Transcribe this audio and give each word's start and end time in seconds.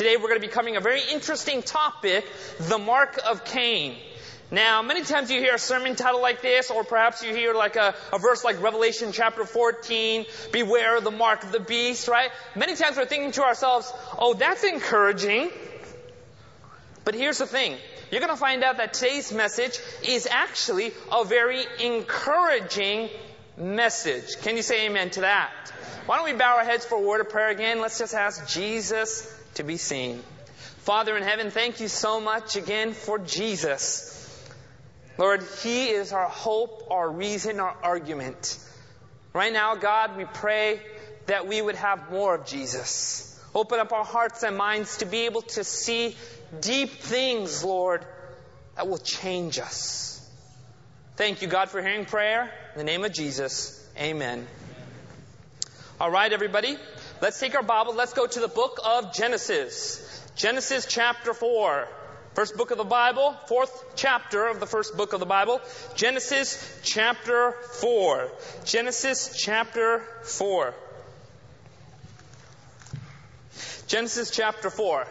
Today 0.00 0.16
we're 0.16 0.28
going 0.28 0.40
to 0.40 0.46
be 0.46 0.50
covering 0.50 0.76
a 0.76 0.80
very 0.80 1.02
interesting 1.12 1.62
topic, 1.62 2.26
the 2.58 2.78
mark 2.78 3.18
of 3.28 3.44
Cain. 3.44 3.96
Now, 4.50 4.80
many 4.80 5.04
times 5.04 5.30
you 5.30 5.40
hear 5.40 5.56
a 5.56 5.58
sermon 5.58 5.94
title 5.94 6.22
like 6.22 6.40
this, 6.40 6.70
or 6.70 6.84
perhaps 6.84 7.22
you 7.22 7.34
hear 7.34 7.52
like 7.52 7.76
a, 7.76 7.94
a, 8.10 8.18
verse 8.18 8.42
like 8.42 8.62
Revelation 8.62 9.12
chapter 9.12 9.44
14, 9.44 10.24
beware 10.52 11.02
the 11.02 11.10
mark 11.10 11.44
of 11.44 11.52
the 11.52 11.60
beast, 11.60 12.08
right? 12.08 12.30
Many 12.56 12.76
times 12.76 12.96
we're 12.96 13.04
thinking 13.04 13.32
to 13.32 13.42
ourselves, 13.42 13.92
oh, 14.18 14.32
that's 14.32 14.64
encouraging. 14.64 15.50
But 17.04 17.14
here's 17.14 17.36
the 17.36 17.46
thing. 17.46 17.76
You're 18.10 18.22
going 18.22 18.32
to 18.32 18.40
find 18.40 18.64
out 18.64 18.78
that 18.78 18.94
today's 18.94 19.32
message 19.32 19.78
is 20.02 20.26
actually 20.30 20.92
a 21.12 21.24
very 21.24 21.62
encouraging 21.78 23.10
message. 23.58 24.40
Can 24.40 24.56
you 24.56 24.62
say 24.62 24.86
amen 24.86 25.10
to 25.10 25.20
that? 25.20 25.52
Why 26.06 26.16
don't 26.16 26.24
we 26.24 26.32
bow 26.32 26.56
our 26.56 26.64
heads 26.64 26.86
for 26.86 26.96
a 26.96 27.02
word 27.02 27.20
of 27.20 27.28
prayer 27.28 27.50
again? 27.50 27.82
Let's 27.82 27.98
just 27.98 28.14
ask 28.14 28.48
Jesus 28.48 29.36
to 29.54 29.62
be 29.62 29.76
seen. 29.76 30.22
Father 30.78 31.16
in 31.16 31.22
heaven, 31.22 31.50
thank 31.50 31.80
you 31.80 31.88
so 31.88 32.20
much 32.20 32.56
again 32.56 32.92
for 32.92 33.18
Jesus. 33.18 34.16
Lord, 35.18 35.42
He 35.62 35.88
is 35.88 36.12
our 36.12 36.28
hope, 36.28 36.88
our 36.90 37.10
reason, 37.10 37.60
our 37.60 37.76
argument. 37.82 38.58
Right 39.32 39.52
now, 39.52 39.74
God, 39.74 40.16
we 40.16 40.24
pray 40.24 40.80
that 41.26 41.46
we 41.46 41.60
would 41.60 41.76
have 41.76 42.10
more 42.10 42.34
of 42.34 42.46
Jesus. 42.46 43.26
Open 43.54 43.78
up 43.78 43.92
our 43.92 44.04
hearts 44.04 44.42
and 44.42 44.56
minds 44.56 44.98
to 44.98 45.06
be 45.06 45.26
able 45.26 45.42
to 45.42 45.64
see 45.64 46.16
deep 46.60 46.90
things, 46.90 47.62
Lord, 47.62 48.04
that 48.76 48.88
will 48.88 48.98
change 48.98 49.58
us. 49.58 50.26
Thank 51.16 51.42
you, 51.42 51.48
God, 51.48 51.68
for 51.68 51.82
hearing 51.82 52.06
prayer. 52.06 52.50
In 52.74 52.78
the 52.78 52.84
name 52.84 53.04
of 53.04 53.12
Jesus, 53.12 53.86
amen. 53.98 54.46
All 56.00 56.10
right, 56.10 56.32
everybody, 56.32 56.78
let's 57.20 57.38
take 57.38 57.54
our 57.54 57.62
Bible. 57.62 57.94
Let's 57.94 58.12
go 58.12 58.26
to 58.26 58.40
the 58.40 58.48
book 58.48 58.78
of 58.84 59.14
Genesis. 59.14 60.06
Genesis 60.36 60.86
chapter 60.86 61.34
4. 61.34 61.88
First 62.34 62.56
book 62.56 62.70
of 62.70 62.78
the 62.78 62.84
Bible, 62.84 63.34
fourth 63.48 63.96
chapter 63.96 64.46
of 64.46 64.60
the 64.60 64.66
first 64.66 64.96
book 64.96 65.12
of 65.12 65.20
the 65.20 65.26
Bible, 65.26 65.60
Genesis 65.96 66.80
chapter 66.84 67.52
4. 67.80 68.30
Genesis 68.64 69.36
chapter 69.36 70.04
4. 70.22 70.74
Genesis 73.88 74.30
chapter 74.30 74.70
4. 74.70 75.06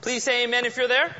Please 0.00 0.24
say 0.24 0.42
amen 0.44 0.66
if 0.66 0.76
you're 0.76 0.88
there. 0.88 1.14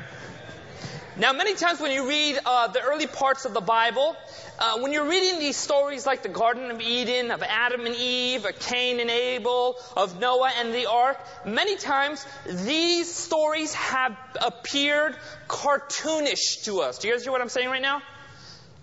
Now, 1.19 1.33
many 1.33 1.55
times 1.55 1.79
when 1.79 1.91
you 1.91 2.07
read 2.07 2.37
uh, 2.45 2.67
the 2.67 2.79
early 2.79 3.07
parts 3.07 3.45
of 3.45 3.55
the 3.55 3.61
Bible, 3.61 4.15
uh, 4.59 4.77
when 4.81 4.93
you're 4.93 5.09
reading 5.09 5.39
these 5.39 5.57
stories 5.57 6.05
like 6.05 6.21
the 6.21 6.29
Garden 6.29 6.69
of 6.69 6.79
Eden, 6.79 7.31
of 7.31 7.41
Adam 7.41 7.87
and 7.87 7.95
Eve, 7.95 8.45
of 8.45 8.59
Cain 8.59 8.99
and 8.99 9.09
Abel, 9.09 9.77
of 9.95 10.19
Noah 10.19 10.51
and 10.59 10.71
the 10.71 10.85
ark, 10.85 11.19
many 11.43 11.75
times 11.75 12.23
these 12.45 13.11
stories 13.11 13.73
have 13.73 14.15
appeared 14.45 15.17
cartoonish 15.47 16.65
to 16.65 16.81
us. 16.81 16.99
Do 16.99 17.07
you 17.07 17.15
guys 17.15 17.23
hear 17.23 17.31
what 17.31 17.41
I'm 17.41 17.49
saying 17.49 17.69
right 17.69 17.81
now? 17.81 18.03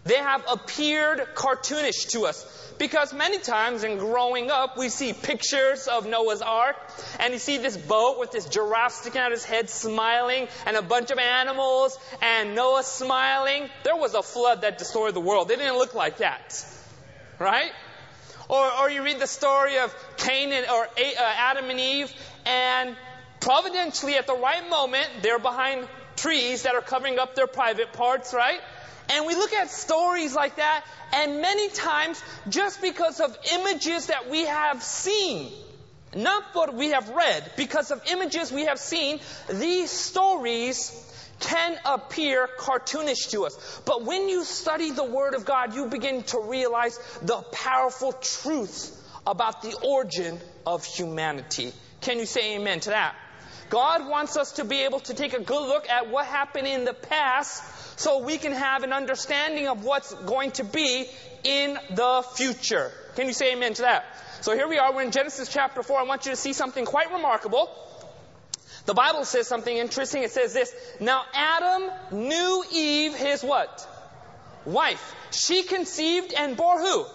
They 0.05 0.17
have 0.17 0.45
appeared 0.51 1.21
cartoonish 1.35 2.09
to 2.11 2.27
us. 2.27 2.63
Because 2.79 3.13
many 3.15 3.39
times 3.39 3.85
in 3.85 3.99
growing 3.99 4.51
up, 4.51 4.77
we 4.77 4.89
see 4.89 5.13
pictures 5.13 5.87
of 5.87 6.07
Noah's 6.07 6.43
Ark, 6.43 6.77
and 7.21 7.33
you 7.33 7.39
see 7.39 7.59
this 7.59 7.77
boat 7.77 8.19
with 8.19 8.33
this 8.33 8.47
giraffe 8.47 8.93
sticking 8.93 9.21
out 9.21 9.31
his 9.31 9.45
head 9.45 9.71
smiling, 9.71 10.49
and 10.67 10.77
a 10.77 10.83
bunch 10.83 11.11
of 11.11 11.19
animals, 11.19 11.97
and 12.21 12.55
Noah 12.55 12.83
smiling. 12.83 13.71
There 13.85 13.97
was 13.97 14.15
a 14.15 14.23
flood 14.23 14.63
that 14.63 14.79
destroyed 14.79 15.15
the 15.15 15.21
world. 15.21 15.49
They 15.49 15.57
didn't 15.57 15.77
look 15.77 15.95
like 15.95 16.19
that. 16.19 16.67
Right? 17.39 17.71
Or, 18.49 18.71
or 18.81 18.91
you 18.91 19.05
read 19.05 19.21
the 19.21 19.27
story 19.27 19.79
of 19.79 19.95
Cain 20.17 20.53
and, 20.53 20.67
or 20.69 20.85
uh, 20.85 21.35
Adam 21.39 21.71
and 21.71 21.81
Eve, 21.81 22.13
and 22.45 22.97
providentially 23.41 24.17
at 24.17 24.27
the 24.27 24.37
right 24.37 24.69
moment, 24.69 25.09
they're 25.23 25.39
behind 25.39 25.87
trees 26.17 26.63
that 26.63 26.75
are 26.75 26.83
covering 26.83 27.19
up 27.19 27.35
their 27.35 27.47
private 27.47 27.93
parts, 27.93 28.35
right? 28.35 28.61
And 29.11 29.27
we 29.27 29.35
look 29.35 29.53
at 29.53 29.71
stories 29.71 30.35
like 30.35 30.57
that, 30.57 30.85
and 31.13 31.41
many 31.41 31.69
times, 31.69 32.23
just 32.48 32.81
because 32.81 33.20
of 33.20 33.37
images 33.53 34.07
that 34.07 34.31
we 34.31 34.47
have 34.47 34.83
seen, 34.83 35.53
not 36.15 36.42
what 36.55 36.75
we 36.75 36.91
have 36.91 37.09
read, 37.11 37.53
because 37.57 37.91
of 37.91 38.03
images 38.11 38.51
we 38.51 38.67
have 38.67 38.79
seen, 38.79 39.20
these 39.51 39.91
stories 39.91 41.01
can 41.41 41.77
appear 41.85 42.48
cartoonish 42.59 43.31
to 43.31 43.45
us. 43.45 43.83
But 43.85 44.05
when 44.05 44.29
you 44.29 44.45
study 44.45 44.91
the 44.91 45.05
Word 45.05 45.35
of 45.35 45.45
God, 45.45 45.75
you 45.75 45.87
begin 45.87 46.23
to 46.25 46.41
realize 46.41 46.98
the 47.23 47.43
powerful 47.53 48.13
truth 48.13 49.01
about 49.27 49.63
the 49.63 49.77
origin 49.83 50.39
of 50.67 50.85
humanity. 50.85 51.73
Can 52.01 52.19
you 52.19 52.27
say 52.27 52.57
amen 52.57 52.81
to 52.81 52.91
that? 52.91 53.14
God 53.70 54.08
wants 54.08 54.36
us 54.36 54.52
to 54.52 54.64
be 54.64 54.83
able 54.83 55.01
to 55.01 55.14
take 55.14 55.35
a 55.35 55.41
good 55.41 55.67
look 55.69 55.89
at 55.89 56.08
what 56.08 56.27
happened 56.27 56.67
in 56.67 56.85
the 56.85 56.95
past 56.95 57.98
so 57.98 58.25
we 58.25 58.39
can 58.39 58.52
have 58.52 58.83
an 58.83 58.92
understanding 58.92 59.69
of 59.69 59.85
what's 59.85 60.13
going 60.13 60.51
to 60.52 60.64
be 60.64 61.07
in 61.45 61.79
the 61.91 62.25
future. 62.35 62.91
Can 63.17 63.27
you 63.27 63.33
say 63.33 63.52
amen 63.52 63.75
to 63.75 63.83
that? 63.83 64.05
So 64.41 64.55
here 64.55 64.69
we 64.69 64.79
are, 64.79 64.92
we're 64.92 65.02
in 65.02 65.11
Genesis 65.11 65.48
chapter 65.48 65.83
4. 65.83 66.01
I 66.01 66.02
want 66.02 66.27
you 66.27 66.33
to 66.33 66.36
see 66.36 66.52
something 66.52 66.85
quite 66.85 67.13
remarkable. 67.13 67.70
The 68.86 68.95
Bible 68.95 69.25
says 69.25 69.47
something 69.47 69.75
interesting. 69.75 70.23
It 70.23 70.33
says 70.33 70.52
this, 70.52 70.75
Now 71.01 71.23
Adam 71.33 71.91
knew 72.11 72.64
Eve, 72.70 73.14
his 73.14 73.42
what? 73.42 73.89
Wife. 74.67 75.14
She 75.31 75.63
conceived 75.63 76.33
and 76.33 76.57
bore 76.57 76.81
who? 76.81 77.07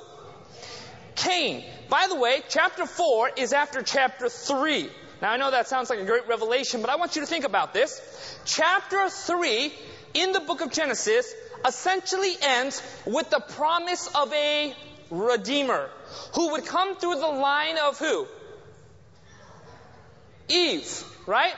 Cain. 1.16 1.64
By 1.90 2.08
the 2.08 2.16
way, 2.16 2.42
chapter 2.50 2.86
4 2.86 3.32
is 3.38 3.54
after 3.54 3.82
chapter 3.82 4.30
3. 4.30 4.90
Now 5.22 5.32
I 5.32 5.38
know 5.38 5.52
that 5.52 5.68
sounds 5.68 5.90
like 5.90 6.00
a 6.00 6.06
great 6.06 6.28
revelation, 6.28 6.82
but 6.82 6.90
I 6.90 6.96
want 6.96 7.16
you 7.16 7.22
to 7.22 7.28
think 7.28 7.46
about 7.46 7.74
this. 7.74 8.40
Chapter 8.46 9.10
3 9.10 9.74
in 10.14 10.32
the 10.32 10.40
book 10.40 10.62
of 10.62 10.72
Genesis 10.72 11.34
essentially 11.68 12.36
ends 12.42 12.82
with 13.06 13.30
the 13.30 13.40
promise 13.40 14.08
of 14.16 14.32
a 14.34 14.76
redeemer 15.12 15.90
who 16.36 16.52
would 16.52 16.66
come 16.66 16.96
through 16.96 17.16
the 17.16 17.28
line 17.28 17.78
of 17.78 18.00
who? 18.00 18.28
Eve, 20.48 21.04
right? 21.28 21.54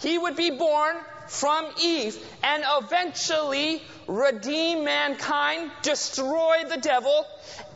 He 0.00 0.18
would 0.18 0.36
be 0.36 0.50
born 0.50 0.96
from 1.28 1.66
Eve 1.80 2.16
and 2.42 2.64
eventually 2.66 3.82
redeem 4.08 4.84
mankind, 4.84 5.70
destroy 5.82 6.64
the 6.68 6.78
devil, 6.78 7.26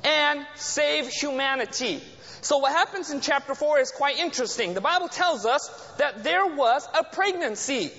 and 0.02 0.46
save 0.56 1.08
humanity. 1.08 2.02
So 2.40 2.58
what 2.58 2.72
happens 2.72 3.10
in 3.10 3.20
chapter 3.20 3.54
4 3.54 3.80
is 3.80 3.90
quite 3.90 4.18
interesting. 4.18 4.74
The 4.74 4.80
Bible 4.80 5.08
tells 5.08 5.46
us 5.46 5.68
that 5.98 6.22
there 6.24 6.46
was 6.46 6.88
a 6.98 7.04
pregnancy. 7.04 7.90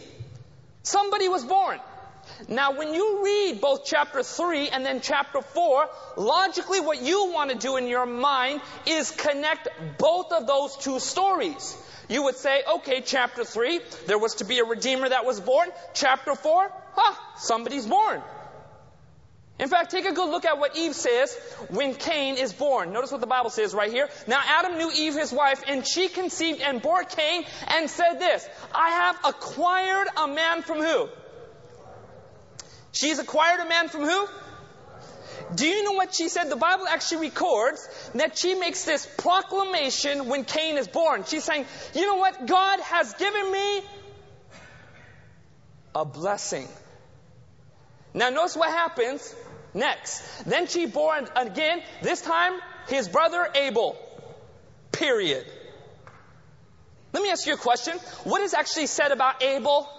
Somebody 0.84 1.28
was 1.28 1.44
born. 1.44 1.80
Now, 2.48 2.78
when 2.78 2.94
you 2.94 3.24
read 3.24 3.62
both 3.62 3.86
chapter 3.86 4.22
3 4.22 4.70
and 4.70 4.86
then 4.86 5.02
chapter 5.02 5.42
4, 5.42 5.90
logically 6.18 6.82
what 6.82 7.02
you 7.02 7.32
want 7.32 7.52
to 7.52 7.58
do 7.58 7.78
in 7.78 7.88
your 7.88 8.06
mind 8.06 8.62
is 8.86 9.12
connect 9.12 9.68
both 9.98 10.32
of 10.32 10.46
those 10.46 10.78
two 10.78 11.00
stories. 11.00 11.78
You 12.10 12.24
would 12.24 12.36
say, 12.36 12.62
okay, 12.76 13.02
chapter 13.02 13.44
3, 13.44 13.82
there 14.06 14.18
was 14.18 14.36
to 14.36 14.46
be 14.46 14.60
a 14.60 14.64
redeemer 14.64 15.10
that 15.10 15.26
was 15.26 15.42
born. 15.42 15.70
Chapter 15.94 16.36
4, 16.36 16.72
huh, 16.94 17.16
somebody's 17.38 17.86
born. 17.86 18.22
In 19.60 19.70
fact, 19.70 19.90
take 19.90 20.06
a 20.06 20.12
good 20.12 20.30
look 20.30 20.46
at 20.46 20.60
what 20.60 20.78
Eve 20.78 20.94
says 20.94 21.36
when 21.70 21.96
Cain 21.96 22.38
is 22.38 22.54
born. 22.54 22.94
Notice 22.94 23.12
what 23.12 23.22
the 23.22 23.28
Bible 23.28 23.50
says 23.50 23.74
right 23.74 23.92
here. 23.92 24.08
Now 24.28 24.40
Adam 24.46 24.78
knew 24.78 24.92
Eve, 24.96 25.16
his 25.16 25.32
wife, 25.32 25.64
and 25.68 25.86
she 25.86 26.10
conceived 26.10 26.62
and 26.62 26.80
bore 26.80 27.04
Cain 27.04 27.44
and 27.68 27.90
said 27.90 28.20
this, 28.20 28.48
I 28.74 28.90
have 28.90 29.20
acquired 29.26 30.08
a 30.16 30.28
man 30.28 30.62
from 30.62 30.84
who? 30.84 31.10
She's 32.92 33.18
acquired 33.18 33.60
a 33.62 33.68
man 33.68 33.90
from 33.90 34.04
who? 34.04 34.28
Do 35.56 35.66
you 35.66 35.84
know 35.84 35.94
what 35.94 36.14
she 36.14 36.30
said? 36.30 36.50
The 36.50 36.56
Bible 36.56 36.88
actually 36.88 37.28
records 37.28 37.88
that 38.14 38.38
she 38.38 38.56
makes 38.56 38.86
this 38.86 39.08
proclamation 39.18 40.28
when 40.28 40.44
Cain 40.44 40.78
is 40.78 40.88
born. 40.88 41.24
She's 41.26 41.44
saying, 41.44 41.66
you 41.96 42.06
know 42.06 42.16
what? 42.16 42.46
God 42.46 42.80
has 42.82 43.14
given 43.14 43.52
me 43.52 43.82
a 45.96 46.06
blessing. 46.06 46.68
Now 48.14 48.30
notice 48.30 48.56
what 48.56 48.70
happens 48.70 49.36
next. 49.74 50.46
Then 50.46 50.68
she 50.68 50.86
bore 50.86 51.18
again, 51.36 51.82
this 52.02 52.22
time 52.22 52.54
his 52.88 53.08
brother 53.08 53.48
Abel. 53.54 53.98
Period. 54.92 55.46
Let 57.14 57.24
me 57.24 57.30
ask 57.30 57.46
you 57.48 57.54
a 57.54 57.58
question. 57.58 57.98
What 58.24 58.42
is 58.42 58.54
actually 58.54 58.88
said 58.88 59.12
about 59.12 59.44
Abel 59.44 59.90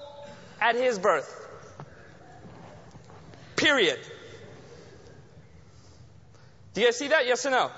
at 0.61 0.75
his 0.75 0.99
birth? 0.99 1.35
Period. 3.57 3.99
Do 6.75 6.81
you 6.83 6.93
see 6.93 7.09
that? 7.09 7.27
Yes 7.27 7.45
or 7.45 7.51
no? 7.51 7.71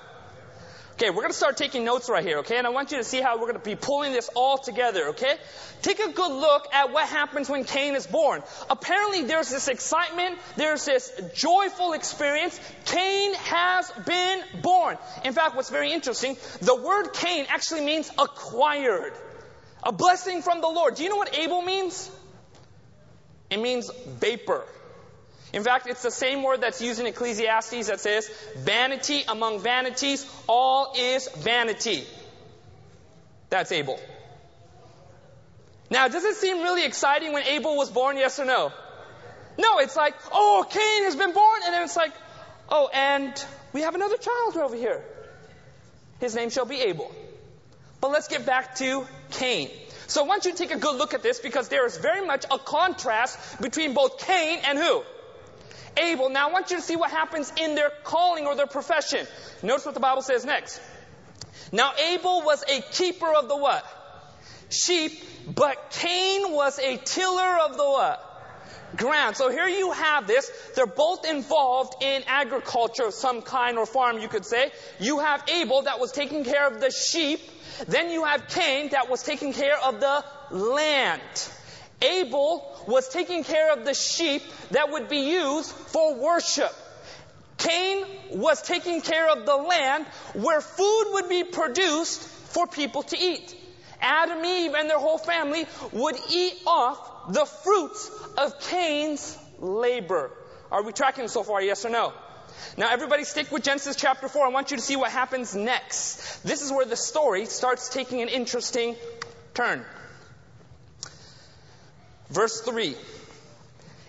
Okay, 1.01 1.09
we're 1.09 1.23
going 1.23 1.31
to 1.31 1.37
start 1.37 1.57
taking 1.57 1.83
notes 1.83 2.09
right 2.09 2.23
here, 2.23 2.37
okay? 2.39 2.59
And 2.59 2.67
I 2.67 2.69
want 2.69 2.91
you 2.91 2.97
to 2.99 3.03
see 3.03 3.21
how 3.21 3.35
we're 3.37 3.47
going 3.47 3.55
to 3.55 3.59
be 3.59 3.73
pulling 3.73 4.11
this 4.11 4.29
all 4.35 4.59
together, 4.59 5.07
okay? 5.07 5.35
Take 5.81 5.99
a 5.99 6.11
good 6.11 6.31
look 6.31 6.71
at 6.71 6.93
what 6.93 7.07
happens 7.07 7.49
when 7.49 7.63
Cain 7.63 7.95
is 7.95 8.05
born. 8.05 8.43
Apparently, 8.69 9.23
there's 9.23 9.49
this 9.49 9.67
excitement, 9.67 10.37
there's 10.57 10.85
this 10.85 11.11
joyful 11.33 11.93
experience. 11.93 12.59
Cain 12.85 13.33
has 13.33 13.91
been 14.05 14.43
born. 14.61 14.95
In 15.25 15.33
fact, 15.33 15.55
what's 15.55 15.71
very 15.71 15.91
interesting, 15.91 16.37
the 16.61 16.75
word 16.75 17.13
Cain 17.13 17.47
actually 17.49 17.83
means 17.83 18.11
acquired. 18.19 19.13
A 19.81 19.91
blessing 19.91 20.43
from 20.43 20.61
the 20.61 20.67
Lord. 20.67 20.93
Do 20.93 21.03
you 21.03 21.09
know 21.09 21.15
what 21.15 21.35
Abel 21.35 21.63
means? 21.63 22.11
It 23.49 23.59
means 23.59 23.89
vapor. 24.19 24.63
In 25.53 25.63
fact, 25.63 25.87
it's 25.87 26.01
the 26.01 26.11
same 26.11 26.43
word 26.43 26.61
that's 26.61 26.81
used 26.81 26.99
in 26.99 27.05
Ecclesiastes 27.05 27.87
that 27.87 27.99
says, 27.99 28.29
vanity 28.57 29.23
among 29.27 29.59
vanities, 29.59 30.25
all 30.47 30.93
is 30.97 31.27
vanity. 31.37 32.05
That's 33.49 33.71
Abel. 33.71 33.99
Now, 35.89 36.07
does 36.07 36.23
it 36.23 36.35
seem 36.37 36.59
really 36.59 36.85
exciting 36.85 37.33
when 37.33 37.43
Abel 37.43 37.75
was 37.75 37.89
born, 37.89 38.15
yes 38.15 38.39
or 38.39 38.45
no? 38.45 38.71
No, 39.57 39.79
it's 39.79 39.97
like, 39.97 40.15
oh, 40.31 40.65
Cain 40.69 41.03
has 41.03 41.17
been 41.17 41.33
born, 41.33 41.61
and 41.65 41.73
then 41.73 41.83
it's 41.83 41.97
like, 41.97 42.13
oh, 42.69 42.89
and 42.93 43.33
we 43.73 43.81
have 43.81 43.93
another 43.95 44.15
child 44.15 44.55
over 44.55 44.75
here. 44.75 45.03
His 46.21 46.33
name 46.33 46.49
shall 46.49 46.65
be 46.65 46.79
Abel. 46.79 47.13
But 47.99 48.11
let's 48.11 48.29
get 48.29 48.45
back 48.45 48.75
to 48.75 49.05
Cain. 49.31 49.69
So 50.07 50.23
I 50.23 50.27
want 50.27 50.45
you 50.45 50.51
to 50.51 50.57
take 50.57 50.71
a 50.71 50.77
good 50.77 50.97
look 50.97 51.13
at 51.13 51.23
this 51.23 51.39
because 51.39 51.67
there 51.67 51.85
is 51.85 51.97
very 51.97 52.25
much 52.25 52.45
a 52.49 52.57
contrast 52.57 53.61
between 53.61 53.93
both 53.93 54.19
Cain 54.19 54.59
and 54.65 54.77
who? 54.77 55.03
Abel. 55.97 56.29
Now 56.29 56.49
I 56.49 56.51
want 56.51 56.71
you 56.71 56.77
to 56.77 56.81
see 56.81 56.95
what 56.95 57.11
happens 57.11 57.51
in 57.59 57.75
their 57.75 57.91
calling 58.03 58.45
or 58.45 58.55
their 58.55 58.67
profession. 58.67 59.25
Notice 59.63 59.85
what 59.85 59.93
the 59.93 59.99
Bible 59.99 60.21
says 60.21 60.45
next. 60.45 60.81
Now 61.71 61.93
Abel 61.95 62.41
was 62.43 62.63
a 62.67 62.81
keeper 62.81 63.31
of 63.33 63.47
the 63.47 63.57
what? 63.57 63.85
Sheep, 64.69 65.11
but 65.53 65.91
Cain 65.91 66.51
was 66.51 66.79
a 66.79 66.97
tiller 66.97 67.57
of 67.65 67.77
the 67.77 67.83
what? 67.83 68.27
Ground. 68.97 69.37
So 69.37 69.49
here 69.49 69.67
you 69.67 69.91
have 69.91 70.27
this. 70.27 70.51
They're 70.75 70.85
both 70.85 71.25
involved 71.25 72.03
in 72.03 72.23
agriculture 72.27 73.05
of 73.05 73.13
some 73.13 73.41
kind 73.41 73.77
or 73.77 73.85
farm, 73.85 74.19
you 74.19 74.27
could 74.27 74.45
say. 74.45 74.71
You 74.99 75.19
have 75.19 75.43
Abel 75.47 75.83
that 75.83 75.99
was 75.99 76.11
taking 76.11 76.43
care 76.43 76.67
of 76.67 76.81
the 76.81 76.91
sheep. 76.91 77.39
Then 77.87 78.09
you 78.11 78.25
have 78.25 78.47
Cain 78.49 78.89
that 78.89 79.09
was 79.09 79.23
taking 79.23 79.53
care 79.53 79.77
of 79.81 79.99
the 80.01 80.23
land. 80.51 81.21
Abel 82.01 82.83
was 82.87 83.09
taking 83.09 83.43
care 83.43 83.73
of 83.73 83.85
the 83.85 83.93
sheep 83.93 84.41
that 84.71 84.91
would 84.91 85.09
be 85.09 85.31
used 85.31 85.71
for 85.71 86.15
worship. 86.15 86.73
Cain 87.57 88.05
was 88.31 88.61
taking 88.61 89.01
care 89.01 89.29
of 89.29 89.45
the 89.45 89.55
land 89.55 90.05
where 90.33 90.61
food 90.61 91.05
would 91.13 91.29
be 91.29 91.43
produced 91.43 92.21
for 92.21 92.65
people 92.65 93.03
to 93.03 93.17
eat. 93.17 93.55
Adam, 94.01 94.43
Eve, 94.43 94.73
and 94.73 94.89
their 94.89 94.97
whole 94.97 95.19
family 95.19 95.65
would 95.91 96.15
eat 96.31 96.55
off 96.65 97.31
the 97.33 97.45
fruits 97.45 98.09
of 98.37 98.59
Cain's 98.61 99.37
labor. 99.59 100.31
Are 100.71 100.81
we 100.81 100.91
tracking 100.91 101.27
so 101.27 101.43
far, 101.43 101.61
yes 101.61 101.85
or 101.85 101.89
no? 101.89 102.13
Now 102.77 102.91
everybody 102.91 103.25
stick 103.25 103.51
with 103.51 103.63
Genesis 103.63 103.95
chapter 103.95 104.27
4. 104.27 104.45
I 104.45 104.49
want 104.49 104.71
you 104.71 104.77
to 104.77 104.83
see 104.83 104.95
what 104.95 105.11
happens 105.11 105.55
next. 105.55 106.43
This 106.43 106.61
is 106.61 106.71
where 106.71 106.85
the 106.85 106.95
story 106.95 107.45
starts 107.45 107.89
taking 107.89 108.21
an 108.21 108.27
interesting 108.27 108.95
turn. 109.53 109.85
Verse 112.31 112.61
3. 112.61 112.95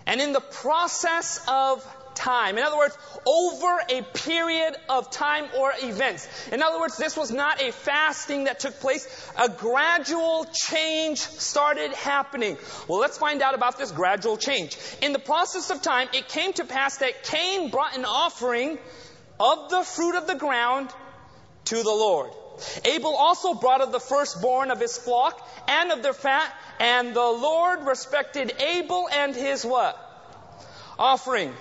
And 0.05 0.19
in 0.19 0.33
the 0.33 0.41
process 0.41 1.43
of 1.47 1.85
time. 2.15 2.57
In 2.57 2.63
other 2.63 2.77
words, 2.77 2.97
over 3.25 3.81
a 3.89 4.01
period 4.01 4.75
of 4.89 5.09
time 5.11 5.45
or 5.57 5.73
events. 5.81 6.27
In 6.51 6.61
other 6.61 6.79
words, 6.79 6.97
this 6.97 7.17
was 7.17 7.31
not 7.31 7.61
a 7.61 7.71
fasting 7.71 8.45
that 8.45 8.59
took 8.59 8.79
place. 8.79 9.07
A 9.37 9.49
gradual 9.49 10.45
change 10.53 11.19
started 11.19 11.91
happening. 11.93 12.57
Well, 12.87 12.99
let's 12.99 13.17
find 13.17 13.41
out 13.41 13.55
about 13.55 13.77
this 13.77 13.91
gradual 13.91 14.37
change. 14.37 14.77
In 15.01 15.13
the 15.13 15.19
process 15.19 15.69
of 15.69 15.81
time, 15.81 16.07
it 16.13 16.27
came 16.29 16.53
to 16.53 16.65
pass 16.65 16.97
that 16.97 17.23
Cain 17.23 17.69
brought 17.69 17.97
an 17.97 18.05
offering 18.05 18.77
of 19.39 19.69
the 19.69 19.83
fruit 19.83 20.15
of 20.15 20.27
the 20.27 20.35
ground 20.35 20.89
to 21.65 21.75
the 21.75 21.89
Lord. 21.89 22.31
Abel 22.85 23.15
also 23.15 23.53
brought 23.53 23.81
of 23.81 23.91
the 23.91 23.99
firstborn 23.99 24.71
of 24.71 24.79
his 24.79 24.97
flock 24.97 25.47
and 25.67 25.91
of 25.91 26.03
their 26.03 26.13
fat, 26.13 26.53
and 26.79 27.13
the 27.13 27.19
Lord 27.19 27.85
respected 27.85 28.53
Abel 28.59 29.07
and 29.11 29.35
his 29.35 29.65
what? 29.65 29.97
Offering. 30.97 31.53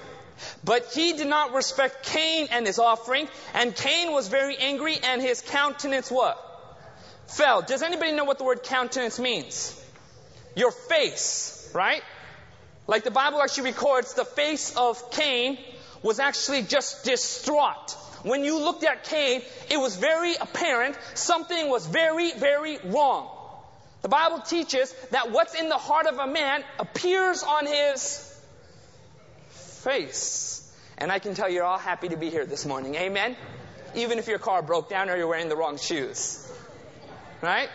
But 0.64 0.92
he 0.92 1.12
did 1.12 1.28
not 1.28 1.54
respect 1.54 2.04
Cain 2.06 2.48
and 2.50 2.66
his 2.66 2.78
offering, 2.78 3.28
and 3.54 3.74
Cain 3.74 4.12
was 4.12 4.28
very 4.28 4.56
angry, 4.56 4.98
and 5.02 5.22
his 5.22 5.40
countenance 5.40 6.10
what? 6.10 6.38
Fell. 7.26 7.62
Does 7.62 7.82
anybody 7.82 8.12
know 8.12 8.24
what 8.24 8.38
the 8.38 8.44
word 8.44 8.62
countenance 8.62 9.18
means? 9.18 9.78
Your 10.54 10.70
face, 10.70 11.70
right? 11.74 12.02
Like 12.86 13.04
the 13.04 13.10
Bible 13.10 13.40
actually 13.40 13.70
records, 13.70 14.14
the 14.14 14.24
face 14.24 14.76
of 14.76 15.10
Cain 15.12 15.58
was 16.02 16.18
actually 16.18 16.62
just 16.62 17.04
distraught. 17.04 17.96
When 18.22 18.44
you 18.44 18.58
looked 18.60 18.84
at 18.84 19.04
Cain, 19.04 19.42
it 19.70 19.78
was 19.78 19.96
very 19.96 20.34
apparent 20.36 20.96
something 21.14 21.69
was 21.69 21.86
very, 21.86 22.32
very 22.32 22.78
wrong. 22.84 23.28
The 24.02 24.08
Bible 24.08 24.40
teaches 24.40 24.92
that 25.10 25.30
what's 25.30 25.54
in 25.54 25.69
the 25.69 25.78
heart 25.78 26.06
of 26.06 26.19
a 26.19 26.26
man 26.26 26.64
appears 26.78 27.42
on 27.42 27.66
his 27.66 28.28
face. 29.48 30.58
And 30.98 31.10
I 31.10 31.19
can 31.19 31.34
tell 31.34 31.48
you're 31.48 31.64
all 31.64 31.78
happy 31.78 32.08
to 32.08 32.16
be 32.16 32.30
here 32.30 32.46
this 32.46 32.66
morning. 32.66 32.94
Amen? 32.96 33.36
Even 33.94 34.19
if 34.19 34.26
your 34.26 34.38
car 34.38 34.62
broke 34.62 34.88
down 34.88 35.08
or 35.10 35.16
you're 35.16 35.28
wearing 35.28 35.48
the 35.48 35.56
wrong 35.56 35.78
shoes. 35.78 36.38
Right? 37.40 37.69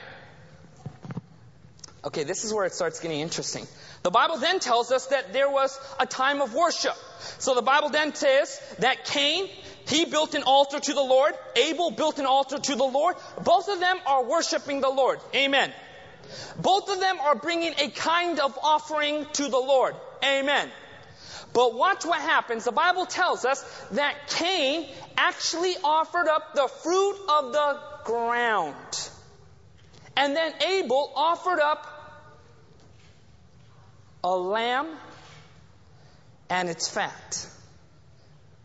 Okay, 2.03 2.23
this 2.23 2.45
is 2.45 2.53
where 2.53 2.65
it 2.65 2.73
starts 2.73 2.99
getting 2.99 3.19
interesting. 3.19 3.67
The 4.03 4.11
Bible 4.11 4.37
then 4.37 4.59
tells 4.59 4.91
us 4.91 5.07
that 5.07 5.33
there 5.33 5.49
was 5.49 5.77
a 5.99 6.05
time 6.05 6.41
of 6.41 6.53
worship. 6.53 6.95
So 7.39 7.55
the 7.55 7.61
Bible 7.61 7.89
then 7.89 8.15
says 8.15 8.61
that 8.79 9.03
Cain, 9.05 9.49
he 9.87 10.05
built 10.05 10.35
an 10.35 10.43
altar 10.43 10.79
to 10.79 10.93
the 10.93 11.01
Lord. 11.01 11.33
Abel 11.55 11.91
built 11.91 12.19
an 12.19 12.25
altar 12.25 12.59
to 12.59 12.75
the 12.75 12.83
Lord. 12.83 13.15
Both 13.41 13.69
of 13.69 13.79
them 13.79 13.97
are 14.05 14.23
worshiping 14.23 14.81
the 14.81 14.89
Lord. 14.89 15.19
Amen. 15.33 15.71
Both 16.59 16.89
of 16.89 16.99
them 16.99 17.19
are 17.21 17.35
bringing 17.35 17.73
a 17.77 17.89
kind 17.89 18.39
of 18.39 18.57
offering 18.61 19.25
to 19.33 19.43
the 19.43 19.57
Lord. 19.57 19.95
Amen. 20.23 20.69
But 21.53 21.73
watch 21.73 22.05
what 22.05 22.19
happens. 22.19 22.65
The 22.65 22.73
Bible 22.73 23.05
tells 23.05 23.45
us 23.45 23.63
that 23.91 24.13
Cain 24.27 24.87
actually 25.15 25.75
offered 25.83 26.27
up 26.27 26.53
the 26.53 26.67
fruit 26.67 27.17
of 27.29 27.53
the 27.53 27.79
ground. 28.03 29.09
And 30.17 30.35
then 30.35 30.53
Abel 30.67 31.13
offered 31.15 31.59
up 31.59 31.87
a 34.23 34.35
lamb 34.35 34.87
and 36.49 36.69
its 36.69 36.89
fat. 36.89 37.47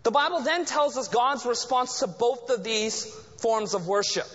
The 0.02 0.10
Bible 0.10 0.40
then 0.40 0.64
tells 0.64 0.96
us 0.96 1.08
God's 1.08 1.46
response 1.46 2.00
to 2.00 2.06
both 2.06 2.50
of 2.50 2.64
these 2.64 3.04
forms 3.38 3.74
of 3.74 3.86
worship. 3.86 4.26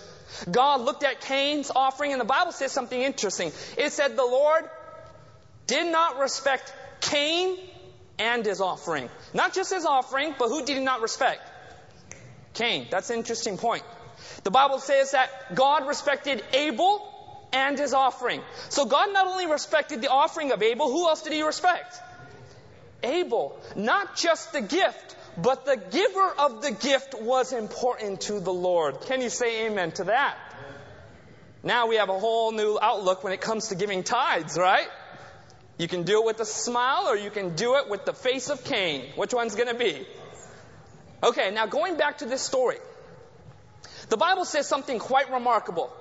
God 0.50 0.82
looked 0.82 1.04
at 1.04 1.22
Cain's 1.22 1.72
offering, 1.76 2.12
and 2.12 2.22
the 2.22 2.26
Bible 2.26 2.52
says 2.52 2.72
something 2.72 3.00
interesting. 3.00 3.52
It 3.78 3.92
said 3.92 4.16
the 4.16 4.24
Lord 4.24 4.70
did 5.66 5.92
not 5.92 6.20
respect 6.20 6.74
Cain 7.02 7.58
and 8.20 8.46
his 8.46 8.62
offering. 8.62 9.10
Not 9.34 9.54
just 9.54 9.74
his 9.74 9.86
offering, 9.86 10.36
but 10.38 10.50
who 10.50 10.66
did 10.66 10.78
he 10.78 10.84
not 10.84 11.02
respect? 11.02 11.42
Cain. 12.54 12.88
That's 12.90 13.10
an 13.10 13.18
interesting 13.18 13.58
point. 13.58 13.84
The 14.44 14.52
Bible 14.52 14.80
says 14.80 15.12
that 15.12 15.56
God 15.56 15.88
respected 15.88 16.44
Abel 16.54 17.14
and 17.54 17.78
his 17.78 17.94
offering. 17.94 18.42
So 18.70 18.86
God 18.86 19.14
not 19.14 19.28
only 19.28 19.48
respected 19.48 20.02
the 20.02 20.10
offering 20.10 20.52
of 20.52 20.64
Abel, 20.64 20.92
who 20.92 21.08
else 21.08 21.22
did 21.22 21.34
he 21.34 21.44
respect? 21.44 22.00
Abel. 23.04 23.60
Not 23.76 24.16
just 24.16 24.54
the 24.54 24.62
gift, 24.62 25.16
but 25.38 25.66
the 25.66 25.78
giver 25.78 26.34
of 26.40 26.62
the 26.62 26.72
gift 26.72 27.14
was 27.22 27.54
important 27.54 28.22
to 28.22 28.40
the 28.40 28.54
Lord. 28.54 29.02
Can 29.02 29.22
you 29.22 29.30
say 29.30 29.68
amen 29.68 29.92
to 29.94 30.06
that? 30.06 30.38
Now 31.64 31.88
we 31.88 31.96
have 31.98 32.10
a 32.10 32.18
whole 32.18 32.52
new 32.52 32.78
outlook 32.82 33.24
when 33.24 33.34
it 33.34 33.42
comes 33.42 33.70
to 33.70 33.76
giving 33.76 34.04
tithes, 34.04 34.58
right? 34.58 34.88
You 35.78 35.88
can 35.88 36.04
do 36.04 36.22
it 36.22 36.26
with 36.26 36.40
a 36.40 36.46
smile 36.46 37.08
or 37.08 37.16
you 37.16 37.30
can 37.30 37.56
do 37.56 37.76
it 37.76 37.88
with 37.90 38.06
the 38.06 38.14
face 38.14 38.50
of 38.50 38.64
Cain. 38.64 39.06
Which 39.16 39.34
one's 39.34 39.56
going 39.56 39.68
to 39.68 39.76
be? 39.76 40.08
Okay, 41.24 41.52
now 41.52 41.68
going 41.68 41.98
back 41.98 42.20
to 42.20 42.26
this 42.26 42.42
story. 42.42 42.78
The 44.10 44.18
Bible 44.18 44.46
says 44.46 44.68
something 44.68 44.98
quite 45.00 45.32
remarkable. 45.32 45.92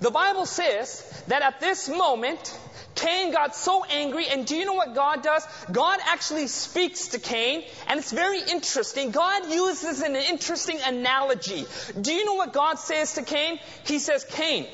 The 0.00 0.10
Bible 0.10 0.46
says 0.46 1.24
that 1.28 1.42
at 1.42 1.60
this 1.60 1.88
moment, 1.88 2.58
Cain 2.96 3.30
got 3.30 3.54
so 3.54 3.84
angry, 3.84 4.26
and 4.26 4.46
do 4.46 4.56
you 4.56 4.64
know 4.64 4.74
what 4.74 4.94
God 4.94 5.22
does? 5.22 5.46
God 5.70 6.00
actually 6.10 6.48
speaks 6.48 7.08
to 7.08 7.18
Cain, 7.18 7.62
and 7.86 8.00
it's 8.00 8.10
very 8.10 8.40
interesting. 8.40 9.10
God 9.12 9.50
uses 9.50 10.00
an 10.02 10.16
interesting 10.16 10.78
analogy. 10.84 11.64
Do 12.00 12.12
you 12.12 12.24
know 12.24 12.34
what 12.34 12.52
God 12.52 12.78
says 12.78 13.14
to 13.14 13.22
Cain? 13.22 13.60
He 13.86 13.98
says, 13.98 14.24
Cain, 14.24 14.66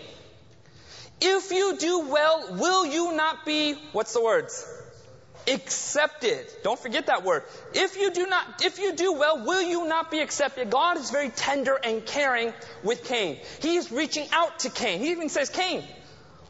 if 1.20 1.50
you 1.50 1.76
do 1.76 2.08
well, 2.08 2.56
will 2.56 2.86
you 2.86 3.14
not 3.14 3.44
be, 3.44 3.74
what's 3.92 4.14
the 4.14 4.22
words? 4.22 4.66
accepted. 5.48 6.46
Don't 6.62 6.78
forget 6.78 7.06
that 7.06 7.24
word. 7.24 7.42
If 7.74 7.96
you 7.96 8.12
do 8.12 8.26
not, 8.26 8.64
if 8.64 8.78
you 8.78 8.94
do 8.94 9.12
well, 9.14 9.44
will 9.44 9.62
you 9.62 9.86
not 9.86 10.10
be 10.10 10.20
accepted? 10.20 10.70
God 10.70 10.96
is 10.98 11.10
very 11.10 11.30
tender 11.30 11.78
and 11.82 12.04
caring 12.04 12.52
with 12.82 13.04
Cain. 13.04 13.38
He 13.60 13.76
is 13.76 13.90
reaching 13.90 14.26
out 14.32 14.60
to 14.60 14.70
Cain. 14.70 15.00
He 15.00 15.10
even 15.10 15.28
says, 15.28 15.50
Cain, 15.50 15.82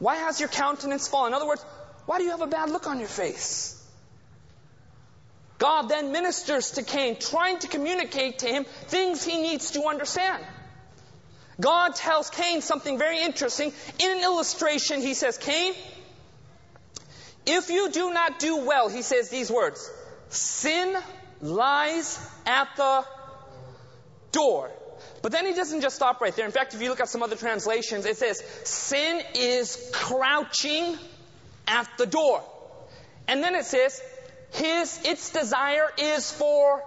why 0.02 0.16
has 0.16 0.40
your 0.40 0.48
countenance 0.48 1.06
fallen? 1.06 1.28
In 1.28 1.34
other 1.34 1.46
words, 1.46 1.64
why 2.06 2.18
do 2.18 2.24
you 2.24 2.30
have 2.30 2.40
a 2.40 2.48
bad 2.48 2.70
look 2.70 2.88
on 2.88 2.98
your 2.98 3.08
face? 3.08 3.80
God 5.58 5.82
then 5.82 6.10
ministers 6.10 6.72
to 6.72 6.82
Cain, 6.82 7.20
trying 7.20 7.60
to 7.60 7.68
communicate 7.68 8.40
to 8.40 8.48
him 8.48 8.64
things 8.88 9.22
he 9.22 9.40
needs 9.40 9.70
to 9.72 9.84
understand. 9.84 10.44
God 11.60 11.94
tells 11.94 12.30
Cain 12.30 12.62
something 12.62 12.98
very 12.98 13.22
interesting. 13.22 13.72
In 14.00 14.10
an 14.10 14.24
illustration, 14.24 15.00
he 15.00 15.14
says, 15.14 15.38
Cain, 15.38 15.72
if 17.46 17.70
you 17.70 17.88
do 17.92 18.12
not 18.12 18.40
do 18.40 18.56
well, 18.56 18.88
he 18.88 19.02
says 19.02 19.28
these 19.28 19.52
words, 19.52 19.88
sin 20.30 20.96
lies 21.40 22.18
at 22.44 22.74
the 22.76 23.04
door. 24.32 24.68
But 25.22 25.32
then 25.32 25.46
he 25.46 25.54
doesn't 25.54 25.80
just 25.80 25.96
stop 25.96 26.20
right 26.20 26.34
there. 26.34 26.46
In 26.46 26.52
fact, 26.52 26.74
if 26.74 26.82
you 26.82 26.88
look 26.88 27.00
at 27.00 27.08
some 27.08 27.22
other 27.22 27.36
translations, 27.36 28.06
it 28.06 28.16
says, 28.16 28.42
sin 28.64 29.22
is 29.34 29.90
crouching 29.92 30.98
at 31.68 31.88
the 31.96 32.06
door. 32.06 32.42
And 33.28 33.42
then 33.42 33.54
it 33.54 33.64
says, 33.64 34.02
his, 34.50 35.00
its 35.04 35.30
desire 35.30 35.86
is 35.96 36.30
for 36.30 36.82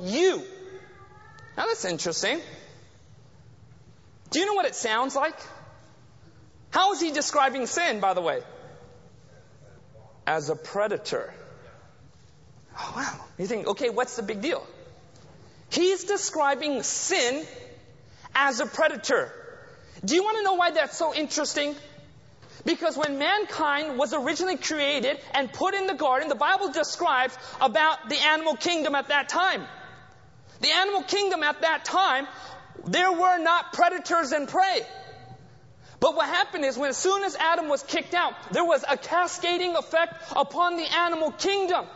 you. 0.00 0.42
Now 1.56 1.66
that's 1.66 1.84
interesting. 1.84 2.40
Do 4.30 4.40
you 4.40 4.46
know 4.46 4.54
what 4.54 4.66
it 4.66 4.74
sounds 4.74 5.14
like? 5.14 5.38
How 6.70 6.92
is 6.92 7.00
he 7.00 7.12
describing 7.12 7.66
sin, 7.66 8.00
by 8.00 8.14
the 8.14 8.20
way? 8.20 8.42
As 10.26 10.50
a 10.50 10.56
predator. 10.56 11.32
Oh, 12.78 12.92
wow. 12.96 13.24
You 13.38 13.46
think, 13.46 13.68
okay, 13.68 13.88
what's 13.88 14.16
the 14.16 14.22
big 14.22 14.42
deal? 14.42 14.66
He's 15.70 16.04
describing 16.04 16.82
sin 16.82 17.44
as 18.34 18.60
a 18.60 18.66
predator. 18.66 19.32
Do 20.04 20.14
you 20.14 20.22
want 20.22 20.38
to 20.38 20.42
know 20.42 20.54
why 20.54 20.70
that's 20.70 20.96
so 20.96 21.14
interesting? 21.14 21.74
Because 22.64 22.96
when 22.96 23.18
mankind 23.18 23.98
was 23.98 24.12
originally 24.12 24.56
created 24.56 25.18
and 25.32 25.52
put 25.52 25.74
in 25.74 25.86
the 25.86 25.94
garden, 25.94 26.28
the 26.28 26.34
Bible 26.34 26.70
describes 26.70 27.36
about 27.60 28.08
the 28.08 28.16
animal 28.16 28.56
kingdom 28.56 28.94
at 28.94 29.08
that 29.08 29.28
time. 29.28 29.64
The 30.60 30.70
animal 30.70 31.02
kingdom 31.02 31.42
at 31.42 31.60
that 31.60 31.84
time, 31.84 32.26
there 32.86 33.12
were 33.12 33.38
not 33.38 33.72
predators 33.72 34.32
and 34.32 34.48
prey. 34.48 34.80
But 36.00 36.14
what 36.14 36.28
happened 36.28 36.64
is 36.64 36.76
when 36.76 36.90
as 36.90 36.96
soon 36.96 37.22
as 37.22 37.36
Adam 37.36 37.68
was 37.68 37.82
kicked 37.82 38.14
out, 38.14 38.34
there 38.52 38.64
was 38.64 38.84
a 38.88 38.96
cascading 38.96 39.76
effect 39.76 40.14
upon 40.34 40.76
the 40.76 40.84
animal 40.84 41.30
kingdom. 41.32 41.86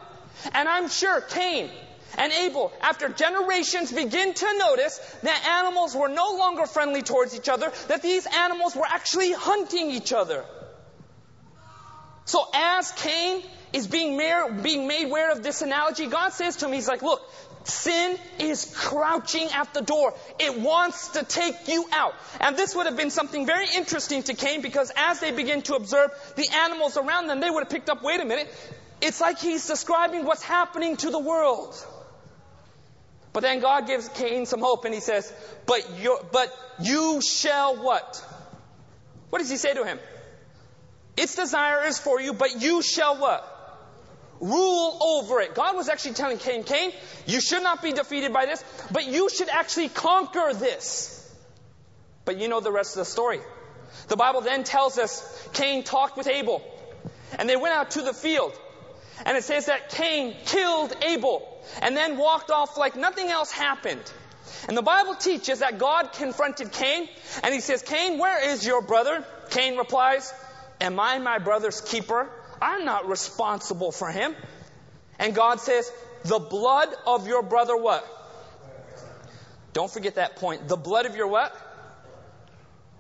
And 0.52 0.68
I'm 0.68 0.88
sure 0.88 1.20
Cain 1.20 1.70
and 2.19 2.33
Abel, 2.33 2.73
after 2.81 3.09
generations, 3.09 3.93
begin 3.93 4.35
to 4.35 4.59
notice 4.59 4.99
that 5.23 5.47
animals 5.62 5.95
were 5.95 6.09
no 6.09 6.37
longer 6.38 6.67
friendly 6.67 7.02
towards 7.02 7.35
each 7.35 7.49
other, 7.49 7.73
that 7.88 8.02
these 8.02 8.26
animals 8.26 8.76
were 8.76 8.87
actually 8.87 9.33
hunting 9.33 9.90
each 9.90 10.12
other. 10.12 10.45
So 12.25 12.47
as 12.55 12.93
Cain 12.93 13.43
is 13.73 13.87
being, 13.87 14.19
being 14.62 14.87
made 14.87 15.07
aware 15.07 15.33
of 15.33 15.43
this 15.43 15.62
analogy, 15.62 16.07
God 16.07 16.33
says 16.33 16.57
to 16.57 16.67
him, 16.67 16.73
He's 16.73 16.88
like, 16.88 17.02
look, 17.02 17.23
Sin 17.64 18.19
is 18.38 18.73
crouching 18.75 19.49
at 19.52 19.75
the 19.75 19.83
door. 19.83 20.14
It 20.38 20.61
wants 20.61 21.09
to 21.09 21.25
take 21.25 21.69
you 21.69 21.87
out. 21.93 22.14
And 22.40 22.57
this 22.57 22.75
would 22.75 22.87
have 22.87 22.97
been 22.97 23.11
something 23.11 23.45
very 23.47 23.67
interesting 23.76 24.23
to 24.25 24.35
Cain 24.35 24.62
because 24.62 24.90
as 24.97 25.21
they 25.21 25.31
begin 25.31 25.62
to 25.62 25.75
observe 25.75 26.11
the 26.37 26.49
animals 26.49 26.97
around 26.97 27.26
them, 27.26 27.40
they 27.40 27.50
would 27.50 27.64
have 27.64 27.71
picked 27.71 27.90
up, 27.90 28.02
wait 28.02 28.21
a 28.21 28.25
minute, 28.25 28.52
it's 29.02 29.21
like 29.21 29.38
he's 29.38 29.67
describing 29.67 30.25
what's 30.25 30.43
happening 30.43 30.97
to 30.99 31.11
the 31.11 31.19
world. 31.19 31.75
But 33.32 33.42
then 33.42 33.60
God 33.60 33.87
gives 33.87 34.08
Cain 34.08 34.46
some 34.46 34.60
hope 34.60 34.84
and 34.84 34.92
he 34.92 35.00
says, 35.00 35.32
but, 35.66 35.99
you 36.00 36.18
but 36.32 36.52
you 36.80 37.20
shall 37.22 37.76
what? 37.76 38.25
What 39.30 39.38
does 39.38 39.50
he 39.50 39.56
say 39.56 39.72
to 39.75 39.84
him? 39.84 39.99
Its 41.16 41.37
desire 41.37 41.87
is 41.87 41.99
for 41.99 42.20
you, 42.20 42.32
but 42.32 42.60
you 42.60 42.82
shall 42.82 43.16
what? 43.16 43.56
Rule 44.40 44.99
over 45.02 45.40
it. 45.40 45.54
God 45.54 45.76
was 45.76 45.88
actually 45.88 46.14
telling 46.14 46.38
Cain, 46.38 46.64
Cain, 46.64 46.92
you 47.26 47.40
should 47.40 47.62
not 47.62 47.82
be 47.82 47.92
defeated 47.92 48.32
by 48.32 48.46
this, 48.46 48.64
but 48.90 49.06
you 49.06 49.28
should 49.28 49.49
actually 49.49 49.90
conquer 49.90 50.52
this. 50.54 51.16
But 52.25 52.38
you 52.38 52.49
know 52.49 52.60
the 52.60 52.72
rest 52.72 52.96
of 52.96 53.00
the 53.00 53.04
story. 53.04 53.40
The 54.08 54.16
Bible 54.16 54.40
then 54.40 54.64
tells 54.64 54.99
us 54.99 55.49
Cain 55.52 55.84
talked 55.84 56.16
with 56.16 56.26
Abel, 56.26 56.62
and 57.38 57.49
they 57.49 57.56
went 57.56 57.75
out 57.75 57.92
to 57.92 58.02
the 58.02 58.14
field. 58.14 58.58
And 59.26 59.37
it 59.37 59.44
says 59.44 59.66
that 59.66 59.90
Cain 59.90 60.34
killed 60.46 60.96
Abel 61.02 61.46
and 61.83 61.97
then 61.97 62.17
walked 62.17 62.50
off 62.50 62.76
like 62.76 62.97
nothing 62.97 63.29
else 63.29 63.50
happened. 63.50 64.02
And 64.69 64.76
the 64.76 64.83
Bible 64.83 65.14
teaches 65.14 65.61
that 65.61 65.79
God 65.79 66.12
confronted 66.12 66.73
Cain 66.73 67.09
and 67.43 67.55
he 67.55 67.61
says, 67.61 67.83
Cain, 67.83 68.19
where 68.19 68.50
is 68.50 68.67
your 68.67 68.83
brother? 68.83 69.25
Cain 69.50 69.76
replies, 69.76 70.33
Am 70.81 70.99
I 70.99 71.19
my 71.19 71.38
brother's 71.38 71.81
keeper? 71.81 72.29
I'm 72.61 72.85
not 72.85 73.09
responsible 73.09 73.93
for 73.93 74.11
him. 74.11 74.35
And 75.19 75.35
God 75.35 75.61
says, 75.61 75.90
The 76.25 76.38
blood 76.38 76.88
of 77.07 77.26
your 77.26 77.43
brother 77.43 77.76
what? 77.76 78.07
Don't 79.73 79.90
forget 79.90 80.17
that 80.17 80.37
point. 80.37 80.69
The 80.69 80.76
blood 80.76 81.07
of 81.07 81.17
your 81.17 81.29
what? 81.29 81.55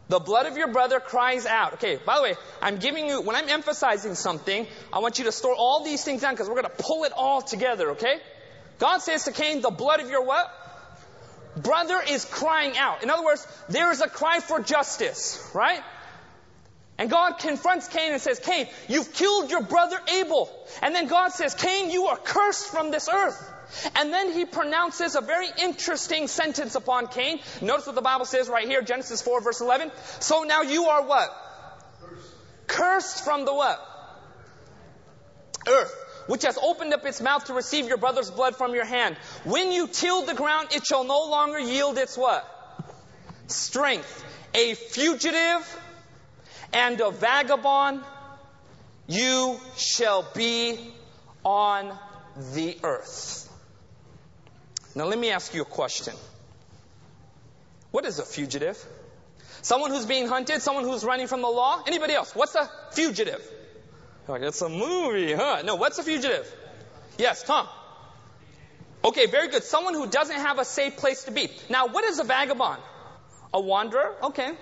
The 0.08 0.18
blood 0.18 0.46
of 0.46 0.56
your 0.56 0.68
brother 0.68 0.98
cries 0.98 1.46
out. 1.46 1.74
Okay, 1.74 1.96
by 2.04 2.16
the 2.16 2.22
way, 2.22 2.34
I'm 2.60 2.78
giving 2.78 3.06
you, 3.06 3.20
when 3.20 3.36
I'm 3.36 3.48
emphasizing 3.48 4.16
something, 4.16 4.66
I 4.92 4.98
want 4.98 5.18
you 5.18 5.24
to 5.26 5.32
store 5.32 5.54
all 5.54 5.84
these 5.84 6.02
things 6.02 6.22
down 6.22 6.34
because 6.34 6.48
we're 6.48 6.60
going 6.60 6.76
to 6.76 6.82
pull 6.82 7.04
it 7.04 7.12
all 7.14 7.40
together, 7.40 7.90
okay? 7.92 8.16
God 8.80 8.98
says 8.98 9.24
to 9.24 9.32
Cain, 9.32 9.60
the 9.60 9.70
blood 9.70 10.00
of 10.00 10.10
your 10.10 10.24
what? 10.24 10.50
Brother 11.56 12.00
is 12.08 12.24
crying 12.24 12.76
out. 12.78 13.02
In 13.02 13.10
other 13.10 13.24
words, 13.24 13.46
there 13.68 13.92
is 13.92 14.00
a 14.00 14.08
cry 14.08 14.40
for 14.40 14.60
justice, 14.60 15.50
right? 15.54 15.82
And 16.96 17.10
God 17.10 17.38
confronts 17.38 17.88
Cain 17.88 18.12
and 18.12 18.20
says, 18.20 18.40
Cain, 18.40 18.68
you've 18.88 19.12
killed 19.12 19.50
your 19.50 19.62
brother 19.62 19.98
Abel. 20.08 20.50
And 20.82 20.94
then 20.94 21.08
God 21.08 21.28
says, 21.28 21.54
Cain, 21.54 21.90
you 21.90 22.06
are 22.06 22.16
cursed 22.16 22.68
from 22.68 22.90
this 22.90 23.08
earth. 23.12 23.52
And 23.96 24.12
then 24.12 24.32
he 24.32 24.46
pronounces 24.46 25.14
a 25.14 25.20
very 25.20 25.46
interesting 25.62 26.26
sentence 26.26 26.74
upon 26.74 27.06
Cain. 27.08 27.40
Notice 27.60 27.86
what 27.86 27.94
the 27.94 28.02
Bible 28.02 28.24
says 28.24 28.48
right 28.48 28.66
here, 28.66 28.82
Genesis 28.82 29.22
4 29.22 29.42
verse 29.42 29.60
11. 29.60 29.92
So 30.20 30.42
now 30.42 30.62
you 30.62 30.86
are 30.86 31.04
what? 31.06 31.30
Cursed, 32.00 32.26
Cursed 32.66 33.24
from 33.24 33.44
the 33.44 33.54
what? 33.54 33.78
Earth 35.68 36.09
which 36.26 36.42
has 36.42 36.58
opened 36.62 36.92
up 36.92 37.04
its 37.04 37.20
mouth 37.20 37.44
to 37.46 37.54
receive 37.54 37.86
your 37.86 37.96
brother's 37.96 38.30
blood 38.30 38.56
from 38.56 38.74
your 38.74 38.84
hand. 38.84 39.16
When 39.44 39.72
you 39.72 39.86
till 39.86 40.22
the 40.22 40.34
ground, 40.34 40.68
it 40.72 40.86
shall 40.86 41.04
no 41.04 41.28
longer 41.30 41.58
yield 41.58 41.98
its 41.98 42.16
what? 42.16 42.46
Strength. 43.46 44.24
A 44.54 44.74
fugitive 44.74 45.80
and 46.72 47.00
a 47.00 47.10
vagabond 47.10 48.02
you 49.06 49.58
shall 49.76 50.24
be 50.34 50.78
on 51.44 51.96
the 52.54 52.78
earth. 52.82 53.48
Now 54.94 55.04
let 55.04 55.18
me 55.18 55.30
ask 55.30 55.54
you 55.54 55.62
a 55.62 55.64
question. 55.64 56.14
What 57.90 58.04
is 58.04 58.18
a 58.18 58.24
fugitive? 58.24 58.84
Someone 59.62 59.90
who's 59.90 60.06
being 60.06 60.28
hunted, 60.28 60.62
someone 60.62 60.84
who's 60.84 61.04
running 61.04 61.26
from 61.26 61.42
the 61.42 61.48
law? 61.48 61.82
Anybody 61.86 62.14
else? 62.14 62.34
What's 62.34 62.54
a 62.54 62.70
fugitive? 62.92 63.42
Like, 64.28 64.42
it's 64.42 64.60
a 64.62 64.68
movie, 64.68 65.32
huh? 65.32 65.62
No, 65.64 65.74
what's 65.74 65.98
a 65.98 66.02
fugitive? 66.02 66.52
Yes, 67.18 67.42
Tom. 67.42 67.66
Okay, 69.04 69.26
very 69.26 69.48
good. 69.48 69.64
Someone 69.64 69.94
who 69.94 70.06
doesn't 70.06 70.36
have 70.36 70.58
a 70.58 70.64
safe 70.64 70.96
place 70.96 71.24
to 71.24 71.30
be. 71.30 71.50
Now, 71.68 71.88
what 71.88 72.04
is 72.04 72.18
a 72.18 72.24
vagabond? 72.24 72.80
A 73.52 73.60
wanderer? 73.60 74.14
Okay. 74.22 74.52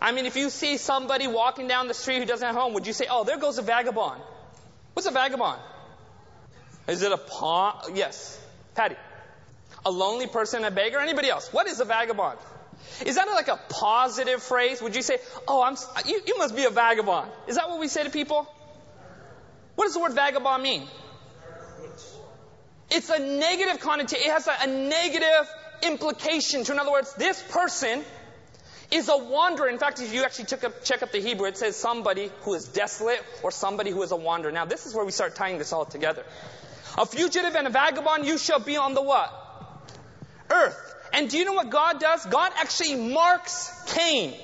I 0.00 0.12
mean, 0.12 0.26
if 0.26 0.36
you 0.36 0.50
see 0.50 0.76
somebody 0.78 1.26
walking 1.26 1.68
down 1.68 1.88
the 1.88 1.94
street 1.94 2.18
who 2.18 2.24
doesn't 2.24 2.46
have 2.46 2.56
a 2.56 2.60
home, 2.60 2.74
would 2.74 2.86
you 2.86 2.92
say, 2.92 3.06
oh, 3.10 3.24
there 3.24 3.38
goes 3.38 3.58
a 3.58 3.62
vagabond? 3.62 4.20
What's 4.94 5.06
a 5.06 5.12
vagabond? 5.12 5.60
Is 6.88 7.02
it 7.02 7.12
a 7.12 7.18
pawn? 7.18 7.94
Yes. 7.94 8.40
Patty. 8.74 8.96
A 9.84 9.90
lonely 9.90 10.26
person, 10.26 10.64
a 10.64 10.70
beggar? 10.70 10.98
Anybody 10.98 11.28
else? 11.28 11.52
What 11.52 11.66
is 11.68 11.80
a 11.80 11.84
vagabond? 11.84 12.38
Is 13.04 13.16
that 13.16 13.26
like 13.28 13.48
a 13.48 13.60
positive 13.68 14.42
phrase? 14.42 14.80
Would 14.80 14.96
you 14.96 15.02
say, 15.02 15.18
oh, 15.46 15.62
I'm, 15.62 15.76
you, 16.06 16.20
you 16.26 16.38
must 16.38 16.56
be 16.56 16.64
a 16.64 16.70
vagabond? 16.70 17.30
Is 17.46 17.56
that 17.56 17.68
what 17.68 17.78
we 17.78 17.88
say 17.88 18.04
to 18.04 18.10
people? 18.10 18.48
What 19.74 19.84
does 19.84 19.94
the 19.94 20.00
word 20.00 20.14
vagabond 20.14 20.62
mean? 20.62 20.88
It's 22.90 23.10
a 23.10 23.18
negative 23.18 23.80
connotation. 23.80 24.26
It 24.26 24.32
has 24.32 24.46
a, 24.46 24.54
a 24.62 24.66
negative 24.66 25.48
implication. 25.82 26.64
To, 26.64 26.72
in 26.72 26.78
other 26.78 26.92
words, 26.92 27.12
this 27.14 27.42
person 27.50 28.02
is 28.90 29.08
a 29.08 29.16
wanderer. 29.16 29.68
In 29.68 29.78
fact, 29.78 30.00
if 30.00 30.14
you 30.14 30.22
actually 30.22 30.46
check 30.46 31.02
up 31.02 31.12
the 31.12 31.20
Hebrew, 31.20 31.48
it 31.48 31.58
says 31.58 31.76
somebody 31.76 32.30
who 32.42 32.54
is 32.54 32.66
desolate 32.66 33.22
or 33.42 33.50
somebody 33.50 33.90
who 33.90 34.02
is 34.02 34.12
a 34.12 34.16
wanderer. 34.16 34.52
Now, 34.52 34.64
this 34.64 34.86
is 34.86 34.94
where 34.94 35.04
we 35.04 35.12
start 35.12 35.34
tying 35.34 35.58
this 35.58 35.72
all 35.72 35.84
together. 35.84 36.24
A 36.96 37.04
fugitive 37.04 37.54
and 37.54 37.66
a 37.66 37.70
vagabond, 37.70 38.24
you 38.24 38.38
shall 38.38 38.60
be 38.60 38.76
on 38.76 38.94
the 38.94 39.02
what? 39.02 39.32
Earth. 40.50 40.94
And 41.16 41.30
do 41.30 41.38
you 41.38 41.46
know 41.46 41.54
what 41.54 41.70
God 41.70 41.98
does? 41.98 42.26
God 42.26 42.52
actually 42.56 42.94
marks 42.94 43.72
Cain. 43.94 44.34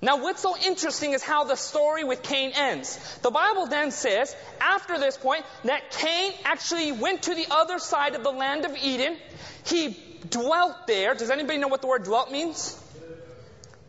Now, 0.00 0.22
what's 0.22 0.40
so 0.40 0.56
interesting 0.56 1.12
is 1.12 1.22
how 1.22 1.44
the 1.44 1.56
story 1.56 2.04
with 2.04 2.22
Cain 2.22 2.52
ends. 2.54 2.98
The 3.18 3.30
Bible 3.30 3.66
then 3.66 3.90
says, 3.90 4.34
after 4.60 4.98
this 4.98 5.18
point, 5.18 5.44
that 5.64 5.90
Cain 5.90 6.32
actually 6.44 6.92
went 6.92 7.24
to 7.24 7.34
the 7.34 7.46
other 7.50 7.78
side 7.78 8.14
of 8.14 8.22
the 8.22 8.30
land 8.30 8.64
of 8.64 8.76
Eden. 8.76 9.18
He 9.66 9.94
dwelt 10.30 10.86
there. 10.86 11.14
Does 11.14 11.30
anybody 11.30 11.58
know 11.58 11.68
what 11.68 11.82
the 11.82 11.88
word 11.88 12.04
dwelt 12.04 12.32
means? 12.32 12.82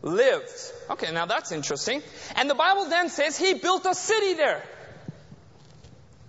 Lived. 0.02 0.52
Okay, 0.90 1.12
now 1.12 1.24
that's 1.24 1.50
interesting. 1.50 2.02
And 2.36 2.50
the 2.50 2.54
Bible 2.54 2.90
then 2.90 3.08
says 3.08 3.38
he 3.38 3.54
built 3.54 3.86
a 3.86 3.94
city 3.94 4.34
there. 4.34 4.62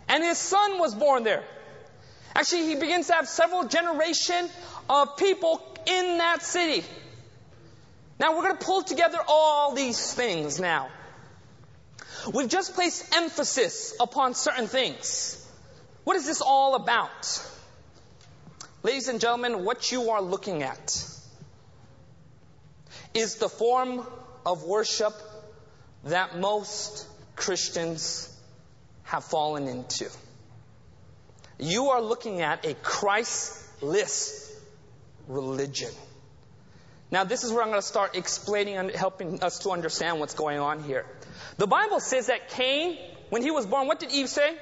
And 0.08 0.24
his 0.24 0.38
son 0.38 0.80
was 0.80 0.96
born 0.96 1.24
there. 1.24 1.44
Actually, 2.36 2.68
he 2.68 2.76
begins 2.76 3.08
to 3.08 3.14
have 3.14 3.28
several 3.28 3.68
generations 3.68 4.50
of 4.92 5.16
people 5.16 5.62
in 5.88 6.18
that 6.18 6.44
city. 6.44 6.84
Now 8.20 8.36
we're 8.36 8.44
going 8.44 8.58
to 8.58 8.66
pull 8.66 8.84
together 8.84 9.20
all 9.26 9.74
these 9.74 10.14
things 10.14 10.60
now. 10.60 10.90
We've 12.32 12.50
just 12.50 12.76
placed 12.76 13.16
emphasis 13.16 13.96
upon 14.02 14.34
certain 14.34 14.68
things. 14.68 15.38
What 16.04 16.18
is 16.18 16.26
this 16.26 16.42
all 16.42 16.76
about? 16.76 17.48
Ladies 18.84 19.08
and 19.08 19.22
gentlemen, 19.22 19.64
what 19.64 19.94
you 19.94 20.12
are 20.12 20.22
looking 20.22 20.62
at 20.62 21.04
is 23.14 23.36
the 23.36 23.48
form 23.48 24.06
of 24.46 24.64
worship 24.64 25.14
that 26.04 26.38
most 26.38 27.08
Christians 27.38 28.28
have 29.04 29.24
fallen 29.24 29.68
into. 29.68 30.10
You 31.60 31.90
are 31.90 32.02
looking 32.02 32.42
at 32.42 32.66
a 32.66 32.74
Christless 32.74 34.51
religion. 35.32 35.92
Now, 37.12 37.26
this 37.26 37.44
is 37.44 37.52
where 37.52 37.62
I'm 37.62 37.70
going 37.70 37.82
to 37.82 37.86
start 37.86 38.16
explaining 38.16 38.78
and 38.78 38.92
helping 38.92 39.44
us 39.44 39.60
to 39.60 39.72
understand 39.72 40.20
what's 40.20 40.34
going 40.34 40.60
on 40.60 40.84
here. 40.84 41.06
The 41.58 41.68
Bible 41.68 42.00
says 42.00 42.28
that 42.28 42.50
Cain, 42.50 42.98
when 43.30 43.42
he 43.42 43.52
was 43.52 43.66
born, 43.66 43.88
what 43.88 44.00
did 44.00 44.12
Eve 44.12 44.30
say? 44.30 44.58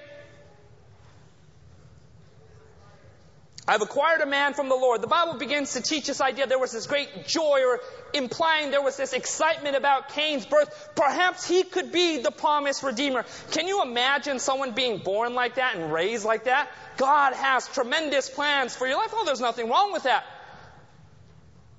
I've 3.70 3.84
acquired 3.84 4.22
a 4.22 4.26
man 4.26 4.56
from 4.56 4.68
the 4.68 4.76
Lord. 4.76 5.04
The 5.04 5.08
Bible 5.08 5.36
begins 5.36 5.74
to 5.74 5.82
teach 5.84 6.08
this 6.08 6.22
idea 6.22 6.48
there 6.48 6.58
was 6.58 6.72
this 6.72 6.88
great 6.88 7.28
joy 7.28 7.62
or 7.68 7.80
implying 8.16 8.72
there 8.72 8.82
was 8.82 8.98
this 8.98 9.14
excitement 9.14 9.76
about 9.76 10.10
Cain's 10.10 10.44
birth. 10.44 10.90
Perhaps 10.96 11.48
he 11.48 11.62
could 11.62 11.92
be 11.92 12.18
the 12.18 12.32
promised 12.32 12.82
redeemer. 12.82 13.26
Can 13.52 13.68
you 13.68 13.84
imagine 13.84 14.40
someone 14.40 14.72
being 14.72 14.98
born 14.98 15.36
like 15.36 15.56
that 15.56 15.76
and 15.76 15.94
raised 15.94 16.26
like 16.26 16.46
that? 16.46 16.72
God 16.98 17.34
has 17.36 17.68
tremendous 17.68 18.28
plans 18.28 18.76
for 18.76 18.88
your 18.88 18.98
life. 18.98 19.12
Oh, 19.14 19.24
there's 19.24 19.40
nothing 19.40 19.70
wrong 19.70 19.94
with 19.94 20.02
that. 20.02 20.26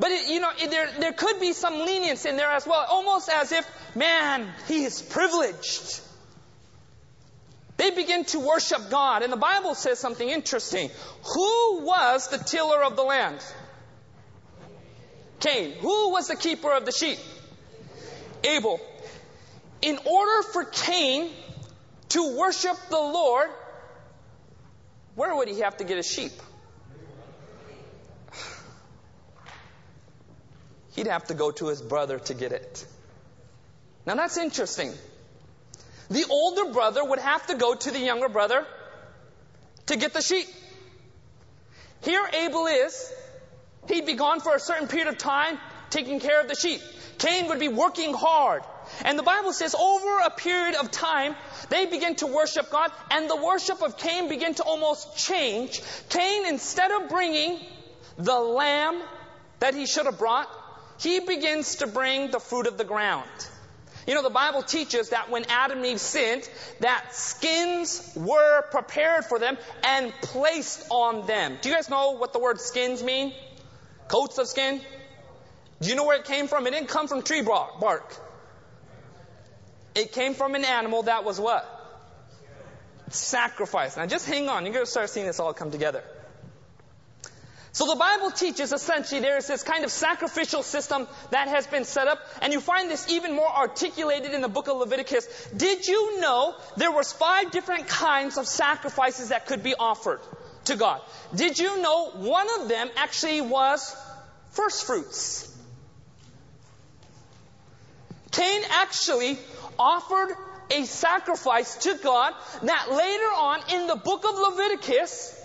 But 0.01 0.13
it, 0.13 0.29
you 0.29 0.41
know, 0.41 0.49
it, 0.59 0.71
there, 0.71 0.89
there 0.99 1.13
could 1.13 1.39
be 1.39 1.53
some 1.53 1.81
lenience 1.81 2.25
in 2.25 2.37
there 2.37 2.51
as 2.51 2.67
well. 2.67 2.87
Almost 2.89 3.29
as 3.29 3.53
if, 3.53 3.67
man, 3.95 4.49
he 4.67 4.85
is 4.85 5.03
privileged. 5.03 6.01
They 7.77 7.91
begin 7.91 8.25
to 8.27 8.41
worship 8.41 8.91
God. 8.91 9.23
And 9.23 9.31
the 9.31 9.37
Bible 9.37 9.75
says 9.75 9.99
something 9.99 10.27
interesting. 10.27 10.91
Who 11.35 11.81
was 11.83 12.29
the 12.29 12.39
tiller 12.39 12.83
of 12.83 12.97
the 12.97 13.03
land? 13.03 13.45
Cain. 15.41 15.75
Who 15.81 16.11
was 16.11 16.29
the 16.29 16.37
keeper 16.37 16.73
of 16.73 16.87
the 16.87 16.93
sheep? 16.93 17.19
Abel. 18.43 18.81
In 19.83 19.99
order 19.99 20.43
for 20.51 20.65
Cain 20.65 21.31
to 22.11 22.39
worship 22.39 22.77
the 22.89 22.99
Lord, 22.99 23.51
where 25.15 25.35
would 25.35 25.49
he 25.49 25.61
have 25.61 25.77
to 25.77 25.85
get 25.85 25.99
his 25.99 26.11
sheep? 26.11 26.33
He'd 30.93 31.07
have 31.07 31.25
to 31.29 31.35
go 31.35 31.51
to 31.53 31.69
his 31.69 31.81
brother 31.81 32.19
to 32.19 32.35
get 32.35 32.53
it. 32.53 32.87
Now 34.07 34.15
that's 34.15 34.37
interesting 34.37 34.93
the 36.11 36.27
older 36.29 36.73
brother 36.73 37.05
would 37.05 37.21
have 37.21 37.47
to 37.47 37.55
go 37.55 37.75
to 37.75 37.91
the 37.91 38.01
younger 38.01 38.29
brother 38.29 38.67
to 39.87 39.97
get 39.97 40.13
the 40.13 40.21
sheep. 40.21 40.49
Here 42.03 42.29
Abel 42.33 42.67
is. 42.67 43.13
He'd 43.89 44.07
be 44.07 44.15
gone 44.15 44.41
for 44.41 44.55
a 44.55 44.61
certain 44.61 44.89
period 44.89 45.09
of 45.09 45.19
time 45.19 45.59
taking 45.89 46.21
care 46.21 46.41
of 46.41 46.49
the 46.49 46.57
sheep. 46.57 46.81
Cain 47.19 47.49
would 47.49 47.61
be 47.61 47.69
working 47.69 48.13
hard. 48.13 48.63
And 49.05 49.19
the 49.19 49.23
Bible 49.23 49.53
says 49.53 49.75
over 49.75 50.19
a 50.21 50.31
period 50.31 50.75
of 50.75 50.91
time, 50.91 51.37
they 51.69 51.87
begin 51.87 52.17
to 52.17 52.27
worship 52.27 52.71
God, 52.71 52.91
and 53.11 53.31
the 53.31 53.37
worship 53.37 53.83
of 53.83 53.97
Cain 53.97 54.29
began 54.29 54.55
to 54.55 54.63
almost 54.65 55.17
change. 55.17 55.81
Cain, 56.09 56.47
instead 56.47 56.91
of 56.91 57.09
bringing 57.09 57.61
the 58.17 58.39
lamb 58.39 59.01
that 59.61 59.75
he 59.75 59.87
should 59.87 60.07
have 60.07 60.19
brought, 60.19 60.49
he 61.01 61.21
begins 61.21 61.77
to 61.77 61.87
bring 61.87 62.31
the 62.31 62.39
fruit 62.39 62.67
of 62.67 62.77
the 62.77 62.85
ground. 62.85 63.29
You 64.07 64.15
know, 64.15 64.23
the 64.23 64.31
Bible 64.31 64.63
teaches 64.63 65.11
that 65.11 65.31
when 65.31 65.45
Adam 65.49 65.79
and 65.79 65.87
Eve 65.87 66.01
sinned, 66.01 66.49
that 66.81 67.15
skins 67.15 68.13
were 68.17 68.63
prepared 68.71 69.25
for 69.25 69.39
them 69.39 69.57
and 69.85 70.13
placed 70.23 70.87
on 70.91 71.27
them. 71.27 71.57
Do 71.61 71.69
you 71.69 71.75
guys 71.75 71.89
know 71.89 72.13
what 72.13 72.33
the 72.33 72.39
word 72.39 72.61
skins 72.61 73.03
mean? 73.03 73.33
Coats 74.09 74.39
of 74.39 74.47
skin? 74.47 74.81
Do 75.81 75.89
you 75.89 75.95
know 75.95 76.05
where 76.05 76.19
it 76.19 76.27
came 76.27 76.49
from? 76.49 76.67
It 76.67 76.73
didn't 76.73 76.89
come 76.89 77.09
from 77.09 77.23
tree 77.23 77.43
bark. 77.43 78.15
It 79.95 80.13
came 80.13 80.35
from 80.35 80.55
an 80.55 80.65
animal 80.65 81.05
that 81.05 81.25
was 81.25 81.41
what? 81.41 81.65
Sacrifice. 83.09 83.97
Now 83.97 84.07
just 84.07 84.27
hang 84.27 84.49
on. 84.49 84.65
You're 84.65 84.75
going 84.75 84.85
to 84.85 84.91
start 84.91 85.09
seeing 85.09 85.27
this 85.27 85.41
all 85.41 85.55
come 85.55 85.71
together. 85.71 86.03
So 87.73 87.87
the 87.87 87.95
Bible 87.95 88.33
teaches 88.33 88.73
essentially 88.73 89.21
there 89.21 89.37
is 89.37 89.47
this 89.47 89.63
kind 89.63 89.85
of 89.85 89.93
sacrificial 89.93 90.63
system 90.63 91.07
that 91.31 91.49
has 91.49 91.67
been 91.69 91.85
set 91.85 92.09
up, 92.09 92.19
and 92.43 92.53
you 92.53 92.61
find 92.61 92.91
this 92.91 93.09
even 93.09 93.35
more 93.35 93.49
articulated 93.49 94.33
in 94.33 94.41
the 94.41 94.49
book 94.49 94.69
of 94.69 94.79
Leviticus. 94.79 95.27
Did 95.57 95.87
you 95.87 96.21
know 96.21 96.57
there 96.77 96.91
was 96.91 97.13
five 97.13 97.53
different 97.53 97.87
kinds 97.87 98.39
of 98.39 98.49
sacrifices 98.49 99.29
that 99.29 99.47
could 99.47 99.63
be 99.63 99.75
offered 99.79 100.21
to 100.65 100.77
God? 100.77 101.01
Did 101.35 101.59
you 101.59 101.81
know 101.81 102.11
one 102.11 102.49
of 102.61 102.69
them 102.69 102.91
actually 102.97 103.41
was 103.41 103.97
first 104.51 104.85
fruits? 104.85 105.47
Cain 108.33 108.63
actually 108.71 109.39
offered 109.79 110.35
a 110.71 110.85
sacrifice 110.85 111.77
to 111.77 111.99
God 112.03 112.33
that 112.63 112.91
later 112.91 113.25
on 113.25 113.61
in 113.73 113.87
the 113.87 113.97
book 113.97 114.25
of 114.25 114.35
Leviticus 114.37 115.37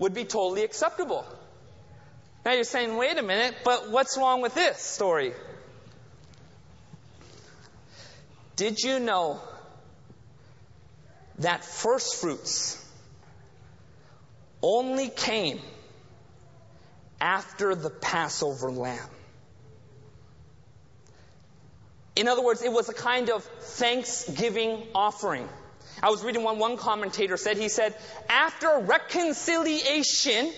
would 0.00 0.14
be 0.14 0.24
totally 0.24 0.64
acceptable. 0.64 1.24
Now 2.44 2.52
you're 2.54 2.64
saying, 2.64 2.96
wait 2.96 3.18
a 3.18 3.22
minute, 3.22 3.54
but 3.64 3.90
what's 3.90 4.16
wrong 4.16 4.40
with 4.40 4.54
this 4.54 4.78
story? 4.78 5.34
Did 8.56 8.80
you 8.82 8.98
know 8.98 9.40
that 11.38 11.64
first 11.64 12.16
fruits 12.16 12.82
only 14.62 15.08
came 15.10 15.60
after 17.20 17.74
the 17.74 17.90
Passover 17.90 18.70
lamb? 18.70 19.08
In 22.16 22.26
other 22.26 22.42
words, 22.42 22.62
it 22.62 22.72
was 22.72 22.88
a 22.88 22.94
kind 22.94 23.30
of 23.30 23.44
thanksgiving 23.44 24.82
offering. 24.94 25.48
I 26.02 26.10
was 26.10 26.24
reading 26.24 26.42
one, 26.42 26.58
one 26.58 26.76
commentator 26.76 27.36
said, 27.36 27.56
he 27.56 27.68
said, 27.68 27.94
after 28.28 28.78
reconciliation 28.78 30.52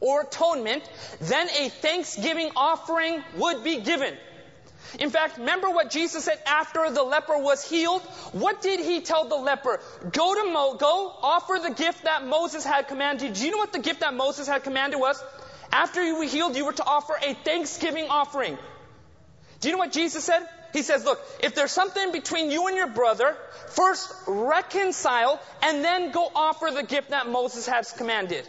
or 0.00 0.22
atonement, 0.22 0.88
then 1.20 1.48
a 1.58 1.68
thanksgiving 1.68 2.50
offering 2.56 3.22
would 3.36 3.64
be 3.64 3.80
given. 3.80 4.16
In 4.98 5.10
fact, 5.10 5.38
remember 5.38 5.70
what 5.70 5.90
Jesus 5.90 6.24
said 6.24 6.38
after 6.46 6.90
the 6.90 7.02
leper 7.02 7.38
was 7.38 7.68
healed? 7.68 8.02
What 8.32 8.60
did 8.60 8.80
he 8.80 9.00
tell 9.02 9.28
the 9.28 9.36
leper? 9.36 9.80
Go 10.10 10.34
to 10.34 10.52
Mo, 10.52 10.74
go 10.74 11.14
offer 11.22 11.58
the 11.62 11.74
gift 11.74 12.04
that 12.04 12.26
Moses 12.26 12.64
had 12.64 12.88
commanded. 12.88 13.34
Do 13.34 13.44
you 13.44 13.52
know 13.52 13.58
what 13.58 13.72
the 13.72 13.78
gift 13.78 14.00
that 14.00 14.14
Moses 14.14 14.48
had 14.48 14.64
commanded 14.64 14.98
was? 14.98 15.22
After 15.70 16.02
you 16.02 16.18
were 16.18 16.24
healed, 16.24 16.56
you 16.56 16.64
were 16.64 16.72
to 16.72 16.84
offer 16.84 17.14
a 17.22 17.34
thanksgiving 17.34 18.06
offering. 18.08 18.58
Do 19.60 19.68
you 19.68 19.74
know 19.74 19.78
what 19.78 19.92
Jesus 19.92 20.24
said? 20.24 20.48
He 20.72 20.82
says, 20.82 21.04
look, 21.04 21.20
if 21.42 21.54
there's 21.54 21.72
something 21.72 22.12
between 22.12 22.50
you 22.50 22.68
and 22.68 22.76
your 22.76 22.86
brother, 22.86 23.36
first 23.68 24.12
reconcile 24.26 25.40
and 25.62 25.84
then 25.84 26.12
go 26.12 26.30
offer 26.34 26.70
the 26.72 26.82
gift 26.82 27.10
that 27.10 27.28
Moses 27.28 27.66
has 27.66 27.90
commanded. 27.92 28.48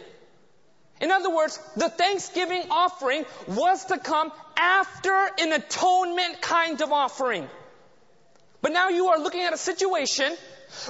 In 1.00 1.10
other 1.10 1.34
words, 1.34 1.58
the 1.76 1.88
thanksgiving 1.88 2.62
offering 2.70 3.24
was 3.48 3.84
to 3.86 3.98
come 3.98 4.30
after 4.56 5.12
an 5.40 5.52
atonement 5.52 6.40
kind 6.40 6.80
of 6.80 6.92
offering. 6.92 7.48
But 8.60 8.70
now 8.70 8.88
you 8.88 9.08
are 9.08 9.18
looking 9.18 9.42
at 9.42 9.52
a 9.52 9.58
situation 9.58 10.36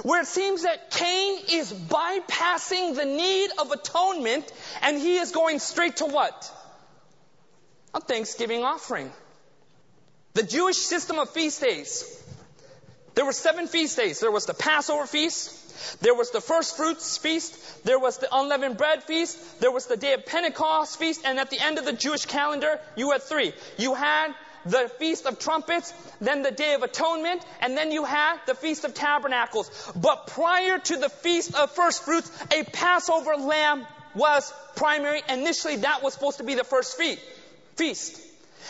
where 0.03 0.21
it 0.21 0.27
seems 0.27 0.63
that 0.63 0.91
Cain 0.91 1.39
is 1.51 1.73
bypassing 1.73 2.95
the 2.95 3.05
need 3.05 3.49
of 3.59 3.71
atonement 3.71 4.51
and 4.83 4.97
he 4.97 5.17
is 5.17 5.31
going 5.31 5.57
straight 5.57 5.97
to 5.97 6.05
what? 6.05 6.51
A 7.95 7.99
thanksgiving 7.99 8.63
offering. 8.63 9.11
The 10.33 10.43
Jewish 10.43 10.77
system 10.77 11.19
of 11.19 11.29
feast 11.29 11.61
days. 11.61 12.21
There 13.15 13.25
were 13.25 13.33
seven 13.33 13.67
feast 13.67 13.97
days. 13.97 14.19
There 14.19 14.31
was 14.31 14.45
the 14.45 14.55
Passover 14.55 15.05
feast. 15.05 16.01
There 16.01 16.15
was 16.15 16.31
the 16.31 16.41
first 16.41 16.75
fruits 16.77 17.17
feast. 17.17 17.85
There 17.85 17.99
was 17.99 18.17
the 18.17 18.27
unleavened 18.35 18.77
bread 18.77 19.03
feast. 19.03 19.59
There 19.59 19.71
was 19.71 19.85
the 19.85 19.97
day 19.97 20.13
of 20.13 20.25
Pentecost 20.25 20.97
feast. 20.97 21.21
And 21.23 21.39
at 21.39 21.51
the 21.51 21.59
end 21.59 21.77
of 21.77 21.85
the 21.85 21.93
Jewish 21.93 22.25
calendar, 22.25 22.79
you 22.95 23.11
had 23.11 23.21
three. 23.21 23.53
You 23.77 23.93
had 23.93 24.33
the 24.65 24.89
Feast 24.97 25.25
of 25.25 25.39
Trumpets, 25.39 25.93
then 26.21 26.41
the 26.41 26.51
Day 26.51 26.73
of 26.73 26.83
Atonement, 26.83 27.43
and 27.59 27.77
then 27.77 27.91
you 27.91 28.05
had 28.05 28.37
the 28.47 28.55
Feast 28.55 28.85
of 28.85 28.93
Tabernacles. 28.93 29.91
But 29.95 30.27
prior 30.27 30.79
to 30.79 30.97
the 30.97 31.09
Feast 31.09 31.53
of 31.53 31.71
First 31.71 32.05
Fruits, 32.05 32.31
a 32.53 32.63
Passover 32.63 33.35
lamb 33.35 33.85
was 34.15 34.51
primary. 34.75 35.21
Initially, 35.27 35.77
that 35.77 36.01
was 36.01 36.13
supposed 36.13 36.37
to 36.37 36.43
be 36.43 36.55
the 36.55 36.63
first 36.63 36.97
feast. 37.75 38.21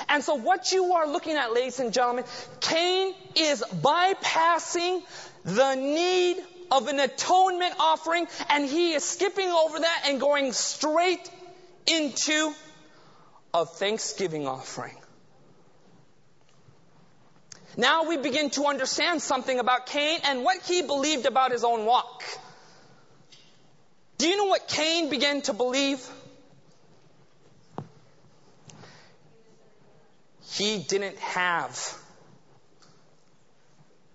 And 0.10 0.24
so 0.24 0.36
what 0.36 0.72
you 0.72 0.94
are 0.94 1.08
looking 1.08 1.36
at, 1.36 1.54
ladies 1.54 1.80
and 1.80 1.94
gentlemen, 1.94 2.26
Cain 2.60 3.14
is 3.36 3.64
bypassing 3.82 5.02
the 5.44 5.76
need 5.76 6.38
of 6.72 6.88
an 6.88 7.00
atonement 7.00 7.76
offering 7.80 8.28
and 8.50 8.68
he 8.68 8.94
is 8.94 9.04
skipping 9.04 9.50
over 9.50 9.80
that 9.80 10.04
and 10.08 10.20
going 10.20 10.54
straight 10.54 11.30
into 11.86 12.54
a 13.54 13.66
thanksgiving 13.66 14.48
offering. 14.48 14.96
Now 17.76 18.04
we 18.04 18.18
begin 18.18 18.50
to 18.52 18.66
understand 18.66 19.22
something 19.22 19.60
about 19.60 19.88
Cain 19.88 20.20
and 20.26 20.44
what 20.44 20.62
he 20.64 20.82
believed 20.82 21.26
about 21.26 21.52
his 21.52 21.64
own 21.64 21.86
walk. 21.86 22.24
Do 24.18 24.28
you 24.28 24.38
know 24.38 24.46
what 24.46 24.68
Cain 24.68 25.10
began 25.10 25.42
to 25.44 25.54
believe? 25.54 26.08
He 30.54 30.78
didn't 30.78 31.18
have 31.18 31.98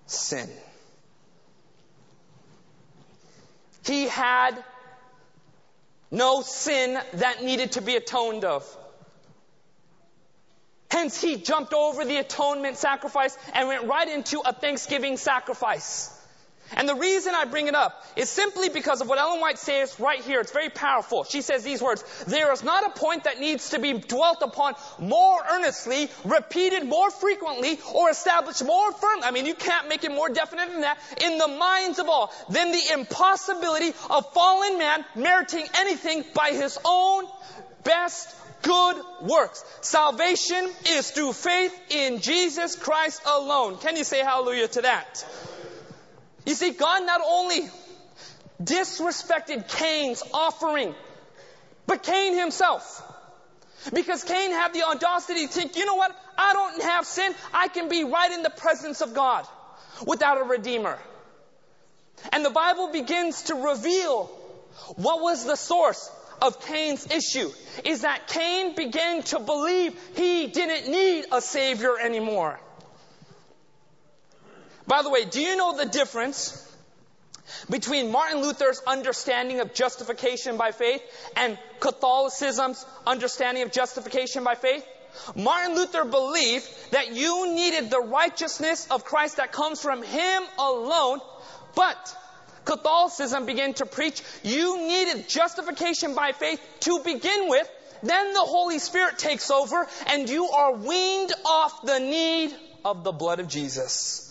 sin. 0.07 0.49
He 3.85 4.07
had 4.07 4.63
no 6.11 6.43
sin 6.43 6.99
that 7.15 7.43
needed 7.43 7.73
to 7.73 7.81
be 7.81 7.97
atoned 7.97 8.45
of. 8.45 8.65
Hence, 10.91 11.21
he 11.21 11.37
jumped 11.37 11.75
over 11.75 12.05
the 12.05 12.17
atonement 12.17 12.77
sacrifice 12.77 13.37
and 13.53 13.69
went 13.69 13.85
right 13.85 14.09
into 14.09 14.41
a 14.41 14.53
thanksgiving 14.53 15.17
sacrifice. 15.17 16.18
And 16.77 16.89
the 16.89 16.95
reason 16.95 17.35
I 17.35 17.45
bring 17.45 17.67
it 17.67 17.75
up 17.75 18.05
is 18.17 18.29
simply 18.29 18.69
because 18.69 19.01
of 19.01 19.09
what 19.09 19.19
Ellen 19.19 19.41
White 19.41 19.59
says 19.59 19.99
right 19.99 20.21
here. 20.21 20.41
It's 20.41 20.53
very 20.53 20.69
powerful. 20.69 21.25
She 21.25 21.43
says 21.43 21.65
these 21.65 21.83
words, 21.83 22.05
there 22.27 22.53
is 22.53 22.63
not 22.63 22.87
a 22.87 22.99
point 22.99 23.25
that 23.25 23.41
needs 23.41 23.71
to 23.71 23.79
be 23.79 23.95
dwelt 23.95 24.43
upon 24.43 24.75
more 24.99 25.43
earnestly, 25.51 26.11
repeated 26.25 26.87
more 26.87 27.11
frequently, 27.11 27.79
or 27.95 28.11
established 28.11 28.65
more 28.65 28.93
firmly. 28.93 29.25
I 29.25 29.31
mean, 29.31 29.47
you 29.47 29.55
can't 29.55 29.89
make 29.89 30.05
it 30.05 30.13
more 30.13 30.29
definite 30.29 30.71
than 30.71 30.83
that 30.83 30.99
in 31.23 31.39
the 31.39 31.49
minds 31.49 31.99
of 31.99 32.09
all 32.09 32.33
than 32.51 32.71
the 32.73 32.83
impossibility 32.93 33.93
of 34.11 34.33
fallen 34.33 34.79
man 34.79 35.05
meriting 35.15 35.67
anything 35.79 36.25
by 36.35 36.51
his 36.51 36.79
own 36.85 37.25
best 37.85 38.35
good 38.63 38.97
works. 39.23 39.65
Salvation 39.81 40.69
is 40.89 41.11
through 41.11 41.33
faith 41.33 41.73
in 41.91 42.21
Jesus 42.21 42.77
Christ 42.77 43.23
alone. 43.27 43.79
Can 43.79 43.97
you 43.97 44.05
say 44.05 44.19
hallelujah 44.19 44.69
to 44.69 44.83
that? 44.83 45.25
You 46.49 46.55
see, 46.55 46.71
God 46.71 47.05
not 47.05 47.21
only 47.23 47.69
disrespected 48.63 49.69
Cain's 49.69 50.23
offering, 50.33 50.95
but 51.87 52.03
Cain 52.03 52.39
himself. 52.39 53.03
Because 53.93 54.25
Cain 54.25 54.51
had 54.53 54.73
the 54.73 54.85
audacity 54.85 55.47
to 55.47 55.53
think, 55.53 55.77
you 55.77 55.85
know 55.85 55.97
what? 55.97 56.19
I 56.39 56.55
don't 56.55 56.83
have 56.85 57.05
sin. 57.05 57.35
I 57.53 57.69
can 57.69 57.91
be 57.91 58.05
right 58.05 58.33
in 58.33 58.43
the 58.43 58.51
presence 58.51 59.03
of 59.03 59.13
God 59.13 59.47
without 60.07 60.41
a 60.41 60.45
redeemer. 60.45 60.99
And 62.33 62.43
the 62.43 62.51
Bible 62.51 62.93
begins 62.93 63.43
to 63.43 63.55
reveal 63.55 64.25
what 64.97 65.21
was 65.21 65.45
the 65.45 65.57
source 65.57 66.11
of 66.41 66.65
Cain's 66.65 67.07
issue 67.11 67.51
is 67.85 68.01
that 68.03 68.27
Cain 68.27 68.75
began 68.75 69.23
to 69.25 69.39
believe 69.39 69.95
he 70.17 70.47
didn't 70.47 70.91
need 70.91 71.27
a 71.31 71.43
savior 71.43 71.99
anymore. 71.99 72.59
By 74.89 75.03
the 75.03 75.11
way, 75.11 75.27
do 75.27 75.41
you 75.41 75.55
know 75.55 75.77
the 75.77 75.85
difference 75.85 76.65
between 77.69 78.11
Martin 78.11 78.41
Luther's 78.41 78.81
understanding 78.87 79.61
of 79.61 79.75
justification 79.75 80.57
by 80.57 80.73
faith 80.73 81.03
and 81.37 81.59
Catholicism's 81.79 82.85
understanding 83.07 83.63
of 83.65 83.71
justification 83.71 84.45
by 84.45 84.55
faith? 84.55 84.85
Martin 85.37 85.77
Luther 85.77 86.07
believed 86.07 86.67
that 86.93 87.15
you 87.15 87.55
needed 87.55 87.91
the 87.91 88.01
righteousness 88.01 88.87
of 88.91 89.05
Christ 89.05 89.37
that 89.37 89.53
comes 89.53 89.83
from 89.83 90.03
Him 90.03 90.43
alone, 90.59 91.21
but 91.75 92.17
Catholicism 92.65 93.45
began 93.45 93.75
to 93.75 93.87
preach 93.87 94.23
you 94.43 94.79
needed 94.79 95.29
justification 95.29 96.15
by 96.15 96.33
faith 96.33 96.61
to 96.81 97.01
begin 97.01 97.49
with, 97.49 97.69
then 98.03 98.33
the 98.33 98.41
Holy 98.41 98.79
Spirit 98.79 99.19
takes 99.19 99.51
over 99.51 99.87
and 100.07 100.31
you 100.31 100.47
are 100.49 100.77
weaned 100.77 101.33
off 101.45 101.83
the 101.83 101.99
need 101.99 102.55
of 102.87 103.05
the 103.05 103.13
blood 103.13 103.41
of 103.41 103.49
Jesus 103.49 104.28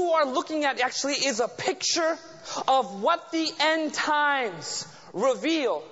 you 0.00 0.10
are 0.10 0.26
looking 0.26 0.64
at 0.64 0.80
actually 0.80 1.14
is 1.14 1.40
a 1.40 1.48
picture 1.48 2.18
of 2.68 3.02
what 3.02 3.30
the 3.32 3.50
end 3.60 3.94
times 3.94 4.86
reveal. 5.12 5.82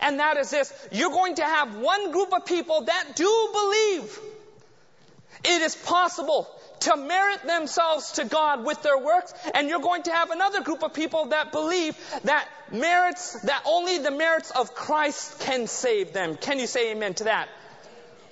And 0.00 0.20
that 0.20 0.36
is 0.36 0.50
this. 0.50 0.72
You're 0.92 1.10
going 1.10 1.36
to 1.36 1.44
have 1.44 1.76
one 1.76 2.12
group 2.12 2.32
of 2.32 2.46
people 2.46 2.82
that 2.82 3.16
do 3.16 3.48
believe 3.52 4.18
it 5.44 5.62
is 5.62 5.74
possible 5.74 6.48
to 6.80 6.96
merit 6.96 7.42
themselves 7.44 8.12
to 8.12 8.24
God 8.24 8.64
with 8.64 8.82
their 8.82 8.98
works, 8.98 9.34
and 9.54 9.68
you're 9.68 9.80
going 9.80 10.02
to 10.04 10.12
have 10.12 10.30
another 10.30 10.62
group 10.62 10.82
of 10.82 10.94
people 10.94 11.26
that 11.26 11.52
believe 11.52 11.96
that 12.24 12.48
merits, 12.72 13.38
that 13.42 13.62
only 13.66 13.98
the 13.98 14.10
merits 14.10 14.50
of 14.50 14.74
Christ 14.74 15.40
can 15.40 15.66
save 15.66 16.12
them. 16.12 16.36
Can 16.36 16.58
you 16.58 16.66
say 16.66 16.92
amen 16.92 17.14
to 17.14 17.24
that? 17.24 17.48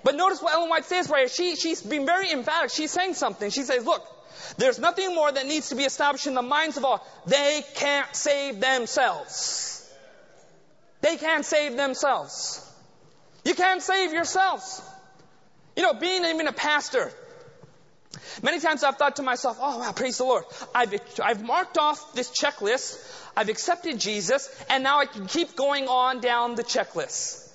But 0.02 0.14
notice 0.14 0.40
what 0.40 0.54
Ellen 0.54 0.70
White 0.70 0.86
says 0.86 1.10
right 1.10 1.20
here. 1.20 1.28
She, 1.28 1.56
she's 1.56 1.82
been 1.82 2.06
very 2.06 2.30
emphatic. 2.30 2.70
She's 2.70 2.90
saying 2.90 3.14
something. 3.14 3.50
She 3.50 3.62
says, 3.62 3.84
look, 3.84 4.02
there's 4.56 4.78
nothing 4.78 5.14
more 5.14 5.30
that 5.30 5.46
needs 5.46 5.68
to 5.70 5.74
be 5.74 5.84
established 5.84 6.26
in 6.26 6.34
the 6.34 6.42
minds 6.42 6.76
of 6.76 6.84
all. 6.84 7.06
They 7.26 7.62
can't 7.74 8.14
save 8.14 8.60
themselves. 8.60 9.90
They 11.00 11.16
can't 11.16 11.44
save 11.44 11.76
themselves. 11.76 12.64
You 13.44 13.54
can't 13.54 13.82
save 13.82 14.12
yourselves. 14.12 14.82
You 15.76 15.82
know, 15.82 15.94
being 15.94 16.24
even 16.24 16.48
a 16.48 16.52
pastor, 16.52 17.12
many 18.42 18.58
times 18.58 18.82
I've 18.82 18.96
thought 18.96 19.16
to 19.16 19.22
myself, 19.22 19.58
oh 19.60 19.78
wow, 19.78 19.92
praise 19.92 20.18
the 20.18 20.24
Lord. 20.24 20.44
I've, 20.74 20.92
I've 21.22 21.42
marked 21.42 21.78
off 21.78 22.14
this 22.14 22.30
checklist. 22.30 22.98
I've 23.36 23.48
accepted 23.48 24.00
Jesus, 24.00 24.50
and 24.68 24.82
now 24.82 24.98
I 24.98 25.06
can 25.06 25.26
keep 25.26 25.54
going 25.54 25.86
on 25.86 26.20
down 26.20 26.56
the 26.56 26.64
checklist. 26.64 27.47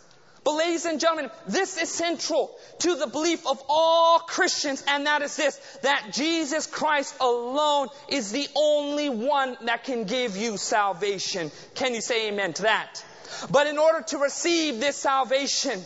But 0.44 0.56
ladies 0.56 0.86
and 0.86 1.00
gentlemen, 1.00 1.32
this 1.48 1.82
is 1.82 1.90
central 1.90 2.52
to 2.80 2.96
the 2.96 3.08
belief 3.08 3.48
of 3.48 3.64
all 3.70 4.20
Christians, 4.20 4.84
and 4.88 5.08
that 5.08 5.22
is 5.22 5.38
this, 5.38 5.56
that 5.84 6.10
Jesus 6.12 6.68
Christ 6.68 7.16
alone 7.22 7.88
is 8.10 8.32
the 8.32 8.48
only 8.56 9.10
one 9.10 9.58
that 9.66 9.86
can 9.86 10.04
give 10.04 10.36
you 10.36 10.58
salvation. 10.58 11.50
Can 11.76 11.94
you 11.94 12.02
say 12.02 12.28
amen 12.28 12.54
to 12.54 12.64
that? 12.64 13.04
But 13.52 13.68
in 13.68 13.78
order 13.78 14.02
to 14.08 14.18
receive 14.18 14.82
this 14.82 14.98
salvation, 14.98 15.82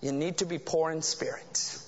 you 0.00 0.12
need 0.12 0.38
to 0.38 0.46
be 0.46 0.58
poor 0.58 0.90
in 0.90 1.02
spirit. 1.02 1.78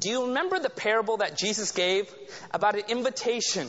Do 0.00 0.08
you 0.08 0.26
remember 0.26 0.58
the 0.58 0.70
parable 0.70 1.18
that 1.18 1.36
Jesus 1.36 1.72
gave 1.72 2.12
about 2.52 2.74
an 2.74 2.84
invitation 2.88 3.68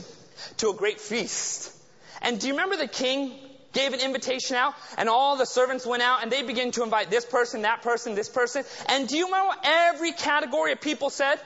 to 0.57 0.69
a 0.69 0.73
great 0.73 0.99
feast? 0.99 1.73
And 2.21 2.39
do 2.39 2.47
you 2.47 2.53
remember 2.53 2.77
the 2.77 2.87
king 2.87 3.33
gave 3.77 3.93
an 3.93 3.99
invitation 3.99 4.55
out 4.55 4.73
and 4.97 5.07
all 5.07 5.37
the 5.37 5.45
servants 5.45 5.85
went 5.85 6.01
out 6.01 6.23
and 6.23 6.31
they 6.31 6.41
began 6.41 6.71
to 6.71 6.83
invite 6.83 7.09
this 7.09 7.25
person, 7.25 7.61
that 7.61 7.83
person, 7.83 8.15
this 8.15 8.29
person. 8.29 8.63
And 8.87 9.07
do 9.07 9.17
you 9.17 9.25
remember 9.25 9.47
what 9.49 9.59
every 9.63 10.11
category 10.13 10.71
of 10.71 10.81
people 10.81 11.09
said? 11.09 11.39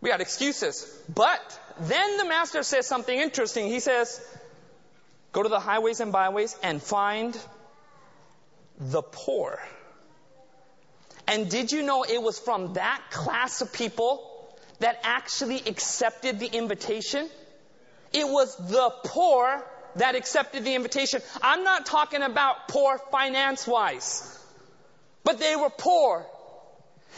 We 0.00 0.10
got 0.10 0.20
excuses. 0.20 0.86
But 1.14 1.60
then 1.80 2.16
the 2.18 2.24
master 2.24 2.62
says 2.62 2.86
something 2.86 3.16
interesting. 3.16 3.68
He 3.68 3.80
says, 3.80 4.20
go 5.32 5.42
to 5.42 5.48
the 5.48 5.60
highways 5.60 6.00
and 6.00 6.12
byways 6.12 6.56
and 6.62 6.82
find 6.82 7.38
the 8.78 9.02
poor. 9.02 9.60
And 11.26 11.48
did 11.48 11.72
you 11.72 11.82
know 11.82 12.02
it 12.02 12.20
was 12.20 12.38
from 12.38 12.74
that 12.74 13.02
class 13.10 13.62
of 13.62 13.72
people 13.72 14.30
that 14.80 15.00
actually 15.04 15.62
accepted 15.66 16.38
the 16.38 16.46
invitation? 16.46 17.30
It 18.14 18.28
was 18.28 18.56
the 18.56 18.90
poor 19.04 19.62
that 19.96 20.14
accepted 20.14 20.64
the 20.64 20.74
invitation. 20.74 21.20
I'm 21.42 21.64
not 21.64 21.84
talking 21.84 22.22
about 22.22 22.68
poor 22.68 22.98
finance 23.10 23.66
wise, 23.66 24.38
but 25.24 25.40
they 25.40 25.56
were 25.56 25.70
poor. 25.70 26.24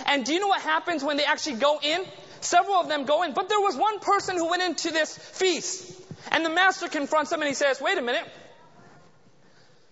And 0.07 0.25
do 0.25 0.33
you 0.33 0.41
know 0.41 0.49
what 0.49 0.63
happens 0.63 1.05
when 1.05 1.19
they 1.19 1.25
actually 1.25 1.57
go 1.57 1.79
in? 1.83 2.05
Several 2.41 2.77
of 2.77 2.89
them 2.89 3.05
go 3.05 3.23
in, 3.25 3.35
but 3.35 3.49
there 3.49 3.61
was 3.61 3.77
one 3.77 4.01
person 4.01 4.37
who 4.37 4.49
went 4.49 4.63
into 4.63 4.91
this 4.91 5.17
feast. 5.17 5.93
And 6.31 6.45
the 6.45 6.51
master 6.51 6.89
confronts 6.89 7.31
him 7.31 7.41
and 7.41 7.49
he 7.49 7.55
says, 7.55 7.81
wait 7.81 7.99
a 7.99 8.03
minute. 8.03 8.27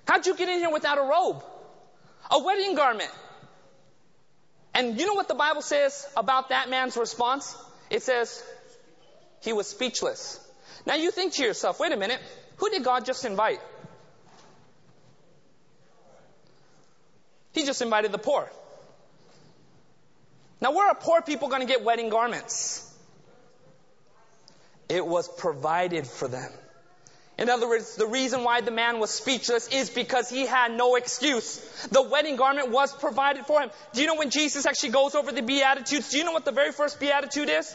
How'd 0.07 0.27
you 0.27 0.35
get 0.35 0.49
in 0.49 0.59
here 0.59 0.71
without 0.71 0.99
a 0.99 1.03
robe? 1.03 1.43
A 2.31 2.43
wedding 2.43 2.75
garment. 2.75 3.11
And 4.75 4.99
you 4.99 5.07
know 5.07 5.15
what 5.15 5.29
the 5.29 5.35
Bible 5.35 5.63
says 5.63 6.07
about 6.17 6.49
that 6.49 6.69
man's 6.69 6.97
response? 6.97 7.57
It 7.91 8.03
says, 8.03 8.43
he 9.43 9.53
was 9.53 9.67
speechless. 9.67 10.41
Now 10.87 10.95
you 10.95 11.11
think 11.11 11.35
to 11.35 11.43
yourself, 11.43 11.81
wait 11.81 11.93
a 11.93 11.97
minute, 11.97 12.21
who 12.57 12.71
did 12.71 12.85
God 12.85 13.05
just 13.05 13.25
invite? 13.25 13.61
He 17.53 17.65
just 17.65 17.81
invited 17.83 18.13
the 18.13 18.19
poor. 18.19 18.51
Now 20.61 20.73
where 20.73 20.89
are 20.89 20.95
poor 20.95 21.23
people 21.23 21.49
going 21.49 21.61
to 21.61 21.67
get 21.67 21.85
wedding 21.85 22.09
garments? 22.09 22.91
It 24.89 25.07
was 25.07 25.29
provided 25.29 26.07
for 26.07 26.29
them. 26.29 26.51
In 27.37 27.49
other 27.49 27.69
words, 27.69 27.97
the 27.97 28.07
reason 28.07 28.45
why 28.45 28.61
the 28.61 28.71
man 28.71 29.01
was 29.01 29.11
speechless 29.11 29.69
is 29.69 29.91
because 29.91 30.31
he 30.31 30.47
had 30.47 30.73
no 30.73 30.95
excuse. 30.95 31.59
The 31.91 32.03
wedding 32.03 32.37
garment 32.37 32.71
was 32.71 32.95
provided 32.95 33.45
for 33.47 33.61
him. 33.61 33.71
Do 33.93 34.03
you 34.03 34.07
know 34.07 34.15
when 34.15 34.31
Jesus 34.31 34.67
actually 34.67 34.91
goes 34.91 35.17
over 35.17 35.33
the 35.33 35.43
Beatitudes? 35.43 36.11
Do 36.11 36.19
you 36.19 36.25
know 36.25 36.33
what 36.33 36.45
the 36.45 36.53
very 36.53 36.71
first 36.71 37.01
Beatitude 37.01 37.49
is? 37.49 37.75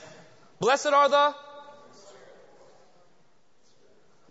Blessed 0.59 0.87
are 0.87 1.09
the 1.09 1.35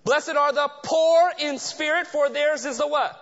Blessed 0.08 0.36
are 0.36 0.54
the 0.54 0.70
poor 0.84 1.30
in 1.38 1.58
spirit, 1.58 2.06
for 2.06 2.30
theirs 2.30 2.64
is 2.64 2.78
the 2.78 2.86
what? 2.86 3.14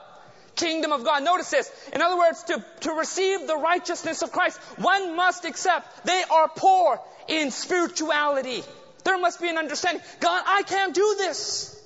kingdom 0.54 0.92
of 0.92 1.02
God. 1.02 1.24
Notice 1.24 1.50
this. 1.50 1.70
In 1.92 2.00
other 2.00 2.16
words, 2.16 2.44
to, 2.44 2.64
to 2.82 2.92
receive 2.92 3.48
the 3.48 3.56
righteousness 3.56 4.22
of 4.22 4.30
Christ, 4.30 4.56
one 4.78 5.16
must 5.16 5.44
accept 5.44 6.06
they 6.06 6.22
are 6.30 6.48
poor 6.48 7.00
in 7.26 7.50
spirituality. 7.50 8.62
There 9.02 9.18
must 9.18 9.40
be 9.40 9.48
an 9.48 9.58
understanding. 9.58 10.00
God, 10.20 10.44
I 10.46 10.62
can't 10.62 10.94
do 10.94 11.16
this. 11.18 11.76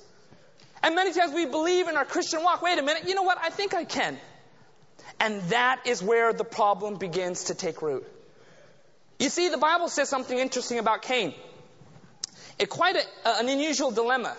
And 0.83 0.93
many 0.93 1.13
times 1.13 1.33
we 1.33 1.47
believe 1.47 1.87
in 1.87 1.97
our 1.97 2.05
Christian 2.05 2.43
walk, 2.43 2.61
wait 2.61 2.77
a 2.77 2.83
minute, 2.83 3.07
you 3.07 3.15
know 3.15 3.23
what? 3.23 3.39
I 3.41 3.49
think 3.49 3.73
I 3.73 3.85
can. 3.85 4.19
And 5.19 5.41
that 5.49 5.81
is 5.87 6.03
where 6.03 6.31
the 6.31 6.45
problem 6.45 6.97
begins 6.97 7.45
to 7.45 7.55
take 7.55 7.81
root. 7.81 8.07
You 9.19 9.29
see, 9.29 9.49
the 9.49 9.57
Bible 9.57 9.89
says 9.89 10.09
something 10.09 10.37
interesting 10.37 10.77
about 10.77 11.01
Cain. 11.01 11.33
It 12.59 12.69
quite 12.69 12.95
a, 12.95 13.03
an 13.39 13.49
unusual 13.49 13.89
dilemma. 13.89 14.37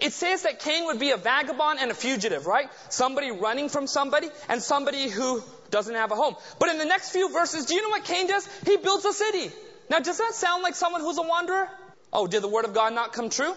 It 0.00 0.12
says 0.12 0.42
that 0.42 0.60
Cain 0.60 0.86
would 0.86 0.98
be 0.98 1.10
a 1.10 1.16
vagabond 1.16 1.78
and 1.80 1.90
a 1.90 1.94
fugitive, 1.94 2.46
right? 2.46 2.68
Somebody 2.88 3.30
running 3.30 3.68
from 3.68 3.86
somebody 3.86 4.28
and 4.48 4.62
somebody 4.62 5.08
who 5.08 5.42
doesn't 5.70 5.94
have 5.94 6.12
a 6.12 6.14
home. 6.14 6.36
But 6.58 6.70
in 6.70 6.78
the 6.78 6.84
next 6.84 7.10
few 7.10 7.32
verses, 7.32 7.66
do 7.66 7.74
you 7.74 7.82
know 7.82 7.88
what 7.90 8.04
Cain 8.04 8.26
does? 8.26 8.48
He 8.66 8.76
builds 8.76 9.04
a 9.04 9.12
city. 9.12 9.50
Now, 9.90 9.98
does 9.98 10.18
that 10.18 10.34
sound 10.34 10.62
like 10.62 10.74
someone 10.74 11.00
who's 11.00 11.18
a 11.18 11.22
wanderer? 11.22 11.68
Oh, 12.12 12.26
did 12.26 12.42
the 12.42 12.48
word 12.48 12.64
of 12.64 12.74
God 12.74 12.94
not 12.94 13.12
come 13.12 13.28
true? 13.28 13.54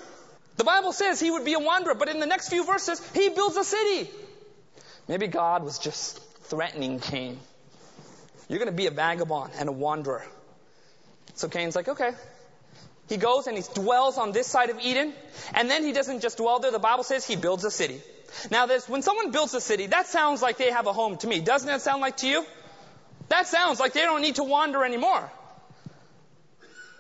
The 0.58 0.64
Bible 0.64 0.92
says 0.92 1.20
he 1.20 1.30
would 1.30 1.46
be 1.46 1.54
a 1.54 1.60
wanderer, 1.60 1.94
but 1.94 2.10
in 2.10 2.20
the 2.20 2.26
next 2.26 2.50
few 2.50 2.66
verses, 2.66 3.02
he 3.14 3.30
builds 3.30 3.56
a 3.58 3.64
city. 3.64 4.10
Maybe 5.08 5.28
God 5.28 5.64
was 5.64 5.78
just 5.80 6.20
threatening 6.46 7.00
Cain. 7.00 7.40
You're 8.50 8.60
going 8.60 8.72
to 8.72 8.76
be 8.76 8.88
a 8.88 8.92
vagabond 8.92 9.54
and 9.60 9.70
a 9.70 9.72
wanderer. 9.72 10.26
So 11.36 11.48
Cain's 11.48 11.76
like, 11.76 11.88
okay, 11.88 12.12
he 13.08 13.18
goes 13.18 13.48
and 13.48 13.58
he 13.58 13.64
dwells 13.74 14.18
on 14.18 14.32
this 14.32 14.48
side 14.48 14.70
of 14.70 14.80
Eden, 14.80 15.14
and 15.54 15.70
then 15.70 15.84
he 15.84 15.94
doesn't 15.94 16.22
just 16.22 16.38
dwell 16.38 16.60
there. 16.60 16.72
The 16.72 16.80
Bible 16.80 17.04
says 17.04 17.26
he 17.26 17.36
builds 17.36 17.64
a 17.64 17.72
city. 17.72 18.02
Now, 18.52 18.66
this, 18.66 18.88
when 18.90 19.02
someone 19.02 19.32
builds 19.32 19.54
a 19.54 19.62
city, 19.62 19.88
that 19.88 20.08
sounds 20.08 20.42
like 20.42 20.58
they 20.58 20.72
have 20.72 20.88
a 20.88 20.94
home 20.94 21.18
to 21.18 21.28
me. 21.28 21.40
Doesn't 21.40 21.68
that 21.68 21.82
sound 21.82 22.02
like 22.02 22.18
to 22.18 22.28
you? 22.28 22.46
That 23.30 23.48
sounds 23.48 23.80
like 23.80 23.94
they 23.94 24.02
don't 24.02 24.22
need 24.22 24.36
to 24.36 24.44
wander 24.44 24.84
anymore. 24.84 25.32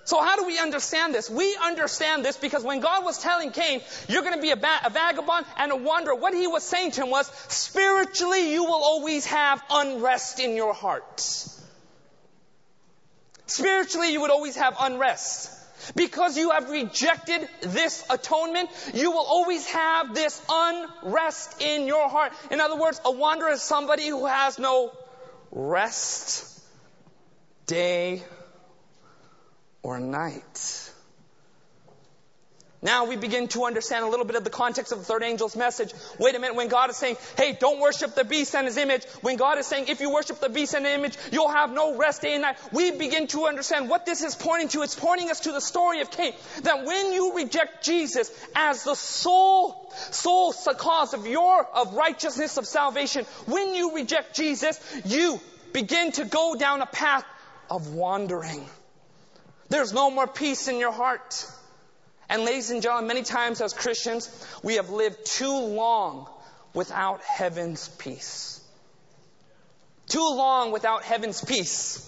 So 0.05 0.21
how 0.23 0.37
do 0.37 0.45
we 0.45 0.57
understand 0.57 1.13
this? 1.13 1.29
We 1.29 1.57
understand 1.61 2.23
this 2.23 2.37
because 2.37 2.63
when 2.63 2.79
God 2.79 3.03
was 3.03 3.21
telling 3.21 3.51
Cain, 3.51 3.81
you're 4.07 4.21
going 4.21 4.35
to 4.35 4.41
be 4.41 4.51
a, 4.51 4.55
ba- 4.55 4.79
a, 4.85 4.89
vagabond 4.89 5.45
and 5.57 5.73
a 5.73 5.75
wanderer, 5.75 6.15
what 6.15 6.33
he 6.33 6.47
was 6.47 6.63
saying 6.63 6.91
to 6.91 7.03
him 7.03 7.09
was, 7.09 7.27
spiritually 7.49 8.53
you 8.53 8.63
will 8.63 8.81
always 8.81 9.25
have 9.25 9.61
unrest 9.69 10.39
in 10.39 10.55
your 10.55 10.73
heart. 10.73 11.19
Spiritually 13.47 14.13
you 14.13 14.21
would 14.21 14.31
always 14.31 14.55
have 14.55 14.77
unrest. 14.79 15.56
Because 15.95 16.37
you 16.37 16.51
have 16.51 16.69
rejected 16.69 17.47
this 17.61 18.03
atonement, 18.09 18.69
you 18.93 19.11
will 19.11 19.25
always 19.25 19.65
have 19.67 20.13
this 20.13 20.41
unrest 20.49 21.61
in 21.61 21.87
your 21.87 22.09
heart. 22.09 22.33
In 22.51 22.61
other 22.61 22.75
words, 22.75 22.99
a 23.05 23.11
wanderer 23.11 23.51
is 23.51 23.61
somebody 23.61 24.07
who 24.07 24.25
has 24.25 24.59
no 24.59 24.91
rest 25.51 26.61
day 27.65 28.23
or 29.83 29.99
night. 29.99 30.86
Now 32.81 33.05
we 33.05 33.15
begin 33.15 33.47
to 33.49 33.65
understand 33.65 34.05
a 34.05 34.07
little 34.07 34.25
bit 34.25 34.35
of 34.35 34.43
the 34.43 34.51
context 34.51 34.91
of 34.91 34.99
the 34.99 35.05
third 35.05 35.23
angel's 35.23 35.55
message. 35.55 35.93
Wait 36.19 36.35
a 36.35 36.39
minute, 36.39 36.55
when 36.55 36.67
God 36.67 36.91
is 36.91 36.97
saying, 36.97 37.17
hey, 37.35 37.57
don't 37.59 37.79
worship 37.79 38.13
the 38.13 38.23
beast 38.23 38.55
and 38.55 38.67
his 38.67 38.77
image, 38.77 39.03
when 39.21 39.35
God 39.35 39.57
is 39.57 39.65
saying, 39.65 39.87
if 39.87 39.99
you 39.99 40.11
worship 40.11 40.39
the 40.39 40.49
beast 40.49 40.75
and 40.75 40.85
the 40.85 40.93
image, 40.93 41.17
you'll 41.31 41.49
have 41.49 41.71
no 41.71 41.97
rest 41.97 42.21
day 42.21 42.33
and 42.33 42.43
night, 42.43 42.57
we 42.71 42.91
begin 42.91 43.25
to 43.27 43.47
understand 43.47 43.89
what 43.89 44.05
this 44.05 44.23
is 44.23 44.35
pointing 44.35 44.67
to. 44.69 44.83
It's 44.83 44.93
pointing 44.93 45.31
us 45.31 45.39
to 45.41 45.51
the 45.51 45.59
story 45.59 46.01
of 46.01 46.11
Cain. 46.11 46.33
That 46.61 46.85
when 46.85 47.13
you 47.13 47.35
reject 47.35 47.83
Jesus 47.83 48.31
as 48.55 48.83
the 48.83 48.93
sole, 48.93 49.91
sole 50.11 50.53
cause 50.53 51.15
of 51.15 51.25
your, 51.25 51.65
of 51.73 51.95
righteousness, 51.95 52.57
of 52.57 52.67
salvation, 52.67 53.25
when 53.47 53.73
you 53.73 53.95
reject 53.95 54.35
Jesus, 54.35 54.79
you 55.03 55.39
begin 55.73 56.11
to 56.11 56.25
go 56.25 56.55
down 56.55 56.81
a 56.81 56.85
path 56.85 57.25
of 57.71 57.93
wandering. 57.93 58.63
There's 59.69 59.93
no 59.93 60.11
more 60.11 60.27
peace 60.27 60.67
in 60.67 60.77
your 60.77 60.91
heart. 60.91 61.45
And 62.29 62.43
ladies 62.43 62.71
and 62.71 62.81
gentlemen, 62.81 63.07
many 63.07 63.23
times 63.23 63.61
as 63.61 63.73
Christians, 63.73 64.29
we 64.63 64.75
have 64.75 64.89
lived 64.89 65.25
too 65.25 65.59
long 65.59 66.27
without 66.73 67.21
heaven's 67.21 67.87
peace. 67.87 68.61
Too 70.07 70.19
long 70.19 70.71
without 70.71 71.03
heaven's 71.03 71.43
peace. 71.43 72.03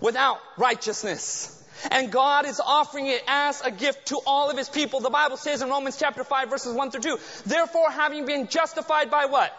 Without 0.00 0.38
righteousness. 0.58 1.58
And 1.90 2.12
God 2.12 2.46
is 2.46 2.60
offering 2.60 3.06
it 3.06 3.22
as 3.26 3.60
a 3.62 3.70
gift 3.70 4.06
to 4.08 4.20
all 4.26 4.50
of 4.50 4.58
His 4.58 4.68
people. 4.68 5.00
The 5.00 5.10
Bible 5.10 5.36
says 5.36 5.62
in 5.62 5.68
Romans 5.68 5.96
chapter 5.98 6.22
5 6.22 6.50
verses 6.50 6.74
1 6.74 6.90
through 6.90 7.00
2, 7.00 7.18
therefore 7.46 7.90
having 7.90 8.26
been 8.26 8.48
justified 8.48 9.10
by 9.10 9.26
what? 9.26 9.52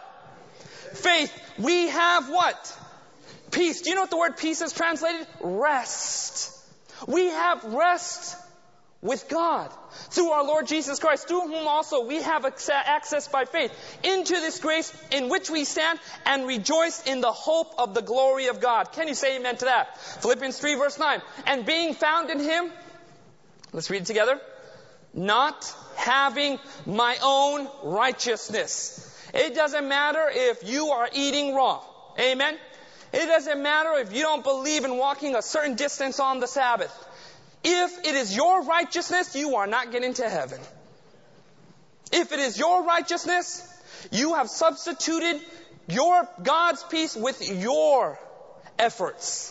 Faith, 0.94 1.32
we 1.58 1.88
have 1.88 2.28
what? 2.28 2.78
Peace. 3.50 3.82
Do 3.82 3.90
you 3.90 3.96
know 3.96 4.02
what 4.02 4.10
the 4.10 4.16
word 4.16 4.36
peace 4.36 4.62
is 4.62 4.72
translated? 4.72 5.26
Rest. 5.40 6.50
We 7.06 7.26
have 7.26 7.64
rest 7.64 8.36
with 9.02 9.28
God 9.28 9.70
through 10.10 10.30
our 10.30 10.44
Lord 10.44 10.66
Jesus 10.66 10.98
Christ, 10.98 11.28
through 11.28 11.42
whom 11.42 11.66
also 11.68 12.06
we 12.06 12.22
have 12.22 12.44
access 12.44 13.28
by 13.28 13.44
faith 13.44 13.72
into 14.02 14.34
this 14.34 14.58
grace 14.58 14.92
in 15.10 15.28
which 15.28 15.50
we 15.50 15.64
stand 15.64 15.98
and 16.26 16.46
rejoice 16.46 17.06
in 17.06 17.20
the 17.20 17.32
hope 17.32 17.74
of 17.78 17.94
the 17.94 18.02
glory 18.02 18.46
of 18.46 18.60
God. 18.60 18.92
Can 18.92 19.08
you 19.08 19.14
say 19.14 19.36
amen 19.36 19.56
to 19.58 19.64
that? 19.66 19.98
Philippians 20.22 20.58
3 20.58 20.74
verse 20.76 20.98
9. 20.98 21.22
And 21.46 21.66
being 21.66 21.94
found 21.94 22.30
in 22.30 22.40
Him, 22.40 22.70
let's 23.72 23.90
read 23.90 24.02
it 24.02 24.06
together. 24.06 24.40
Not 25.12 25.72
having 25.96 26.58
my 26.86 27.16
own 27.22 27.68
righteousness. 27.84 29.10
It 29.32 29.54
doesn't 29.54 29.88
matter 29.88 30.28
if 30.30 30.68
you 30.68 30.88
are 30.88 31.08
eating 31.12 31.54
raw. 31.54 31.82
Amen. 32.18 32.56
It 33.12 33.26
doesn't 33.26 33.62
matter 33.62 33.92
if 33.98 34.12
you 34.12 34.22
don't 34.22 34.42
believe 34.42 34.84
in 34.84 34.96
walking 34.96 35.36
a 35.36 35.42
certain 35.42 35.76
distance 35.76 36.18
on 36.18 36.40
the 36.40 36.48
Sabbath. 36.48 36.92
If 37.64 37.98
it 38.04 38.14
is 38.14 38.36
your 38.36 38.62
righteousness, 38.62 39.34
you 39.34 39.56
are 39.56 39.66
not 39.66 39.90
getting 39.90 40.14
to 40.14 40.28
heaven. 40.28 40.60
If 42.12 42.32
it 42.32 42.38
is 42.38 42.58
your 42.58 42.84
righteousness, 42.84 43.66
you 44.12 44.34
have 44.34 44.48
substituted 44.50 45.40
your 45.88 46.28
God's 46.42 46.82
peace 46.84 47.16
with 47.16 47.40
your 47.50 48.18
efforts. 48.78 49.50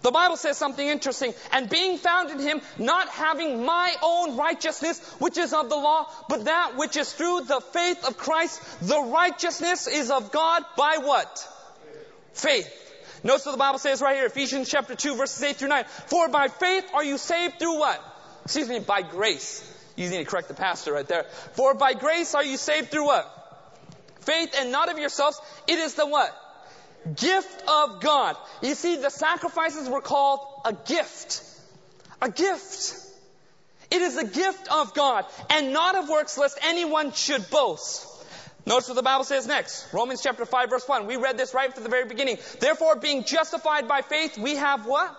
The 0.00 0.10
Bible 0.10 0.36
says 0.36 0.56
something 0.56 0.86
interesting. 0.86 1.32
And 1.52 1.68
being 1.68 1.96
found 1.98 2.30
in 2.30 2.40
Him, 2.40 2.60
not 2.78 3.08
having 3.08 3.64
my 3.64 3.94
own 4.02 4.36
righteousness, 4.36 4.98
which 5.18 5.38
is 5.38 5.52
of 5.52 5.68
the 5.68 5.76
law, 5.76 6.08
but 6.28 6.46
that 6.46 6.76
which 6.76 6.96
is 6.96 7.12
through 7.12 7.42
the 7.42 7.60
faith 7.60 8.04
of 8.04 8.16
Christ, 8.16 8.60
the 8.80 9.00
righteousness 9.00 9.86
is 9.86 10.10
of 10.10 10.32
God 10.32 10.64
by 10.76 10.98
what? 10.98 11.48
Faith. 12.32 12.78
Notice 13.24 13.46
what 13.46 13.52
the 13.52 13.58
Bible 13.58 13.78
says 13.78 14.00
right 14.00 14.16
here, 14.16 14.26
Ephesians 14.26 14.68
chapter 14.68 14.94
2, 14.94 15.14
verses 15.14 15.42
8 15.42 15.56
through 15.56 15.68
9. 15.68 15.84
For 16.06 16.28
by 16.28 16.48
faith 16.48 16.84
are 16.92 17.04
you 17.04 17.18
saved 17.18 17.58
through 17.58 17.78
what? 17.78 18.02
Excuse 18.44 18.68
me, 18.68 18.80
by 18.80 19.02
grace. 19.02 19.68
You 19.96 20.08
need 20.08 20.18
to 20.18 20.24
correct 20.24 20.48
the 20.48 20.54
pastor 20.54 20.92
right 20.92 21.06
there. 21.06 21.24
For 21.52 21.74
by 21.74 21.94
grace 21.94 22.34
are 22.34 22.44
you 22.44 22.56
saved 22.56 22.90
through 22.90 23.06
what? 23.06 23.38
Faith 24.20 24.54
and 24.58 24.72
not 24.72 24.90
of 24.90 24.98
yourselves. 24.98 25.40
It 25.68 25.78
is 25.78 25.94
the 25.94 26.06
what? 26.06 26.36
Gift 27.16 27.62
of 27.68 28.00
God. 28.00 28.36
You 28.62 28.74
see, 28.74 28.96
the 28.96 29.10
sacrifices 29.10 29.88
were 29.88 30.00
called 30.00 30.40
a 30.64 30.72
gift. 30.72 31.42
A 32.20 32.30
gift. 32.30 32.96
It 33.90 34.00
is 34.00 34.16
a 34.16 34.24
gift 34.24 34.68
of 34.72 34.94
God 34.94 35.26
and 35.50 35.72
not 35.72 35.96
of 35.96 36.08
works 36.08 36.38
lest 36.38 36.58
anyone 36.62 37.12
should 37.12 37.50
boast. 37.50 38.06
Notice 38.64 38.88
what 38.88 38.94
the 38.94 39.02
Bible 39.02 39.24
says 39.24 39.46
next. 39.46 39.92
Romans 39.92 40.22
chapter 40.22 40.44
5 40.44 40.70
verse 40.70 40.86
1. 40.86 41.06
We 41.06 41.16
read 41.16 41.36
this 41.36 41.52
right 41.52 41.72
from 41.72 41.82
the 41.82 41.88
very 41.88 42.06
beginning. 42.06 42.38
Therefore, 42.60 42.96
being 42.96 43.24
justified 43.24 43.88
by 43.88 44.02
faith, 44.02 44.38
we 44.38 44.56
have 44.56 44.86
what? 44.86 45.16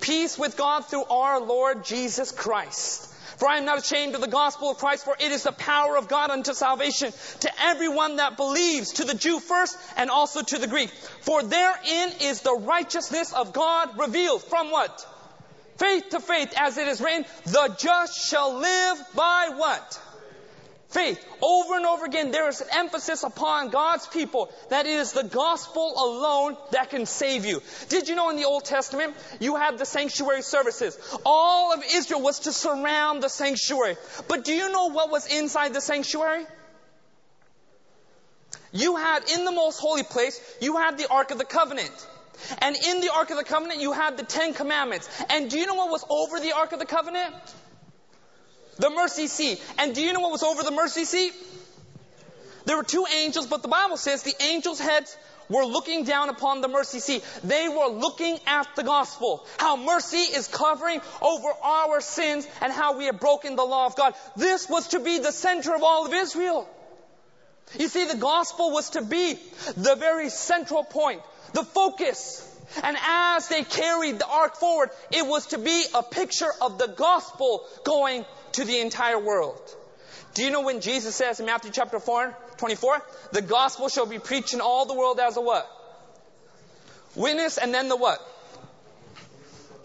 Peace 0.00 0.36
with 0.36 0.56
God 0.56 0.80
through 0.86 1.04
our 1.04 1.40
Lord 1.40 1.84
Jesus 1.84 2.32
Christ. 2.32 3.08
For 3.38 3.48
I 3.48 3.58
am 3.58 3.64
not 3.64 3.78
ashamed 3.78 4.14
of 4.14 4.20
the 4.20 4.28
gospel 4.28 4.70
of 4.70 4.78
Christ, 4.78 5.04
for 5.04 5.16
it 5.18 5.32
is 5.32 5.44
the 5.44 5.52
power 5.52 5.96
of 5.96 6.08
God 6.08 6.30
unto 6.30 6.54
salvation 6.54 7.12
to 7.40 7.50
everyone 7.60 8.16
that 8.16 8.36
believes, 8.36 8.94
to 8.94 9.04
the 9.04 9.14
Jew 9.14 9.40
first 9.40 9.78
and 9.96 10.10
also 10.10 10.42
to 10.42 10.58
the 10.58 10.66
Greek. 10.66 10.90
For 11.22 11.42
therein 11.42 12.12
is 12.20 12.42
the 12.42 12.54
righteousness 12.54 13.32
of 13.32 13.52
God 13.52 13.98
revealed. 13.98 14.42
From 14.42 14.70
what? 14.70 15.06
Faith 15.76 16.10
to 16.10 16.20
faith, 16.20 16.52
as 16.56 16.78
it 16.78 16.86
is 16.88 17.00
written, 17.00 17.24
the 17.44 17.74
just 17.78 18.28
shall 18.28 18.54
live 18.58 18.98
by 19.14 19.50
what? 19.56 20.00
Faith. 20.92 21.24
Over 21.40 21.76
and 21.76 21.86
over 21.86 22.04
again, 22.04 22.30
there 22.30 22.48
is 22.48 22.60
an 22.60 22.68
emphasis 22.72 23.22
upon 23.22 23.70
God's 23.70 24.06
people 24.06 24.52
that 24.68 24.86
it 24.86 24.92
is 24.92 25.12
the 25.12 25.24
gospel 25.24 25.94
alone 25.96 26.56
that 26.70 26.90
can 26.90 27.06
save 27.06 27.44
you. 27.44 27.62
Did 27.88 28.08
you 28.08 28.14
know 28.14 28.30
in 28.30 28.36
the 28.36 28.44
Old 28.44 28.64
Testament, 28.64 29.14
you 29.40 29.56
had 29.56 29.78
the 29.78 29.86
sanctuary 29.86 30.42
services? 30.42 30.98
All 31.24 31.72
of 31.72 31.82
Israel 31.94 32.20
was 32.20 32.40
to 32.40 32.52
surround 32.52 33.22
the 33.22 33.28
sanctuary. 33.28 33.96
But 34.28 34.44
do 34.44 34.52
you 34.52 34.70
know 34.70 34.90
what 34.90 35.10
was 35.10 35.26
inside 35.26 35.74
the 35.74 35.80
sanctuary? 35.80 36.44
You 38.72 38.96
had 38.96 39.30
in 39.30 39.44
the 39.44 39.52
most 39.52 39.78
holy 39.78 40.02
place, 40.02 40.40
you 40.60 40.76
had 40.76 40.96
the 40.96 41.08
Ark 41.10 41.30
of 41.30 41.38
the 41.38 41.44
Covenant. 41.44 41.92
And 42.58 42.74
in 42.74 43.00
the 43.00 43.12
Ark 43.14 43.30
of 43.30 43.36
the 43.36 43.44
Covenant, 43.44 43.80
you 43.80 43.92
had 43.92 44.16
the 44.16 44.24
Ten 44.24 44.54
Commandments. 44.54 45.08
And 45.28 45.50
do 45.50 45.58
you 45.58 45.66
know 45.66 45.74
what 45.74 45.90
was 45.90 46.04
over 46.08 46.40
the 46.40 46.52
Ark 46.52 46.72
of 46.72 46.78
the 46.78 46.86
Covenant? 46.86 47.34
The 48.78 48.90
mercy 48.90 49.26
seat. 49.26 49.62
And 49.78 49.94
do 49.94 50.02
you 50.02 50.12
know 50.12 50.20
what 50.20 50.32
was 50.32 50.42
over 50.42 50.62
the 50.62 50.70
mercy 50.70 51.04
seat? 51.04 51.32
There 52.64 52.76
were 52.76 52.84
two 52.84 53.06
angels, 53.16 53.46
but 53.46 53.62
the 53.62 53.68
Bible 53.68 53.96
says 53.96 54.22
the 54.22 54.34
angels' 54.40 54.78
heads 54.78 55.16
were 55.48 55.64
looking 55.64 56.04
down 56.04 56.28
upon 56.28 56.60
the 56.60 56.68
mercy 56.68 57.00
seat. 57.00 57.24
They 57.44 57.68
were 57.68 57.88
looking 57.88 58.38
at 58.46 58.68
the 58.76 58.82
gospel. 58.82 59.44
How 59.58 59.76
mercy 59.76 60.18
is 60.18 60.48
covering 60.48 61.00
over 61.20 61.48
our 61.62 62.00
sins 62.00 62.46
and 62.60 62.72
how 62.72 62.96
we 62.96 63.06
have 63.06 63.20
broken 63.20 63.56
the 63.56 63.64
law 63.64 63.86
of 63.86 63.96
God. 63.96 64.14
This 64.36 64.68
was 64.68 64.88
to 64.88 65.00
be 65.00 65.18
the 65.18 65.32
center 65.32 65.74
of 65.74 65.82
all 65.82 66.06
of 66.06 66.14
Israel. 66.14 66.68
You 67.78 67.88
see, 67.88 68.06
the 68.06 68.16
gospel 68.16 68.70
was 68.70 68.90
to 68.90 69.02
be 69.02 69.38
the 69.76 69.96
very 69.96 70.28
central 70.28 70.84
point, 70.84 71.22
the 71.52 71.64
focus. 71.64 72.48
And 72.82 72.96
as 73.06 73.48
they 73.48 73.64
carried 73.64 74.18
the 74.18 74.26
ark 74.26 74.56
forward, 74.56 74.90
it 75.10 75.26
was 75.26 75.46
to 75.48 75.58
be 75.58 75.84
a 75.94 76.02
picture 76.02 76.50
of 76.60 76.78
the 76.78 76.88
gospel 76.88 77.64
going 77.84 78.24
to 78.52 78.64
the 78.64 78.80
entire 78.80 79.18
world. 79.18 79.60
Do 80.34 80.42
you 80.42 80.50
know 80.50 80.62
when 80.62 80.80
Jesus 80.80 81.14
says 81.14 81.40
in 81.40 81.46
Matthew 81.46 81.70
chapter 81.72 82.00
4, 82.00 82.36
24, 82.56 83.02
the 83.32 83.42
gospel 83.42 83.88
shall 83.88 84.06
be 84.06 84.18
preached 84.18 84.54
in 84.54 84.60
all 84.60 84.86
the 84.86 84.94
world 84.94 85.20
as 85.20 85.36
a 85.36 85.40
what? 85.40 85.68
Witness 87.14 87.58
and 87.58 87.74
then 87.74 87.88
the 87.88 87.96
what? 87.96 88.20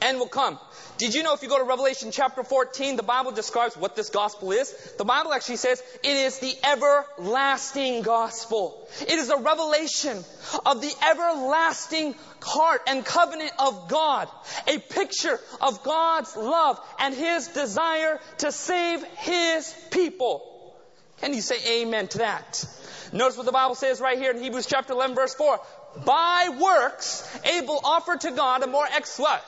End 0.01 0.19
will 0.19 0.27
come. 0.27 0.59
Did 0.97 1.15
you 1.15 1.23
know 1.23 1.33
if 1.33 1.41
you 1.41 1.49
go 1.49 1.57
to 1.57 1.63
Revelation 1.63 2.11
chapter 2.11 2.43
14, 2.43 2.95
the 2.95 3.03
Bible 3.03 3.31
describes 3.31 3.75
what 3.75 3.95
this 3.95 4.09
gospel 4.09 4.51
is? 4.51 4.71
The 4.97 5.05
Bible 5.05 5.33
actually 5.33 5.57
says 5.57 5.81
it 6.03 6.09
is 6.09 6.39
the 6.39 6.55
everlasting 6.63 8.03
gospel. 8.03 8.87
It 9.01 9.13
is 9.13 9.29
a 9.29 9.37
revelation 9.37 10.23
of 10.65 10.81
the 10.81 10.93
everlasting 11.09 12.15
heart 12.41 12.81
and 12.87 13.03
covenant 13.03 13.51
of 13.59 13.89
God. 13.89 14.29
A 14.67 14.77
picture 14.77 15.39
of 15.61 15.83
God's 15.83 16.35
love 16.35 16.79
and 16.99 17.13
His 17.13 17.47
desire 17.47 18.19
to 18.39 18.51
save 18.51 19.03
His 19.03 19.73
people. 19.91 20.75
Can 21.21 21.33
you 21.33 21.41
say 21.41 21.81
amen 21.81 22.07
to 22.09 22.19
that? 22.19 22.65
Notice 23.13 23.37
what 23.37 23.45
the 23.45 23.51
Bible 23.51 23.75
says 23.75 23.99
right 23.99 24.17
here 24.17 24.31
in 24.31 24.41
Hebrews 24.41 24.67
chapter 24.67 24.93
11 24.93 25.15
verse 25.15 25.33
4. 25.33 25.59
By 26.05 26.55
works, 26.59 27.27
Abel 27.45 27.79
offered 27.83 28.21
to 28.21 28.31
God 28.31 28.61
a 28.63 28.67
more 28.67 28.85
ex 28.85 29.17
what? 29.17 29.43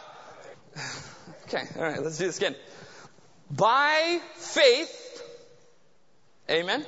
Okay, 1.46 1.64
alright, 1.76 2.02
let's 2.02 2.18
do 2.18 2.26
this 2.26 2.38
again. 2.38 2.56
By 3.50 4.20
faith, 4.36 5.24
amen? 6.50 6.86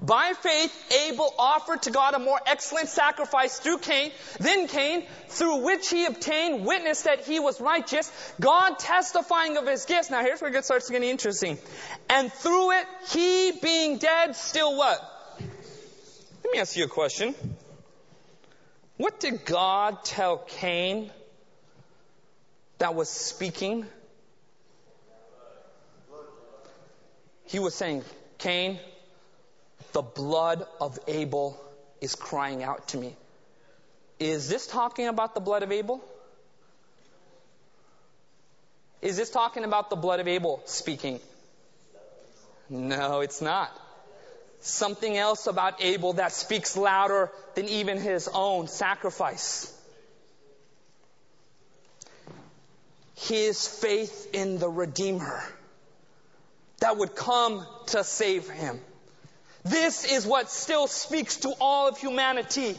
By 0.00 0.32
faith, 0.40 0.92
Abel 1.08 1.34
offered 1.40 1.82
to 1.82 1.90
God 1.90 2.14
a 2.14 2.20
more 2.20 2.40
excellent 2.46 2.88
sacrifice 2.88 3.58
through 3.58 3.78
Cain, 3.78 4.12
than 4.38 4.68
Cain, 4.68 5.04
through 5.26 5.64
which 5.64 5.90
he 5.90 6.06
obtained 6.06 6.64
witness 6.64 7.02
that 7.02 7.24
he 7.24 7.40
was 7.40 7.60
righteous, 7.60 8.10
God 8.40 8.78
testifying 8.78 9.56
of 9.56 9.66
his 9.66 9.86
gifts. 9.86 10.08
Now 10.08 10.22
here's 10.22 10.40
where 10.40 10.54
it 10.54 10.64
starts 10.64 10.88
getting 10.88 11.08
interesting. 11.08 11.58
And 12.08 12.32
through 12.32 12.78
it, 12.78 12.86
he 13.10 13.52
being 13.60 13.98
dead, 13.98 14.36
still 14.36 14.76
what? 14.76 15.00
Let 16.44 16.52
me 16.52 16.60
ask 16.60 16.76
you 16.76 16.84
a 16.84 16.88
question. 16.88 17.34
What 18.98 19.18
did 19.18 19.44
God 19.44 20.04
tell 20.04 20.38
Cain 20.38 21.10
that 22.78 22.94
was 22.94 23.08
speaking? 23.08 23.86
He 27.44 27.58
was 27.58 27.74
saying, 27.74 28.04
Cain, 28.38 28.78
the 29.92 30.02
blood 30.02 30.66
of 30.80 30.98
Abel 31.08 31.58
is 32.00 32.14
crying 32.14 32.62
out 32.62 32.88
to 32.88 32.98
me. 32.98 33.16
Is 34.18 34.48
this 34.48 34.66
talking 34.66 35.06
about 35.06 35.34
the 35.34 35.40
blood 35.40 35.62
of 35.62 35.72
Abel? 35.72 36.04
Is 39.00 39.16
this 39.16 39.30
talking 39.30 39.64
about 39.64 39.90
the 39.90 39.96
blood 39.96 40.20
of 40.20 40.28
Abel 40.28 40.60
speaking? 40.64 41.20
No, 42.68 43.20
it's 43.20 43.40
not. 43.40 43.70
Something 44.60 45.16
else 45.16 45.46
about 45.46 45.80
Abel 45.80 46.14
that 46.14 46.32
speaks 46.32 46.76
louder 46.76 47.30
than 47.54 47.68
even 47.68 47.98
his 47.98 48.28
own 48.32 48.66
sacrifice. 48.66 49.72
His 53.18 53.66
faith 53.66 54.28
in 54.32 54.58
the 54.58 54.68
Redeemer 54.68 55.42
that 56.80 56.96
would 56.96 57.16
come 57.16 57.66
to 57.86 58.04
save 58.04 58.48
him. 58.48 58.80
This 59.64 60.04
is 60.04 60.24
what 60.24 60.50
still 60.50 60.86
speaks 60.86 61.38
to 61.38 61.52
all 61.60 61.88
of 61.88 61.98
humanity. 61.98 62.76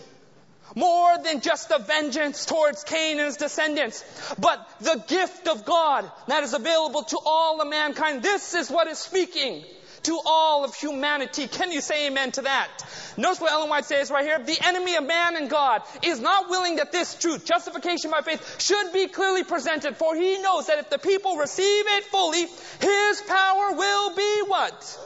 More 0.75 1.17
than 1.17 1.41
just 1.41 1.67
the 1.69 1.80
vengeance 1.80 2.45
towards 2.45 2.84
Cain 2.84 3.17
and 3.17 3.25
his 3.25 3.38
descendants, 3.38 4.04
but 4.39 4.65
the 4.80 5.04
gift 5.08 5.47
of 5.47 5.65
God 5.65 6.10
that 6.28 6.43
is 6.43 6.54
available 6.54 7.04
to 7.04 7.19
all 7.25 7.60
of 7.60 7.67
mankind. 7.67 8.23
This 8.23 8.54
is 8.54 8.69
what 8.69 8.88
is 8.88 8.97
speaking 8.97 9.65
to 10.03 10.19
all 10.25 10.63
of 10.63 10.75
humanity. 10.75 11.47
Can 11.47 11.71
you 11.71 11.81
say 11.81 12.07
amen 12.07 12.31
to 12.33 12.41
that? 12.43 12.69
Notice 13.17 13.41
what 13.41 13.51
Ellen 13.51 13.69
White 13.69 13.85
says 13.85 14.12
right 14.12 14.25
here. 14.25 14.39
The 14.39 14.57
enemy 14.65 14.95
of 14.95 15.05
man 15.05 15.35
and 15.35 15.49
God 15.49 15.81
is 16.03 16.19
not 16.19 16.49
willing 16.49 16.77
that 16.77 16.91
this 16.91 17.15
truth, 17.15 17.45
justification 17.45 18.12
by 18.12 18.21
faith, 18.21 18.62
should 18.62 18.93
be 18.93 19.07
clearly 19.07 19.43
presented, 19.43 19.97
for 19.97 20.15
he 20.15 20.41
knows 20.41 20.67
that 20.67 20.79
if 20.79 20.89
the 20.89 20.99
people 20.99 21.38
receive 21.38 21.85
it 21.88 22.03
fully, 22.05 22.45
his 22.79 23.21
power 23.27 23.73
will 23.73 24.15
be 24.15 24.41
what? 24.47 24.99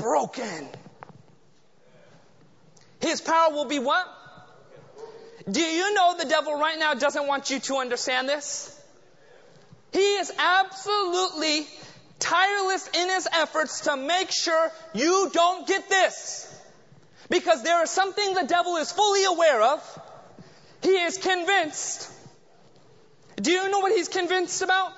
broken. 0.00 0.68
His 3.00 3.20
power 3.20 3.52
will 3.52 3.66
be 3.66 3.78
what? 3.78 4.06
Do 5.50 5.60
you 5.60 5.94
know 5.94 6.16
the 6.18 6.26
devil 6.26 6.54
right 6.58 6.78
now 6.78 6.94
doesn't 6.94 7.26
want 7.26 7.50
you 7.50 7.60
to 7.60 7.76
understand 7.76 8.28
this? 8.28 8.76
He 9.92 9.98
is 9.98 10.32
absolutely 10.38 11.66
tireless 12.20 12.88
in 12.88 13.08
his 13.08 13.28
efforts 13.32 13.82
to 13.82 13.96
make 13.96 14.30
sure 14.30 14.70
you 14.94 15.30
don't 15.32 15.66
get 15.66 15.88
this. 15.88 16.46
Because 17.28 17.62
there 17.62 17.82
is 17.82 17.90
something 17.90 18.34
the 18.34 18.46
devil 18.46 18.76
is 18.76 18.92
fully 18.92 19.24
aware 19.24 19.62
of. 19.62 20.00
He 20.82 20.90
is 20.90 21.18
convinced. 21.18 22.10
Do 23.36 23.50
you 23.50 23.70
know 23.70 23.80
what 23.80 23.92
he's 23.92 24.08
convinced 24.08 24.62
about? 24.62 24.92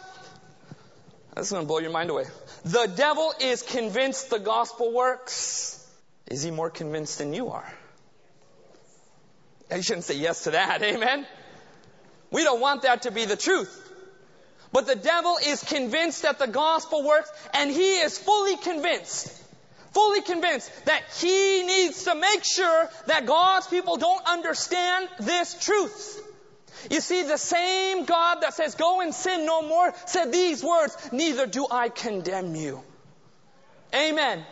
That's 1.35 1.51
going 1.51 1.63
to 1.63 1.67
blow 1.67 1.79
your 1.79 1.91
mind 1.91 2.11
away. 2.11 2.25
The 2.65 2.87
devil 2.95 3.33
is 3.41 3.63
convinced 3.63 4.31
the 4.31 4.39
gospel 4.39 4.93
works. 4.93 5.79
Is 6.27 6.43
he 6.43 6.51
more 6.51 6.71
convinced 6.71 7.19
than 7.19 7.33
you 7.33 7.49
are? 7.49 7.73
You 9.75 9.83
shouldn't 9.83 10.05
say 10.05 10.17
yes 10.17 10.45
to 10.45 10.53
that. 10.53 10.83
Amen. 10.83 11.27
We 12.31 12.45
don't 12.45 12.61
want 12.61 12.83
that 12.83 13.03
to 13.03 13.11
be 13.11 13.25
the 13.25 13.37
truth. 13.37 13.92
But 14.73 14.87
the 14.87 14.97
devil 14.97 15.37
is 15.47 15.63
convinced 15.63 16.23
that 16.23 16.39
the 16.39 16.47
gospel 16.47 17.05
works 17.05 17.31
and 17.53 17.71
he 17.71 17.99
is 18.01 18.19
fully 18.19 18.57
convinced, 18.57 19.31
fully 19.93 20.23
convinced 20.23 20.71
that 20.87 21.03
he 21.21 21.63
needs 21.63 22.05
to 22.05 22.15
make 22.15 22.43
sure 22.43 22.89
that 23.07 23.27
God's 23.27 23.67
people 23.67 23.97
don't 23.97 24.27
understand 24.27 25.09
this 25.21 25.63
truth. 25.63 26.29
You 26.91 27.01
see, 27.01 27.23
the 27.23 27.37
same 27.37 28.07
God 28.07 28.41
that 28.41 28.55
says, 28.55 28.75
go 28.75 29.03
and 29.03 29.15
sin 29.15 29.47
no 29.47 29.63
more, 29.63 29.95
said 30.07 30.33
these 30.33 30.65
words, 30.65 30.97
neither 31.13 31.47
do 31.47 31.67
I 31.71 31.91
condemn 31.91 32.57
you. 32.57 32.83
Amen. 33.95 34.45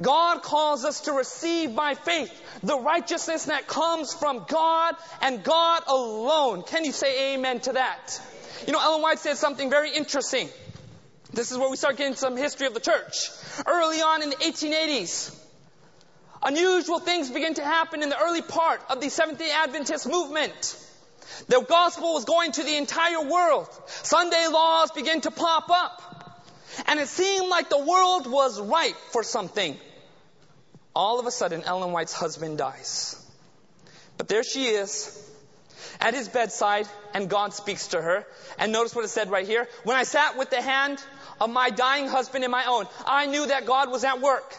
God 0.00 0.42
calls 0.42 0.84
us 0.84 1.02
to 1.02 1.12
receive 1.12 1.74
by 1.74 1.94
faith 1.94 2.32
the 2.62 2.78
righteousness 2.78 3.46
that 3.46 3.66
comes 3.66 4.14
from 4.14 4.44
God 4.48 4.94
and 5.20 5.42
God 5.42 5.82
alone. 5.86 6.62
Can 6.62 6.84
you 6.84 6.92
say 6.92 7.34
amen 7.34 7.60
to 7.60 7.72
that? 7.74 8.20
You 8.66 8.72
know, 8.72 8.80
Ellen 8.80 9.02
White 9.02 9.18
said 9.18 9.36
something 9.36 9.70
very 9.70 9.90
interesting. 9.90 10.48
This 11.32 11.50
is 11.50 11.58
where 11.58 11.70
we 11.70 11.76
start 11.76 11.96
getting 11.96 12.14
some 12.14 12.36
history 12.36 12.66
of 12.66 12.74
the 12.74 12.80
church. 12.80 13.30
Early 13.66 14.02
on 14.02 14.22
in 14.22 14.30
the 14.30 14.36
1880s, 14.36 15.34
unusual 16.42 16.98
things 16.98 17.30
begin 17.30 17.54
to 17.54 17.64
happen 17.64 18.02
in 18.02 18.08
the 18.08 18.18
early 18.18 18.42
part 18.42 18.80
of 18.90 19.00
the 19.00 19.08
Seventh-day 19.08 19.50
Adventist 19.50 20.08
movement. 20.08 20.78
The 21.48 21.60
gospel 21.60 22.14
was 22.14 22.24
going 22.24 22.52
to 22.52 22.62
the 22.62 22.76
entire 22.76 23.22
world. 23.22 23.68
Sunday 23.86 24.46
laws 24.50 24.90
began 24.92 25.20
to 25.22 25.30
pop 25.30 25.70
up. 25.70 26.42
And 26.86 27.00
it 27.00 27.08
seemed 27.08 27.48
like 27.48 27.68
the 27.68 27.84
world 27.84 28.30
was 28.30 28.60
ripe 28.60 28.96
for 29.10 29.22
something. 29.22 29.76
All 30.94 31.18
of 31.18 31.26
a 31.26 31.30
sudden, 31.30 31.62
Ellen 31.64 31.92
White's 31.92 32.12
husband 32.12 32.58
dies. 32.58 33.16
But 34.18 34.28
there 34.28 34.42
she 34.42 34.66
is 34.66 35.21
at 36.00 36.14
his 36.14 36.28
bedside, 36.28 36.86
and 37.14 37.28
God 37.28 37.54
speaks 37.54 37.88
to 37.88 38.00
her. 38.00 38.26
And 38.58 38.72
notice 38.72 38.94
what 38.94 39.04
it 39.04 39.08
said 39.08 39.30
right 39.30 39.46
here. 39.46 39.68
When 39.84 39.96
I 39.96 40.04
sat 40.04 40.36
with 40.36 40.50
the 40.50 40.60
hand 40.60 41.02
of 41.40 41.50
my 41.50 41.70
dying 41.70 42.08
husband 42.08 42.44
in 42.44 42.50
my 42.50 42.64
own, 42.66 42.86
I 43.06 43.26
knew 43.26 43.46
that 43.46 43.66
God 43.66 43.90
was 43.90 44.04
at 44.04 44.20
work. 44.20 44.54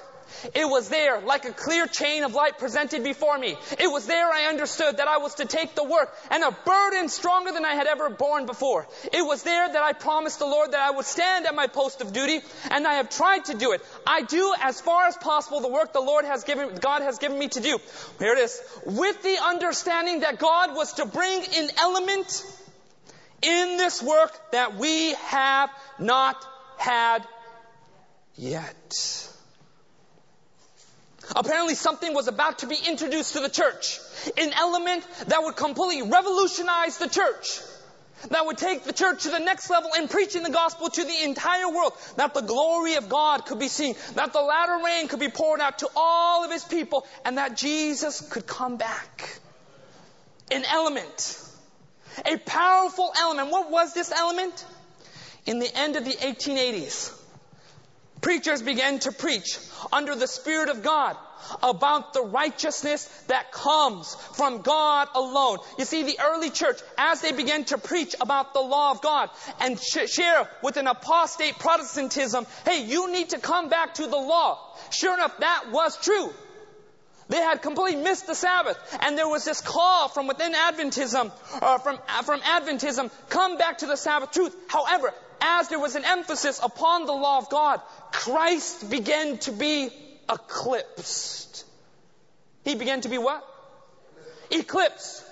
It 0.54 0.68
was 0.68 0.90
there 0.90 1.22
like 1.22 1.46
a 1.46 1.52
clear 1.52 1.88
chain 1.88 2.24
of 2.24 2.34
light 2.34 2.58
presented 2.58 3.04
before 3.04 3.38
me. 3.38 3.56
It 3.80 3.92
was 3.92 4.06
there 4.06 4.30
I 4.30 4.46
understood 4.46 4.98
that 4.98 5.08
I 5.08 5.18
was 5.18 5.36
to 5.36 5.46
take 5.46 5.76
the 5.76 5.84
work 5.84 6.14
and 6.32 6.44
a 6.44 6.52
burden 6.52 7.10
stronger 7.10 7.52
than 7.52 7.66
I 7.66 7.76
had 7.76 7.88
ever 7.88 8.10
borne 8.10 8.46
before. 8.46 8.88
It 9.12 9.26
was 9.26 9.44
there 9.44 9.72
that 9.72 9.84
I 9.84 9.94
promised 9.94 10.40
the 10.40 10.46
Lord 10.46 10.72
that 10.72 10.80
I 10.80 10.92
would 10.92 11.06
stand 11.06 11.46
at 11.46 11.56
my 11.56 11.68
post 11.68 12.02
of 12.02 12.14
duty 12.14 12.42
and 12.72 12.88
I 12.88 12.96
have 12.96 13.10
tried 13.10 13.46
to 13.46 13.54
do 13.54 13.72
it. 13.72 13.82
I 14.06 14.22
do 14.24 14.54
as 14.62 14.82
far 14.82 15.08
as 15.08 15.18
possible 15.18 15.62
the 15.62 15.68
work 15.68 15.94
the 15.94 16.02
Lord 16.02 16.26
has 16.26 16.44
given, 16.44 16.76
God 16.76 17.02
has 17.02 17.18
given 17.20 17.38
me 17.38 17.48
to 17.50 17.60
do. 17.60 17.78
Here 18.20 18.34
it 18.34 18.40
is. 18.40 18.62
With 18.86 19.22
the 19.24 19.38
understanding 19.44 20.22
that 20.22 20.40
God 20.40 20.76
was 20.76 20.94
to 20.94 21.06
bring 21.06 21.44
an 21.56 21.70
element 21.80 22.46
in 23.42 23.78
this 23.78 24.02
work 24.02 24.32
that 24.52 24.76
we 24.78 25.14
have 25.14 25.70
not 26.00 26.44
had 26.78 27.24
yet. 28.36 29.33
Apparently 31.36 31.76
something 31.76 32.14
was 32.14 32.28
about 32.28 32.60
to 32.60 32.68
be 32.68 32.78
introduced 32.88 33.34
to 33.34 33.40
the 33.40 33.50
church. 33.50 34.00
An 34.38 34.54
element 34.54 35.06
that 35.28 35.42
would 35.42 35.56
completely 35.56 36.08
revolutionize 36.08 36.98
the 36.98 37.10
church. 37.10 37.60
That 38.30 38.46
would 38.46 38.58
take 38.58 38.84
the 38.84 38.94
church 38.94 39.24
to 39.24 39.30
the 39.30 39.40
next 39.40 39.70
level 39.70 39.92
in 39.98 40.08
preaching 40.08 40.44
the 40.44 40.50
gospel 40.50 40.90
to 40.90 41.04
the 41.04 41.24
entire 41.24 41.70
world. 41.70 41.94
That 42.16 42.34
the 42.34 42.42
glory 42.42 42.96
of 42.96 43.10
God 43.10 43.46
could 43.46 43.60
be 43.60 43.68
seen. 43.68 43.96
That 44.16 44.32
the 44.32 44.42
latter 44.42 44.80
rain 44.84 45.08
could 45.08 45.20
be 45.20 45.30
poured 45.30 45.60
out 45.60 45.80
to 45.80 45.90
all 45.96 46.46
of 46.46 46.52
His 46.52 46.64
people. 46.64 47.06
And 47.26 47.38
that 47.38 47.58
Jesus 47.58 48.22
could 48.22 48.48
come 48.48 48.78
back. 48.78 49.40
An 50.52 50.64
element. 50.66 51.42
A 52.26 52.38
powerful 52.38 53.12
element. 53.20 53.50
What 53.52 53.72
was 53.72 53.94
this 53.94 54.12
element? 54.12 54.66
In 55.46 55.60
the 55.60 55.70
end 55.76 55.98
of 55.98 56.06
the 56.06 56.14
1880s, 56.14 57.12
preachers 58.24 58.62
began 58.62 58.98
to 59.00 59.12
preach 59.12 59.60
under 59.92 60.16
the 60.16 60.28
Spirit 60.28 60.70
of 60.70 60.82
God 60.82 61.16
about 61.62 62.14
the 62.14 62.24
righteousness 62.24 63.06
that 63.28 63.52
comes 63.52 64.16
from 64.34 64.62
God 64.62 65.10
alone. 65.14 65.58
You 65.78 65.86
see, 65.86 66.04
the 66.04 66.18
early 66.24 66.50
church, 66.50 66.80
as 66.98 67.22
they 67.22 67.34
began 67.34 67.66
to 67.66 67.78
preach 67.78 68.16
about 68.20 68.54
the 68.54 68.62
law 68.62 68.92
of 68.92 69.02
God 69.02 69.30
and 69.60 69.78
sh- 69.78 70.10
share 70.10 70.50
with 70.64 70.78
an 70.78 70.88
apostate 70.88 71.60
Protestantism, 71.60 72.48
hey, 72.66 72.86
you 72.86 73.12
need 73.12 73.30
to 73.30 73.40
come 73.40 73.70
back 73.70 73.96
to 73.96 74.08
the 74.08 74.16
law. 74.16 74.58
Sure 74.90 75.14
enough, 75.14 75.38
that 75.40 75.66
was 75.72 75.98
true. 75.98 76.32
They 77.30 77.38
had 77.38 77.62
completely 77.62 78.02
missed 78.02 78.28
the 78.28 78.36
Sabbath. 78.36 78.78
And 79.02 79.18
there 79.18 79.28
was 79.28 79.46
this 79.46 79.62
call 79.62 80.08
from 80.08 80.28
within 80.28 80.54
Adventism, 80.54 81.32
or 81.62 81.80
from, 81.80 82.00
uh, 82.08 82.22
from 82.22 82.42
Adventism, 82.42 83.12
come 83.30 83.58
back 83.58 83.80
to 83.80 83.86
the 83.86 83.98
Sabbath 83.98 84.32
truth. 84.32 84.56
However, 84.68 85.14
as 85.42 85.68
there 85.70 85.80
was 85.80 85.96
an 85.96 86.06
emphasis 86.06 86.60
upon 86.64 87.06
the 87.06 87.14
law 87.14 87.38
of 87.38 87.50
God, 87.50 87.82
Christ 88.14 88.90
began 88.90 89.40
to 89.40 89.52
be 89.52 89.90
eclipsed. 90.32 91.66
He 92.64 92.76
began 92.76 93.02
to 93.02 93.10
be 93.10 93.18
what? 93.18 93.44
Eclipsed. 94.52 95.26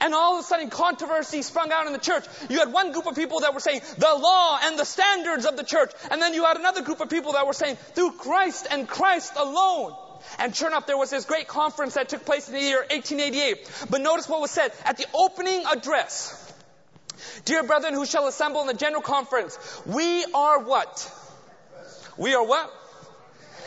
And 0.00 0.14
all 0.14 0.38
of 0.38 0.44
a 0.44 0.46
sudden 0.46 0.70
controversy 0.70 1.42
sprung 1.42 1.72
out 1.72 1.86
in 1.86 1.92
the 1.92 1.98
church. 1.98 2.24
You 2.48 2.60
had 2.60 2.72
one 2.72 2.92
group 2.92 3.06
of 3.06 3.16
people 3.16 3.40
that 3.40 3.54
were 3.54 3.60
saying 3.60 3.80
the 3.98 4.14
law 4.14 4.58
and 4.62 4.78
the 4.78 4.84
standards 4.84 5.46
of 5.46 5.56
the 5.56 5.64
church. 5.64 5.90
And 6.10 6.22
then 6.22 6.32
you 6.32 6.44
had 6.44 6.56
another 6.56 6.82
group 6.82 7.00
of 7.00 7.10
people 7.10 7.32
that 7.32 7.46
were 7.46 7.52
saying 7.52 7.76
through 7.94 8.12
Christ 8.12 8.68
and 8.70 8.86
Christ 8.86 9.32
alone. 9.36 9.94
And 10.38 10.54
sure 10.54 10.68
enough, 10.68 10.86
there 10.86 10.96
was 10.96 11.10
this 11.10 11.24
great 11.24 11.48
conference 11.48 11.94
that 11.94 12.08
took 12.08 12.24
place 12.24 12.46
in 12.48 12.54
the 12.54 12.60
year 12.60 12.78
1888. 12.78 13.86
But 13.90 14.00
notice 14.00 14.28
what 14.28 14.40
was 14.40 14.52
said 14.52 14.72
at 14.84 14.96
the 14.96 15.06
opening 15.12 15.64
address. 15.66 16.42
Dear 17.44 17.64
brethren 17.64 17.94
who 17.94 18.06
shall 18.06 18.28
assemble 18.28 18.60
in 18.60 18.68
the 18.68 18.74
general 18.74 19.02
conference, 19.02 19.58
we 19.86 20.24
are 20.34 20.60
what? 20.62 21.12
We 22.18 22.34
are 22.34 22.44
what? 22.44 22.72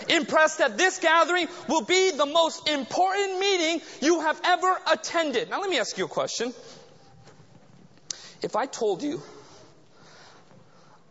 Impressed 0.08 0.60
that 0.60 0.78
this 0.78 1.00
gathering 1.00 1.48
will 1.68 1.84
be 1.84 2.12
the 2.12 2.26
most 2.26 2.68
important 2.68 3.40
meeting 3.40 3.82
you 4.02 4.22
have 4.22 4.40
ever 4.44 4.78
attended. 4.92 5.50
Now 5.50 5.62
let 5.62 5.70
me 5.70 5.78
ask 5.78 5.98
you 5.98 6.06
a 6.06 6.08
question. 6.08 6.54
If 8.42 8.56
I 8.56 8.66
told 8.66 9.04
you, 9.04 9.22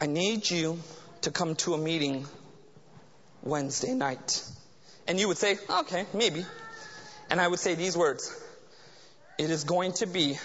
I 0.01 0.07
need 0.07 0.51
you 0.51 0.78
to 1.22 1.30
come 1.30 1.55
to 1.57 1.74
a 1.74 1.78
meeting 1.78 2.26
Wednesday 3.43 3.95
night, 3.95 4.43
and 5.07 5.20
you 5.20 5.28
would 5.28 5.39
say, 5.39 5.59
okay, 5.68 6.07
maybe. 6.14 6.45
And 7.30 7.41
I 7.41 7.47
would 7.47 7.59
say 7.59 7.74
these 7.74 7.97
words. 7.97 8.34
It 9.36 9.51
is 9.51 9.64
going 9.64 9.93
to 9.95 10.07
be 10.07 10.39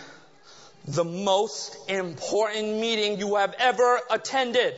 the 0.86 1.04
most 1.04 1.90
important 1.90 2.80
meeting 2.80 3.20
you 3.20 3.36
have 3.36 3.56
ever 3.58 4.00
attended. 4.12 4.76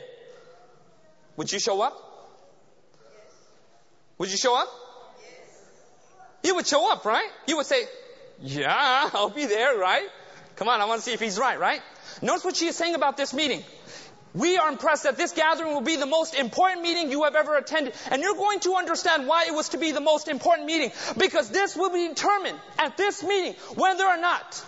Would 1.37 1.51
you 1.51 1.59
show 1.59 1.81
up? 1.81 1.97
Would 4.17 4.31
you 4.31 4.37
show 4.37 4.57
up? 4.57 4.69
You 6.43 6.55
would 6.55 6.67
show 6.67 6.91
up, 6.91 7.05
right? 7.05 7.27
You 7.47 7.57
would 7.57 7.65
say, 7.65 7.85
yeah, 8.41 9.09
I'll 9.13 9.29
be 9.29 9.45
there, 9.45 9.77
right? 9.77 10.07
Come 10.55 10.69
on, 10.69 10.79
I 10.79 10.85
want 10.85 11.01
to 11.01 11.05
see 11.05 11.13
if 11.13 11.19
he's 11.19 11.37
right, 11.37 11.59
right? 11.59 11.81
Notice 12.21 12.45
what 12.45 12.55
she 12.55 12.67
is 12.67 12.75
saying 12.75 12.95
about 12.95 13.17
this 13.17 13.33
meeting. 13.33 13.63
We 14.33 14.57
are 14.57 14.69
impressed 14.69 15.03
that 15.03 15.15
this 15.15 15.31
gathering 15.31 15.73
will 15.73 15.81
be 15.81 15.95
the 15.95 16.05
most 16.05 16.35
important 16.35 16.81
meeting 16.81 17.09
you 17.09 17.23
have 17.23 17.35
ever 17.35 17.55
attended. 17.55 17.93
And 18.11 18.21
you're 18.21 18.35
going 18.35 18.59
to 18.61 18.75
understand 18.75 19.27
why 19.27 19.45
it 19.47 19.53
was 19.53 19.69
to 19.69 19.77
be 19.77 19.91
the 19.91 20.01
most 20.01 20.27
important 20.27 20.67
meeting. 20.67 20.91
Because 21.17 21.49
this 21.49 21.75
will 21.75 21.89
be 21.91 22.09
determined 22.09 22.59
at 22.77 22.97
this 22.97 23.23
meeting 23.23 23.53
whether 23.75 24.05
or 24.05 24.17
not 24.17 24.65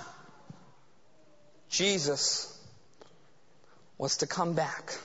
Jesus 1.69 2.57
was 3.97 4.17
to 4.17 4.27
come 4.27 4.53
back. 4.53 4.97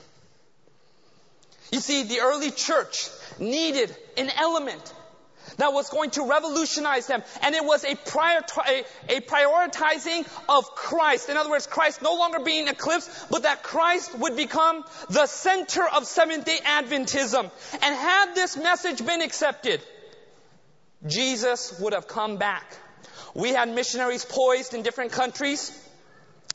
You 1.73 1.79
see, 1.79 2.03
the 2.03 2.19
early 2.19 2.51
church 2.51 3.09
needed 3.39 3.97
an 4.15 4.29
element 4.29 4.93
that 5.57 5.73
was 5.73 5.89
going 5.89 6.11
to 6.11 6.29
revolutionize 6.29 7.07
them. 7.07 7.23
And 7.41 7.55
it 7.55 7.65
was 7.65 7.83
a, 7.83 7.95
prior, 7.95 8.41
a, 8.67 8.83
a, 9.09 9.21
prioritizing 9.21 10.27
of 10.47 10.75
Christ. 10.75 11.29
In 11.29 11.37
other 11.37 11.49
words, 11.49 11.65
Christ 11.65 12.03
no 12.03 12.13
longer 12.13 12.41
being 12.41 12.67
eclipsed, 12.67 13.09
but 13.31 13.41
that 13.41 13.63
Christ 13.63 14.15
would 14.19 14.35
become 14.37 14.85
the 15.09 15.25
center 15.25 15.83
of 15.87 16.05
Seventh 16.05 16.45
day 16.45 16.59
Adventism. 16.63 17.49
And 17.81 17.95
had 17.95 18.35
this 18.35 18.55
message 18.55 19.03
been 19.03 19.23
accepted, 19.23 19.81
Jesus 21.07 21.79
would 21.79 21.93
have 21.93 22.07
come 22.07 22.37
back. 22.37 22.65
We 23.33 23.49
had 23.49 23.73
missionaries 23.73 24.25
poised 24.25 24.75
in 24.75 24.83
different 24.83 25.11
countries. 25.11 25.71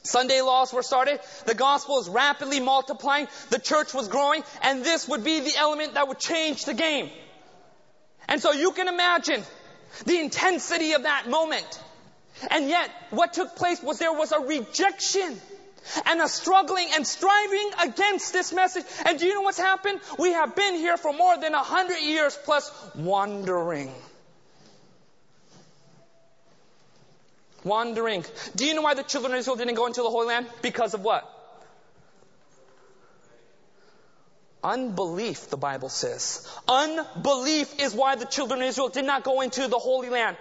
Sunday 0.03 0.41
laws 0.41 0.72
were 0.72 0.82
started. 0.82 1.20
The 1.45 1.55
gospel 1.55 1.97
was 1.97 2.09
rapidly 2.09 2.61
multiplying. 2.61 3.28
The 3.51 3.59
church 3.59 3.93
was 3.93 4.09
growing. 4.09 4.43
And 4.62 4.84
this 4.84 5.09
would 5.09 5.24
be 5.24 5.41
the 5.41 5.57
element 5.57 5.95
that 5.95 6.09
would 6.09 6.18
change 6.18 6.64
the 6.64 6.74
game. 6.74 7.11
And 8.28 8.41
so 8.41 8.53
you 8.53 8.72
can 8.72 8.89
imagine 8.89 9.43
the 10.07 10.18
intensity 10.18 10.93
of 10.93 11.03
that 11.03 11.28
moment. 11.28 11.82
And 12.51 12.68
yet, 12.68 12.91
what 13.11 13.32
took 13.32 13.57
place 13.57 13.82
was 13.82 13.99
there 13.99 14.12
was 14.12 14.32
a 14.32 14.41
rejection 14.41 15.41
and 16.07 16.20
a 16.20 16.28
struggling 16.28 16.89
and 16.95 17.07
striving 17.07 17.70
against 17.82 18.32
this 18.32 18.53
message. 18.53 18.84
And 19.05 19.18
do 19.18 19.26
you 19.26 19.34
know 19.34 19.43
what's 19.43 19.59
happened? 19.59 20.01
We 20.18 20.32
have 20.32 20.55
been 20.55 20.74
here 20.74 20.97
for 20.97 21.12
more 21.12 21.36
than 21.39 21.55
a 21.55 21.62
hundred 21.62 22.01
years 22.01 22.39
plus 22.45 22.70
wandering. 22.95 23.93
Wandering. 27.65 28.25
Do 28.57 28.65
you 28.65 28.75
know 28.75 28.83
why 28.83 28.95
the 28.95 29.03
children 29.03 29.33
of 29.33 29.39
Israel 29.41 29.57
didn't 29.57 29.75
go 29.75 29.87
into 29.87 30.03
the 30.03 30.11
Holy 30.11 30.27
Land? 30.27 30.47
Because 30.63 30.95
of 30.95 31.03
what? 31.03 31.35
Unbelief, 34.63 35.51
the 35.51 35.57
Bible 35.57 35.89
says. 35.89 36.49
Unbelief 36.67 37.81
is 37.81 37.95
why 37.95 38.17
the 38.17 38.27
children 38.27 38.61
of 38.61 38.69
Israel 38.69 38.89
did 38.89 39.05
not 39.05 39.23
go 39.23 39.41
into 39.41 39.69
the 39.69 39.79
Holy 39.79 40.09
Land. 40.09 40.37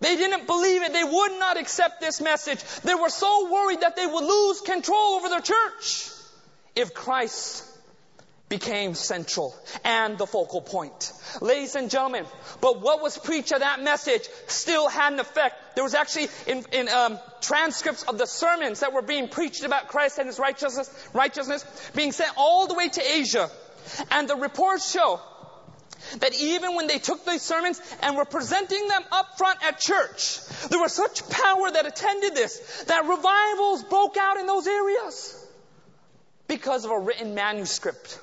They 0.00 0.16
didn't 0.16 0.46
believe 0.46 0.82
it. 0.82 0.92
They 0.92 1.04
would 1.04 1.38
not 1.38 1.56
accept 1.56 2.00
this 2.00 2.20
message. 2.20 2.62
They 2.82 2.94
were 2.94 3.08
so 3.08 3.50
worried 3.50 3.80
that 3.80 3.96
they 3.96 4.06
would 4.06 4.24
lose 4.24 4.60
control 4.60 5.14
over 5.16 5.28
their 5.28 5.40
church 5.40 6.10
if 6.76 6.94
Christ 6.94 7.64
became 8.48 8.94
central 8.94 9.54
and 9.84 10.16
the 10.16 10.26
focal 10.26 10.60
point. 10.60 11.12
Ladies 11.40 11.74
and 11.74 11.90
gentlemen, 11.90 12.24
but 12.60 12.80
what 12.80 13.02
was 13.02 13.18
preached 13.18 13.52
of 13.52 13.60
that 13.60 13.82
message 13.82 14.28
still 14.46 14.88
had 14.88 15.12
an 15.12 15.20
effect. 15.20 15.74
There 15.74 15.84
was 15.84 15.94
actually 15.94 16.28
in, 16.46 16.64
in 16.72 16.88
um, 16.88 17.18
transcripts 17.40 18.04
of 18.04 18.18
the 18.18 18.26
sermons 18.26 18.80
that 18.80 18.92
were 18.92 19.02
being 19.02 19.28
preached 19.28 19.64
about 19.64 19.88
Christ 19.88 20.18
and 20.18 20.26
His 20.26 20.38
righteousness, 20.38 21.08
righteousness 21.12 21.64
being 21.94 22.12
sent 22.12 22.32
all 22.36 22.66
the 22.66 22.74
way 22.74 22.88
to 22.88 23.02
Asia. 23.02 23.50
And 24.10 24.28
the 24.28 24.36
reports 24.36 24.90
show 24.90 25.20
that 26.20 26.34
even 26.40 26.74
when 26.74 26.86
they 26.86 26.98
took 26.98 27.24
these 27.26 27.42
sermons 27.42 27.80
and 28.02 28.16
were 28.16 28.24
presenting 28.24 28.88
them 28.88 29.02
up 29.12 29.36
front 29.36 29.58
at 29.64 29.78
church, 29.78 30.38
there 30.70 30.80
was 30.80 30.92
such 30.92 31.28
power 31.28 31.70
that 31.70 31.86
attended 31.86 32.34
this 32.34 32.84
that 32.84 33.04
revivals 33.04 33.84
broke 33.84 34.16
out 34.16 34.38
in 34.38 34.46
those 34.46 34.66
areas 34.66 35.46
because 36.46 36.84
of 36.84 36.90
a 36.90 36.98
written 36.98 37.34
manuscript. 37.34 38.18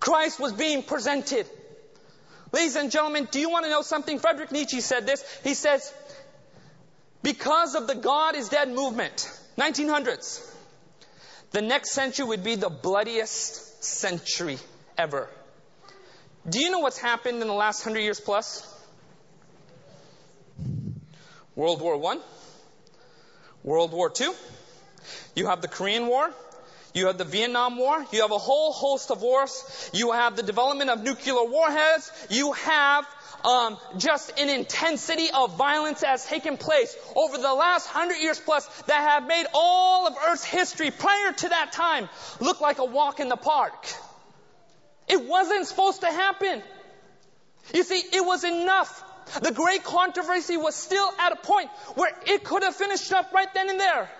Christ 0.00 0.40
was 0.40 0.52
being 0.52 0.82
presented. 0.82 1.46
Ladies 2.52 2.74
and 2.74 2.90
gentlemen, 2.90 3.28
do 3.30 3.38
you 3.38 3.50
want 3.50 3.66
to 3.66 3.70
know 3.70 3.82
something? 3.82 4.18
Friedrich 4.18 4.50
Nietzsche 4.50 4.80
said 4.80 5.06
this. 5.06 5.22
He 5.44 5.54
says, 5.54 5.92
because 7.22 7.74
of 7.74 7.86
the 7.86 7.94
God 7.94 8.34
is 8.34 8.48
dead 8.48 8.70
movement, 8.70 9.30
1900s, 9.58 10.44
the 11.52 11.60
next 11.60 11.92
century 11.92 12.24
would 12.24 12.42
be 12.42 12.56
the 12.56 12.70
bloodiest 12.70 13.84
century 13.84 14.58
ever. 14.96 15.28
Do 16.48 16.60
you 16.60 16.70
know 16.70 16.78
what's 16.78 16.98
happened 16.98 17.42
in 17.42 17.46
the 17.46 17.54
last 17.54 17.84
hundred 17.84 18.00
years 18.00 18.18
plus? 18.18 18.66
World 21.54 21.82
War 21.82 21.98
One, 21.98 22.20
World 23.62 23.92
War 23.92 24.08
Two, 24.08 24.34
you 25.34 25.46
have 25.48 25.60
the 25.60 25.68
Korean 25.68 26.06
War, 26.06 26.30
you 26.94 27.06
have 27.06 27.18
the 27.18 27.24
Vietnam 27.24 27.76
War. 27.76 28.04
You 28.12 28.22
have 28.22 28.32
a 28.32 28.38
whole 28.38 28.72
host 28.72 29.10
of 29.10 29.22
wars. 29.22 29.90
You 29.92 30.12
have 30.12 30.36
the 30.36 30.42
development 30.42 30.90
of 30.90 31.02
nuclear 31.02 31.44
warheads. 31.44 32.10
You 32.30 32.52
have 32.52 33.06
um, 33.44 33.78
just 33.96 34.38
an 34.38 34.48
intensity 34.48 35.28
of 35.32 35.56
violence 35.56 36.00
that 36.00 36.08
has 36.08 36.26
taken 36.26 36.56
place 36.56 36.96
over 37.14 37.38
the 37.38 37.54
last 37.54 37.86
hundred 37.86 38.18
years 38.18 38.40
plus 38.40 38.66
that 38.82 39.00
have 39.00 39.26
made 39.26 39.46
all 39.54 40.06
of 40.06 40.14
Earth's 40.28 40.44
history 40.44 40.90
prior 40.90 41.32
to 41.32 41.48
that 41.48 41.72
time 41.72 42.08
look 42.40 42.60
like 42.60 42.78
a 42.78 42.84
walk 42.84 43.20
in 43.20 43.28
the 43.28 43.36
park. 43.36 43.86
It 45.08 45.26
wasn't 45.26 45.66
supposed 45.66 46.00
to 46.02 46.06
happen. 46.06 46.62
You 47.74 47.84
see, 47.84 47.98
it 47.98 48.24
was 48.24 48.44
enough. 48.44 49.04
The 49.40 49.52
great 49.52 49.84
controversy 49.84 50.56
was 50.56 50.74
still 50.74 51.08
at 51.20 51.32
a 51.32 51.36
point 51.36 51.70
where 51.94 52.12
it 52.26 52.42
could 52.42 52.64
have 52.64 52.74
finished 52.74 53.12
up 53.12 53.32
right 53.32 53.52
then 53.54 53.70
and 53.70 53.78
there. 53.78 54.10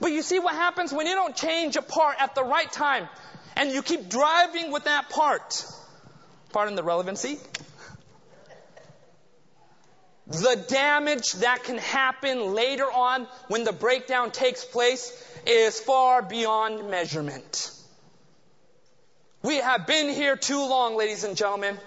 But 0.00 0.12
you 0.12 0.22
see 0.22 0.38
what 0.38 0.54
happens 0.54 0.92
when 0.92 1.06
you 1.06 1.14
don't 1.14 1.36
change 1.36 1.76
a 1.76 1.82
part 1.82 2.16
at 2.20 2.34
the 2.34 2.44
right 2.44 2.70
time 2.70 3.08
and 3.56 3.70
you 3.70 3.82
keep 3.82 4.08
driving 4.08 4.70
with 4.70 4.84
that 4.84 5.10
part. 5.10 5.64
Pardon 6.52 6.74
the 6.74 6.82
relevancy. 6.82 7.38
The 10.26 10.64
damage 10.68 11.32
that 11.34 11.62
can 11.62 11.78
happen 11.78 12.54
later 12.54 12.84
on 12.84 13.28
when 13.48 13.62
the 13.62 13.72
breakdown 13.72 14.32
takes 14.32 14.64
place 14.64 15.12
is 15.46 15.78
far 15.78 16.20
beyond 16.20 16.90
measurement. 16.90 17.70
We 19.42 19.58
have 19.58 19.86
been 19.86 20.08
here 20.08 20.36
too 20.36 20.58
long, 20.58 20.96
ladies 20.96 21.22
and 21.22 21.36
gentlemen. 21.36 21.78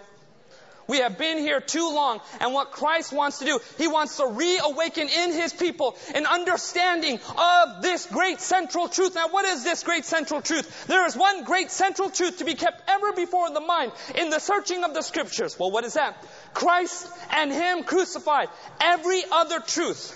We 0.90 0.98
have 0.98 1.20
been 1.20 1.38
here 1.38 1.62
too 1.62 1.94
long. 1.94 2.20
And 2.42 2.52
what 2.52 2.72
Christ 2.72 3.14
wants 3.14 3.40
to 3.40 3.46
do, 3.46 3.60
He 3.78 3.88
wants 3.88 4.18
to 4.18 4.26
reawaken 4.26 5.08
in 5.08 5.32
His 5.34 5.54
people 5.54 5.96
an 6.16 6.26
understanding 6.26 7.20
of 7.38 7.84
this 7.84 8.08
great 8.08 8.42
central 8.42 8.90
truth. 8.90 9.14
Now, 9.14 9.28
what 9.30 9.46
is 9.46 9.64
this 9.64 9.84
great 9.84 10.04
central 10.04 10.42
truth? 10.42 10.88
There 10.88 11.06
is 11.06 11.16
one 11.16 11.44
great 11.44 11.70
central 11.70 12.10
truth 12.10 12.40
to 12.40 12.44
be 12.44 12.56
kept 12.56 12.90
ever 12.90 13.14
before 13.14 13.52
the 13.52 13.62
mind 13.62 13.92
in 14.16 14.32
the 14.32 14.40
searching 14.40 14.84
of 14.84 14.96
the 14.96 15.04
scriptures. 15.04 15.58
Well, 15.60 15.70
what 15.70 15.86
is 15.86 15.94
that? 15.94 16.26
Christ 16.56 17.08
and 17.30 17.52
Him 17.52 17.84
crucified. 17.84 18.50
Every 18.82 19.22
other 19.32 19.60
truth 19.60 20.16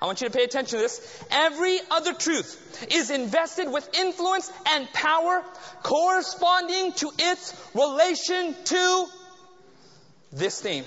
I 0.00 0.06
want 0.06 0.20
you 0.20 0.28
to 0.28 0.36
pay 0.36 0.44
attention 0.44 0.78
to 0.78 0.82
this. 0.82 1.24
Every 1.30 1.80
other 1.90 2.12
truth 2.12 2.86
is 2.90 3.10
invested 3.10 3.70
with 3.70 3.88
influence 3.94 4.52
and 4.66 4.90
power 4.92 5.42
corresponding 5.82 6.92
to 6.92 7.10
its 7.18 7.54
relation 7.74 8.54
to 8.64 9.06
this 10.34 10.60
theme. 10.60 10.84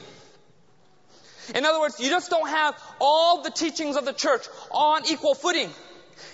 In 1.56 1.66
other 1.66 1.80
words, 1.80 2.00
you 2.00 2.10
just 2.10 2.30
don't 2.30 2.48
have 2.48 2.76
all 3.00 3.41
the 3.41 3.52
teachings 3.52 3.95
of 3.95 4.06
the 4.06 4.14
church 4.14 4.45
on 4.72 5.04
equal 5.10 5.34
footing 5.34 5.70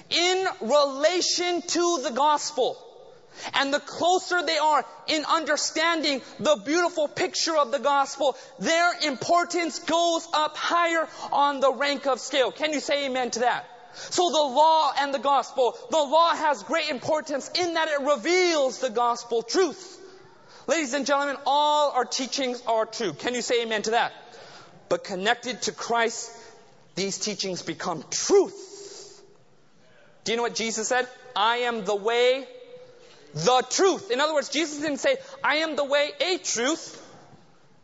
in 0.09 0.47
relation 0.61 1.61
to 1.61 1.99
the 2.03 2.11
gospel. 2.11 2.77
And 3.55 3.73
the 3.73 3.79
closer 3.79 4.43
they 4.43 4.57
are 4.57 4.85
in 5.07 5.25
understanding 5.25 6.21
the 6.39 6.61
beautiful 6.63 7.07
picture 7.07 7.57
of 7.57 7.71
the 7.71 7.79
gospel, 7.79 8.37
their 8.59 8.91
importance 9.03 9.79
goes 9.79 10.27
up 10.33 10.55
higher 10.55 11.07
on 11.31 11.59
the 11.59 11.73
rank 11.73 12.05
of 12.05 12.19
scale. 12.19 12.51
Can 12.51 12.73
you 12.73 12.79
say 12.79 13.07
amen 13.07 13.31
to 13.31 13.39
that? 13.39 13.65
So 13.95 14.29
the 14.29 14.37
law 14.37 14.91
and 14.99 15.13
the 15.13 15.19
gospel, 15.19 15.77
the 15.89 15.97
law 15.97 16.35
has 16.35 16.63
great 16.63 16.89
importance 16.89 17.49
in 17.59 17.75
that 17.75 17.87
it 17.89 18.01
reveals 18.01 18.79
the 18.79 18.89
gospel 18.89 19.43
truth. 19.43 19.99
Ladies 20.65 20.93
and 20.93 21.05
gentlemen, 21.05 21.35
all 21.45 21.91
our 21.91 22.05
teachings 22.05 22.63
are 22.67 22.85
true. 22.85 23.13
Can 23.13 23.33
you 23.33 23.41
say 23.41 23.63
amen 23.63 23.81
to 23.83 23.91
that? 23.91 24.13
But 24.87 25.03
connected 25.03 25.61
to 25.63 25.73
Christ, 25.73 26.31
these 26.95 27.17
teachings 27.17 27.61
become 27.61 28.03
truth. 28.09 29.21
Do 30.23 30.31
you 30.31 30.37
know 30.37 30.43
what 30.43 30.55
Jesus 30.55 30.87
said? 30.87 31.07
I 31.35 31.57
am 31.57 31.83
the 31.83 31.95
way, 31.95 32.47
the 33.33 33.63
truth. 33.69 34.09
In 34.09 34.21
other 34.21 34.33
words, 34.33 34.49
Jesus 34.49 34.79
didn't 34.79 34.99
say, 34.99 35.17
I 35.43 35.57
am 35.57 35.75
the 35.75 35.83
way, 35.83 36.11
a 36.21 36.37
truth. 36.37 37.01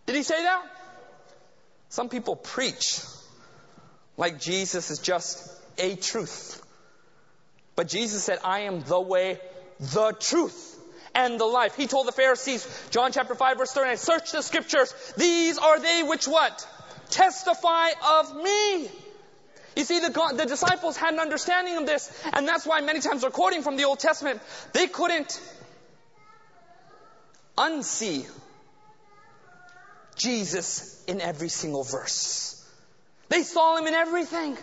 Did 0.05 0.15
he 0.15 0.23
say 0.23 0.41
that? 0.41 0.63
Some 1.89 2.07
people 2.07 2.37
preach 2.37 3.01
like 4.15 4.39
Jesus 4.39 4.89
is 4.89 4.99
just 4.99 5.51
a 5.77 5.95
truth. 5.95 6.63
But 7.75 7.89
Jesus 7.89 8.23
said, 8.23 8.39
I 8.43 8.61
am 8.61 8.81
the 8.83 9.01
way, 9.01 9.39
the 9.79 10.13
truth 10.17 10.68
and 11.15 11.39
the 11.39 11.45
life. 11.45 11.75
He 11.75 11.87
told 11.87 12.07
the 12.07 12.11
Pharisees, 12.11 12.67
John 12.91 13.11
chapter 13.11 13.35
5 13.35 13.57
verse 13.57 13.71
39, 13.71 13.97
search 13.97 14.31
the 14.31 14.41
scriptures. 14.41 14.93
These 15.17 15.57
are 15.57 15.79
they 15.79 16.03
which 16.03 16.27
what? 16.27 16.67
Testify 17.09 17.89
of 18.19 18.35
me. 18.35 18.89
You 19.75 19.85
see, 19.85 19.99
the, 19.99 20.33
the 20.35 20.45
disciples 20.45 20.97
had 20.97 21.13
an 21.13 21.19
understanding 21.19 21.77
of 21.77 21.85
this, 21.85 22.11
and 22.33 22.47
that's 22.47 22.65
why 22.65 22.81
many 22.81 22.99
times 22.99 23.21
they're 23.21 23.29
quoting 23.29 23.61
from 23.61 23.77
the 23.77 23.85
Old 23.85 23.99
Testament. 23.99 24.41
They 24.73 24.87
couldn't 24.87 25.39
unsee 27.57 28.27
Jesus 30.15 31.03
in 31.07 31.21
every 31.21 31.49
single 31.49 31.83
verse. 31.83 32.55
They 33.29 33.43
saw 33.43 33.77
him 33.77 33.87
in 33.87 33.93
everything. 33.93 34.57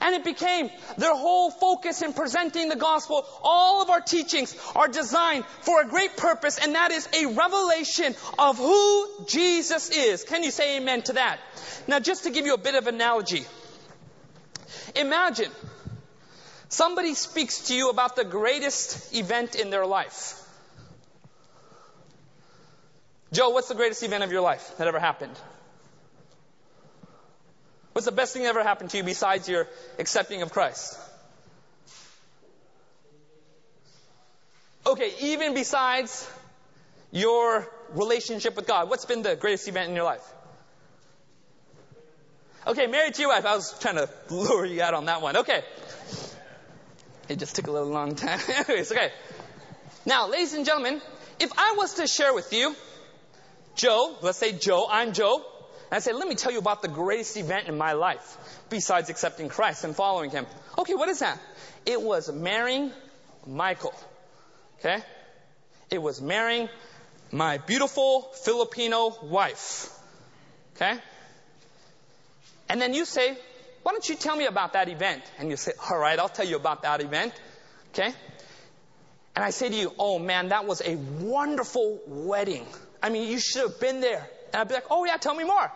And 0.00 0.14
it 0.14 0.24
became 0.24 0.70
their 0.96 1.14
whole 1.14 1.50
focus 1.50 2.02
in 2.02 2.12
presenting 2.12 2.68
the 2.68 2.76
gospel. 2.76 3.26
All 3.42 3.82
of 3.82 3.90
our 3.90 4.00
teachings 4.00 4.56
are 4.74 4.88
designed 4.88 5.44
for 5.60 5.82
a 5.82 5.86
great 5.86 6.16
purpose, 6.16 6.58
and 6.58 6.74
that 6.74 6.90
is 6.90 7.08
a 7.12 7.26
revelation 7.26 8.14
of 8.38 8.58
who 8.58 9.26
Jesus 9.26 9.90
is. 9.90 10.24
Can 10.24 10.42
you 10.42 10.50
say 10.50 10.78
amen 10.78 11.02
to 11.02 11.14
that? 11.14 11.38
Now, 11.86 12.00
just 12.00 12.24
to 12.24 12.30
give 12.30 12.46
you 12.46 12.54
a 12.54 12.58
bit 12.58 12.74
of 12.74 12.86
analogy. 12.86 13.44
Imagine 14.96 15.50
somebody 16.68 17.14
speaks 17.14 17.68
to 17.68 17.74
you 17.74 17.90
about 17.90 18.16
the 18.16 18.24
greatest 18.24 19.14
event 19.14 19.54
in 19.54 19.70
their 19.70 19.86
life. 19.86 20.38
Joe, 23.32 23.50
what's 23.50 23.68
the 23.68 23.74
greatest 23.74 24.02
event 24.02 24.24
of 24.24 24.30
your 24.30 24.42
life 24.42 24.76
that 24.76 24.86
ever 24.86 25.00
happened? 25.00 25.38
What's 27.92 28.06
the 28.06 28.12
best 28.12 28.32
thing 28.32 28.42
that 28.42 28.48
ever 28.48 28.62
happened 28.62 28.90
to 28.90 28.96
you 28.96 29.04
besides 29.04 29.48
your 29.48 29.68
accepting 29.98 30.42
of 30.42 30.52
Christ? 30.52 30.98
Okay, 34.86 35.12
even 35.20 35.54
besides 35.54 36.28
your 37.10 37.68
relationship 37.90 38.56
with 38.56 38.66
God, 38.66 38.88
what's 38.88 39.04
been 39.04 39.22
the 39.22 39.36
greatest 39.36 39.68
event 39.68 39.90
in 39.90 39.94
your 39.94 40.04
life? 40.04 40.24
Okay, 42.66 42.86
married 42.86 43.14
to 43.14 43.22
your 43.22 43.30
wife. 43.30 43.44
I 43.44 43.54
was 43.54 43.78
trying 43.78 43.96
to 43.96 44.08
lure 44.30 44.64
you 44.64 44.82
out 44.82 44.94
on 44.94 45.06
that 45.06 45.20
one. 45.20 45.36
Okay. 45.36 45.62
It 47.28 47.38
just 47.38 47.56
took 47.56 47.66
a 47.66 47.70
little 47.70 47.88
long 47.88 48.14
time. 48.14 48.40
Anyways, 48.68 48.90
okay. 48.92 49.10
Now, 50.06 50.28
ladies 50.28 50.54
and 50.54 50.64
gentlemen, 50.64 51.00
if 51.38 51.50
I 51.56 51.74
was 51.76 51.94
to 51.94 52.06
share 52.06 52.34
with 52.34 52.52
you, 52.52 52.74
Joe, 53.74 54.16
let's 54.22 54.38
say 54.38 54.52
Joe, 54.52 54.86
I'm 54.90 55.12
Joe, 55.12 55.44
and 55.92 55.98
I 55.98 56.00
said, 56.00 56.14
let 56.14 56.26
me 56.26 56.36
tell 56.36 56.50
you 56.50 56.58
about 56.58 56.80
the 56.80 56.88
greatest 56.88 57.36
event 57.36 57.68
in 57.68 57.76
my 57.76 57.92
life 57.92 58.38
besides 58.70 59.10
accepting 59.10 59.50
Christ 59.50 59.84
and 59.84 59.94
following 59.94 60.30
Him. 60.30 60.46
Okay, 60.78 60.94
what 60.94 61.10
is 61.10 61.18
that? 61.18 61.38
It 61.84 62.00
was 62.00 62.32
marrying 62.32 62.90
Michael. 63.46 63.92
Okay? 64.78 65.02
It 65.90 66.00
was 66.00 66.22
marrying 66.22 66.70
my 67.30 67.58
beautiful 67.58 68.22
Filipino 68.42 69.14
wife. 69.22 69.90
Okay? 70.76 70.98
And 72.70 72.80
then 72.80 72.94
you 72.94 73.04
say, 73.04 73.36
why 73.82 73.92
don't 73.92 74.08
you 74.08 74.14
tell 74.14 74.34
me 74.34 74.46
about 74.46 74.72
that 74.72 74.88
event? 74.88 75.22
And 75.38 75.50
you 75.50 75.58
say, 75.58 75.72
all 75.90 75.98
right, 75.98 76.18
I'll 76.18 76.30
tell 76.30 76.46
you 76.46 76.56
about 76.56 76.84
that 76.84 77.02
event. 77.02 77.34
Okay? 77.92 78.14
And 79.36 79.44
I 79.44 79.50
say 79.50 79.68
to 79.68 79.76
you, 79.76 79.92
oh 79.98 80.18
man, 80.18 80.48
that 80.48 80.64
was 80.64 80.80
a 80.80 80.96
wonderful 80.96 82.00
wedding. 82.06 82.64
I 83.02 83.10
mean, 83.10 83.30
you 83.30 83.38
should 83.38 83.68
have 83.68 83.78
been 83.78 84.00
there. 84.00 84.26
And 84.52 84.60
I'd 84.60 84.68
be 84.68 84.74
like, 84.74 84.86
oh 84.90 85.04
yeah, 85.04 85.16
tell 85.16 85.34
me 85.34 85.44
more. 85.44 85.72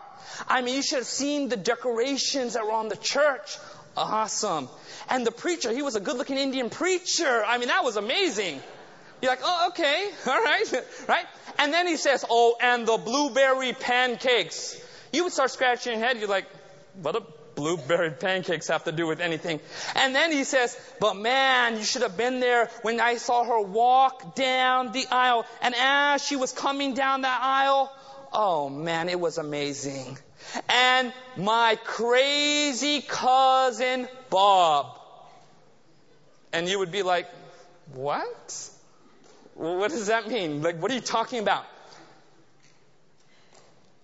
I 0.47 0.61
mean, 0.61 0.75
you 0.75 0.81
should 0.81 0.99
have 0.99 1.07
seen 1.07 1.49
the 1.49 1.57
decorations 1.57 2.53
that 2.53 2.65
were 2.65 2.73
on 2.73 2.89
the 2.89 2.97
church. 2.97 3.57
Awesome. 3.95 4.69
And 5.09 5.25
the 5.25 5.31
preacher, 5.31 5.71
he 5.71 5.81
was 5.81 5.95
a 5.95 5.99
good 5.99 6.17
looking 6.17 6.37
Indian 6.37 6.69
preacher. 6.69 7.43
I 7.45 7.57
mean, 7.57 7.69
that 7.69 7.83
was 7.83 7.95
amazing. 7.95 8.61
You're 9.21 9.31
like, 9.31 9.39
oh, 9.43 9.69
okay, 9.69 10.09
all 10.27 10.43
right, 10.43 10.73
right? 11.07 11.25
And 11.57 11.73
then 11.73 11.87
he 11.87 11.97
says, 11.97 12.23
oh, 12.29 12.55
and 12.61 12.87
the 12.87 12.97
blueberry 12.97 13.73
pancakes. 13.73 14.79
You 15.11 15.23
would 15.23 15.33
start 15.33 15.49
scratching 15.49 15.93
your 15.93 16.01
head. 16.01 16.17
You're 16.19 16.29
like, 16.29 16.45
what 17.01 17.13
do 17.13 17.25
blueberry 17.55 18.11
pancakes 18.11 18.67
have 18.67 18.83
to 18.83 18.91
do 18.91 19.07
with 19.07 19.19
anything? 19.19 19.59
And 19.95 20.13
then 20.13 20.31
he 20.31 20.43
says, 20.43 20.77
but 20.99 21.15
man, 21.15 21.77
you 21.77 21.83
should 21.83 22.03
have 22.03 22.17
been 22.17 22.39
there 22.39 22.69
when 22.83 22.99
I 22.99 23.15
saw 23.15 23.43
her 23.43 23.61
walk 23.61 24.35
down 24.35 24.91
the 24.91 25.07
aisle. 25.09 25.45
And 25.63 25.73
as 25.75 26.23
she 26.23 26.35
was 26.35 26.51
coming 26.51 26.93
down 26.93 27.21
that 27.21 27.39
aisle, 27.41 27.91
Oh 28.39 28.69
man, 28.69 29.09
it 29.09 29.19
was 29.19 29.39
amazing. 29.39 30.15
And 30.69 31.11
my 31.37 31.75
crazy 31.83 33.01
cousin 33.01 34.07
Bob. 34.29 34.95
And 36.53 36.69
you 36.69 36.77
would 36.77 36.91
be 36.91 37.01
like, 37.01 37.27
what? 37.95 38.69
What 39.55 39.89
does 39.89 40.05
that 40.05 40.27
mean? 40.27 40.61
Like, 40.61 40.79
what 40.79 40.91
are 40.91 40.93
you 40.93 41.01
talking 41.01 41.39
about? 41.39 41.65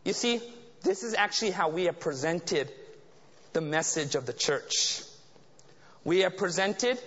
You 0.03 0.13
see, 0.13 0.41
this 0.81 1.03
is 1.03 1.13
actually 1.13 1.51
how 1.51 1.69
we 1.69 1.83
have 1.83 1.99
presented 1.99 2.71
the 3.53 3.61
message 3.61 4.15
of 4.15 4.25
the 4.25 4.33
church. 4.33 5.03
We 6.03 6.21
have 6.21 6.37
presented 6.37 6.99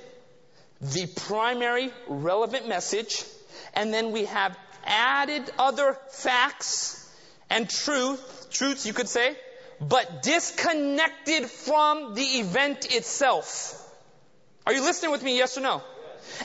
the 0.81 1.09
primary 1.27 1.91
relevant 2.07 2.69
message, 2.69 3.25
and 3.75 3.93
then 3.93 4.13
we 4.13 4.27
have 4.27 4.57
added 4.85 5.51
other 5.59 5.99
facts 6.11 7.03
and 7.51 7.69
truth, 7.69 8.49
truths 8.51 8.87
you 8.87 8.93
could 8.93 9.09
say, 9.09 9.37
but 9.81 10.23
disconnected 10.23 11.51
from 11.51 12.15
the 12.15 12.23
event 12.23 12.93
itself. 12.95 13.83
Are 14.67 14.73
you 14.73 14.83
listening 14.83 15.13
with 15.13 15.23
me, 15.23 15.37
yes 15.37 15.57
or 15.59 15.61
no? 15.61 15.83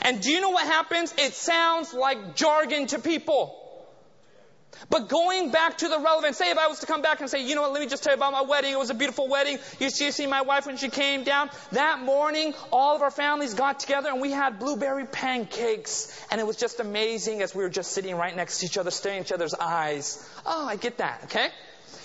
And 0.02 0.20
do 0.20 0.30
you 0.30 0.40
know 0.40 0.50
what 0.50 0.66
happens? 0.66 1.12
It 1.18 1.32
sounds 1.32 1.92
like 1.92 2.36
jargon 2.36 2.86
to 2.88 2.98
people. 2.98 3.58
But 4.90 5.08
going 5.08 5.50
back 5.50 5.78
to 5.78 5.88
the 5.88 5.98
relevant, 5.98 6.36
say 6.36 6.50
if 6.50 6.58
I 6.58 6.66
was 6.66 6.80
to 6.80 6.86
come 6.86 7.02
back 7.02 7.20
and 7.20 7.30
say, 7.30 7.46
you 7.46 7.54
know 7.54 7.62
what, 7.62 7.72
let 7.72 7.80
me 7.80 7.88
just 7.88 8.02
tell 8.02 8.12
you 8.12 8.16
about 8.16 8.32
my 8.32 8.42
wedding. 8.42 8.72
It 8.72 8.78
was 8.78 8.90
a 8.90 8.94
beautiful 8.94 9.28
wedding. 9.28 9.58
You 9.78 9.90
see, 9.90 10.10
see 10.10 10.26
my 10.26 10.42
wife 10.42 10.66
when 10.66 10.76
she 10.76 10.88
came 10.88 11.24
down. 11.24 11.50
That 11.72 12.00
morning, 12.00 12.54
all 12.70 12.96
of 12.96 13.02
our 13.02 13.10
families 13.10 13.54
got 13.54 13.80
together 13.80 14.08
and 14.08 14.20
we 14.20 14.30
had 14.30 14.58
blueberry 14.58 15.06
pancakes. 15.06 16.18
And 16.30 16.40
it 16.40 16.46
was 16.46 16.56
just 16.56 16.80
amazing 16.80 17.42
as 17.42 17.54
we 17.54 17.62
were 17.62 17.70
just 17.70 17.92
sitting 17.92 18.16
right 18.16 18.34
next 18.34 18.58
to 18.58 18.66
each 18.66 18.78
other, 18.78 18.90
staring 18.90 19.18
in 19.18 19.24
each 19.24 19.32
other's 19.32 19.54
eyes. 19.54 20.28
Oh, 20.44 20.66
I 20.66 20.76
get 20.76 20.98
that, 20.98 21.24
okay? 21.24 21.48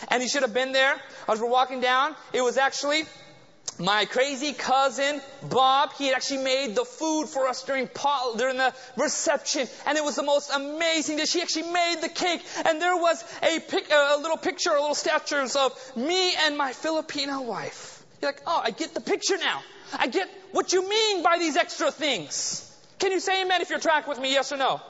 And 0.10 0.22
you 0.22 0.30
should 0.30 0.44
have 0.44 0.54
been 0.54 0.72
there 0.72 0.96
as 1.28 1.42
we're 1.42 1.50
walking 1.50 1.82
down. 1.82 2.16
It 2.34 2.42
was 2.42 2.58
actually 2.58 3.04
my 3.80 4.06
crazy 4.06 4.54
cousin 4.54 5.22
Bob, 5.50 5.94
he 5.94 6.08
had 6.08 6.16
actually 6.16 6.44
made 6.44 6.76
the 6.76 6.86
food 6.86 7.28
for 7.28 7.48
us 7.48 7.64
during 7.64 7.90
during 8.38 8.58
the 8.58 8.74
reception, 8.98 9.68
and 9.86 9.98
it 9.98 10.04
was 10.04 10.16
the 10.16 10.24
most 10.24 10.52
amazing 10.54 11.18
dish. 11.18 11.34
He 11.34 11.42
actually 11.42 11.72
made 11.72 11.98
the 12.02 12.10
cake, 12.10 12.42
and 12.66 12.82
there 12.82 12.98
was 12.98 13.24
a, 13.44 13.60
pic, 13.60 13.92
a 13.92 14.18
little 14.20 14.38
picture, 14.38 14.72
a 14.72 14.80
little 14.80 14.96
statues 14.96 15.56
of 15.56 15.74
me 15.96 16.34
and 16.36 16.58
my 16.58 16.74
Filipino 16.74 17.42
wife. 17.42 18.04
You're 18.22 18.32
like, 18.32 18.42
oh, 18.48 18.62
I 18.64 18.72
get 18.72 18.94
the 18.94 19.02
picture 19.02 19.38
now. 19.38 19.62
I 19.98 20.08
get 20.08 20.28
what 20.52 20.74
you 20.74 20.88
mean 20.88 21.24
by 21.24 21.38
these 21.38 21.56
extra 21.56 21.92
things. 21.92 22.64
Can 23.00 23.12
you 23.12 23.20
say 23.20 23.44
amen 23.44 23.62
if 23.62 23.70
you're 23.70 23.80
track 23.80 24.08
with 24.08 24.20
me, 24.20 24.32
yes 24.32 24.52
or 24.52 24.58
no? 24.58 24.82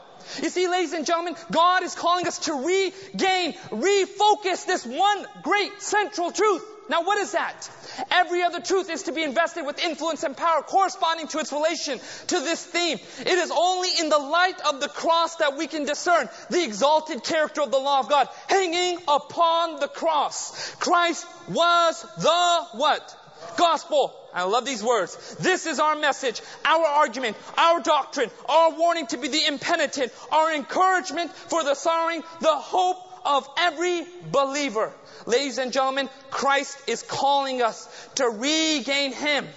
You 0.41 0.49
see, 0.49 0.67
ladies 0.67 0.93
and 0.93 1.05
gentlemen, 1.05 1.35
God 1.51 1.83
is 1.83 1.93
calling 1.93 2.25
us 2.25 2.39
to 2.39 2.53
regain, 2.53 3.53
refocus 3.69 4.65
this 4.65 4.85
one 4.85 5.25
great 5.43 5.81
central 5.81 6.31
truth. 6.31 6.63
Now 6.89 7.03
what 7.03 7.17
is 7.17 7.33
that? 7.33 7.69
Every 8.11 8.43
other 8.43 8.61
truth 8.61 8.89
is 8.89 9.03
to 9.03 9.11
be 9.11 9.23
invested 9.23 9.65
with 9.65 9.79
influence 9.79 10.23
and 10.23 10.35
power 10.35 10.61
corresponding 10.61 11.27
to 11.29 11.39
its 11.39 11.51
relation 11.51 11.99
to 12.27 12.39
this 12.39 12.63
theme. 12.65 12.99
It 13.19 13.27
is 13.27 13.51
only 13.55 13.89
in 13.99 14.09
the 14.09 14.17
light 14.17 14.59
of 14.61 14.79
the 14.79 14.87
cross 14.87 15.35
that 15.37 15.57
we 15.57 15.67
can 15.67 15.85
discern 15.85 16.29
the 16.49 16.63
exalted 16.63 17.23
character 17.23 17.61
of 17.61 17.71
the 17.71 17.77
law 17.77 17.99
of 17.99 18.09
God 18.09 18.29
hanging 18.47 18.99
upon 19.07 19.79
the 19.79 19.87
cross. 19.87 20.75
Christ 20.75 21.25
was 21.49 22.05
the 22.19 22.77
what? 22.77 23.15
Gospel. 23.57 24.13
I 24.33 24.43
love 24.43 24.65
these 24.65 24.83
words. 24.83 25.35
This 25.39 25.65
is 25.65 25.79
our 25.79 25.95
message, 25.95 26.41
our 26.63 26.85
argument, 26.85 27.37
our 27.57 27.79
doctrine, 27.79 28.29
our 28.47 28.71
warning 28.71 29.07
to 29.07 29.17
be 29.17 29.27
the 29.27 29.45
impenitent, 29.47 30.11
our 30.31 30.53
encouragement 30.53 31.31
for 31.31 31.63
the 31.63 31.73
sorrowing, 31.73 32.23
the 32.41 32.55
hope 32.55 33.06
of 33.25 33.47
every 33.57 34.05
believer. 34.31 34.91
Ladies 35.25 35.57
and 35.57 35.71
gentlemen, 35.71 36.09
Christ 36.29 36.77
is 36.87 37.03
calling 37.03 37.61
us 37.61 37.87
to 38.15 38.25
regain 38.25 39.13
Him 39.13 39.47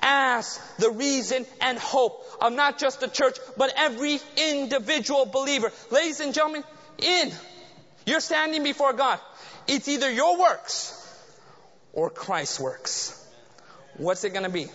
as 0.00 0.58
the 0.78 0.90
reason 0.90 1.46
and 1.60 1.78
hope 1.78 2.24
of 2.40 2.52
not 2.52 2.78
just 2.78 3.00
the 3.00 3.08
church, 3.08 3.36
but 3.56 3.72
every 3.76 4.18
individual 4.36 5.26
believer. 5.26 5.70
Ladies 5.90 6.20
and 6.20 6.32
gentlemen, 6.32 6.64
in, 6.98 7.32
you're 8.06 8.20
standing 8.20 8.62
before 8.62 8.92
God. 8.92 9.20
It's 9.66 9.88
either 9.88 10.10
your 10.10 10.38
works 10.38 10.96
or 11.92 12.10
Christ's 12.10 12.60
works. 12.60 13.16
What's 13.96 14.24
it 14.24 14.32
gonna 14.32 14.48
be? 14.48 14.68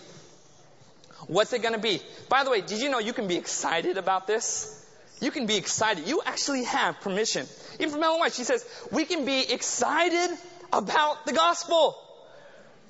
What's 1.26 1.52
it 1.52 1.62
gonna 1.62 1.78
be? 1.78 2.00
By 2.28 2.44
the 2.44 2.50
way, 2.50 2.60
did 2.60 2.80
you 2.80 2.88
know 2.88 2.98
you 2.98 3.12
can 3.12 3.26
be 3.26 3.36
excited 3.36 3.98
about 3.98 4.26
this? 4.26 4.85
You 5.20 5.30
can 5.30 5.46
be 5.46 5.56
excited. 5.56 6.06
You 6.06 6.22
actually 6.24 6.64
have 6.64 7.00
permission. 7.00 7.46
Even 7.78 7.90
from 7.90 8.02
Ellen 8.02 8.20
White, 8.20 8.34
she 8.34 8.44
says, 8.44 8.64
we 8.90 9.04
can 9.04 9.24
be 9.24 9.50
excited 9.50 10.36
about 10.72 11.24
the 11.26 11.32
gospel. 11.32 11.96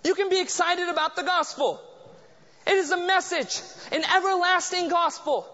You 0.05 0.15
can 0.15 0.29
be 0.29 0.41
excited 0.41 0.89
about 0.89 1.17
the 1.17 1.23
gospel. 1.23 1.81
It 2.67 2.75
is 2.75 2.91
a 2.91 2.97
message, 2.97 3.61
an 3.93 4.03
everlasting 4.05 4.89
gospel. 4.89 5.47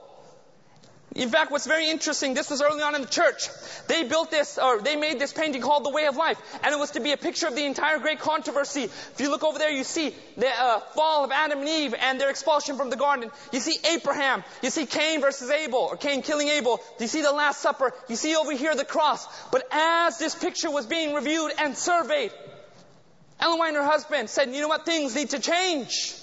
In 1.14 1.28
fact, 1.28 1.50
what's 1.50 1.66
very 1.66 1.90
interesting, 1.90 2.32
this 2.32 2.48
was 2.48 2.62
early 2.62 2.82
on 2.82 2.94
in 2.94 3.02
the 3.02 3.06
church. 3.06 3.48
They 3.86 4.04
built 4.04 4.30
this, 4.30 4.58
or 4.58 4.80
they 4.80 4.96
made 4.96 5.18
this 5.18 5.32
painting 5.32 5.60
called 5.60 5.84
The 5.84 5.90
Way 5.90 6.06
of 6.06 6.16
Life, 6.16 6.38
and 6.62 6.72
it 6.72 6.78
was 6.78 6.92
to 6.92 7.00
be 7.00 7.12
a 7.12 7.18
picture 7.18 7.48
of 7.48 7.54
the 7.54 7.66
entire 7.66 7.98
great 7.98 8.20
controversy. 8.20 8.84
If 8.84 9.16
you 9.18 9.30
look 9.30 9.44
over 9.44 9.58
there, 9.58 9.70
you 9.70 9.84
see 9.84 10.14
the 10.38 10.48
uh, 10.48 10.80
fall 10.94 11.24
of 11.24 11.30
Adam 11.30 11.60
and 11.60 11.68
Eve 11.68 11.94
and 12.00 12.18
their 12.18 12.30
expulsion 12.30 12.76
from 12.76 12.88
the 12.88 12.96
garden. 12.96 13.30
You 13.52 13.60
see 13.60 13.76
Abraham. 13.92 14.42
You 14.62 14.70
see 14.70 14.86
Cain 14.86 15.20
versus 15.20 15.50
Abel, 15.50 15.80
or 15.90 15.96
Cain 15.98 16.22
killing 16.22 16.48
Abel. 16.48 16.80
You 16.98 17.08
see 17.08 17.20
the 17.20 17.32
Last 17.32 17.60
Supper. 17.60 17.92
You 18.08 18.16
see 18.16 18.34
over 18.34 18.52
here 18.52 18.74
the 18.74 18.84
cross. 18.86 19.26
But 19.50 19.64
as 19.70 20.18
this 20.18 20.34
picture 20.34 20.70
was 20.70 20.86
being 20.86 21.14
reviewed 21.14 21.52
and 21.58 21.76
surveyed, 21.76 22.32
Ellen 23.38 23.58
White 23.58 23.68
and 23.68 23.76
her 23.76 23.84
husband 23.84 24.30
said, 24.30 24.54
you 24.54 24.62
know 24.62 24.68
what, 24.68 24.86
things 24.86 25.14
need 25.14 25.30
to 25.30 25.40
change. 25.40 26.14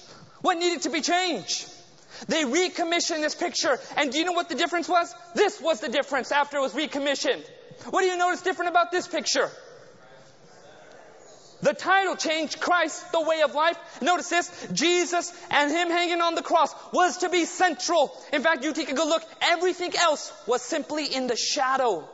What 0.41 0.57
needed 0.57 0.83
to 0.83 0.89
be 0.89 1.01
changed? 1.01 1.68
They 2.27 2.45
recommissioned 2.45 3.23
this 3.23 3.35
picture. 3.35 3.79
And 3.97 4.11
do 4.11 4.17
you 4.17 4.25
know 4.25 4.33
what 4.33 4.49
the 4.49 4.55
difference 4.55 4.89
was? 4.89 5.13
This 5.35 5.61
was 5.61 5.79
the 5.79 5.89
difference 5.89 6.31
after 6.31 6.57
it 6.57 6.61
was 6.61 6.75
recommissioned. 6.75 7.43
What 7.89 8.01
do 8.01 8.07
you 8.07 8.17
notice 8.17 8.41
different 8.41 8.71
about 8.71 8.91
this 8.91 9.07
picture? 9.07 9.49
The 11.61 11.73
title 11.73 12.15
changed 12.15 12.61
Christ, 12.61 13.11
the 13.11 13.21
way 13.21 13.41
of 13.41 13.53
life. 13.53 13.77
Notice 14.01 14.29
this, 14.29 14.67
Jesus 14.71 15.33
and 15.49 15.69
Him 15.69 15.89
hanging 15.89 16.21
on 16.21 16.35
the 16.35 16.41
cross 16.41 16.73
was 16.93 17.17
to 17.17 17.29
be 17.29 17.45
central. 17.45 18.17
In 18.31 18.41
fact, 18.41 18.63
you 18.63 18.73
take 18.73 18.89
a 18.89 18.93
good 18.93 19.07
look, 19.07 19.23
everything 19.41 19.93
else 19.97 20.31
was 20.47 20.61
simply 20.61 21.05
in 21.13 21.27
the 21.27 21.35
shadow 21.35 22.07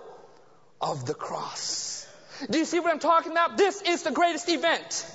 of 0.81 1.05
the 1.05 1.13
cross. 1.13 2.07
Do 2.49 2.57
you 2.57 2.65
see 2.65 2.79
what 2.79 2.91
I'm 2.91 2.99
talking 2.99 3.31
about? 3.31 3.55
This 3.55 3.81
is 3.83 4.03
the 4.03 4.11
greatest 4.11 4.49
event. 4.49 5.05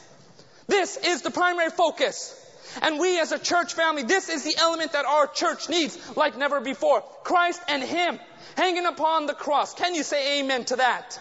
This 0.69 0.97
is 0.97 1.23
the 1.23 1.31
primary 1.31 1.71
focus. 1.71 2.37
And 2.83 2.99
we 2.99 3.21
as 3.21 3.33
a 3.33 3.39
church 3.39 3.75
family, 3.75 4.03
this 4.03 4.29
is 4.29 4.45
the 4.45 4.55
element 4.59 4.93
that 4.93 5.05
our 5.05 5.27
church 5.27 5.69
needs 5.69 5.99
like 6.17 6.37
never 6.37 6.61
before. 6.61 7.03
Christ 7.25 7.61
and 7.69 7.83
Him 7.83 8.19
hanging 8.57 8.87
upon 8.87 9.27
the 9.27 9.35
cross. 9.35 9.75
Can 9.75 9.95
you 9.95 10.03
say 10.03 10.41
amen 10.41 10.65
to 10.67 10.77
that? 10.77 11.19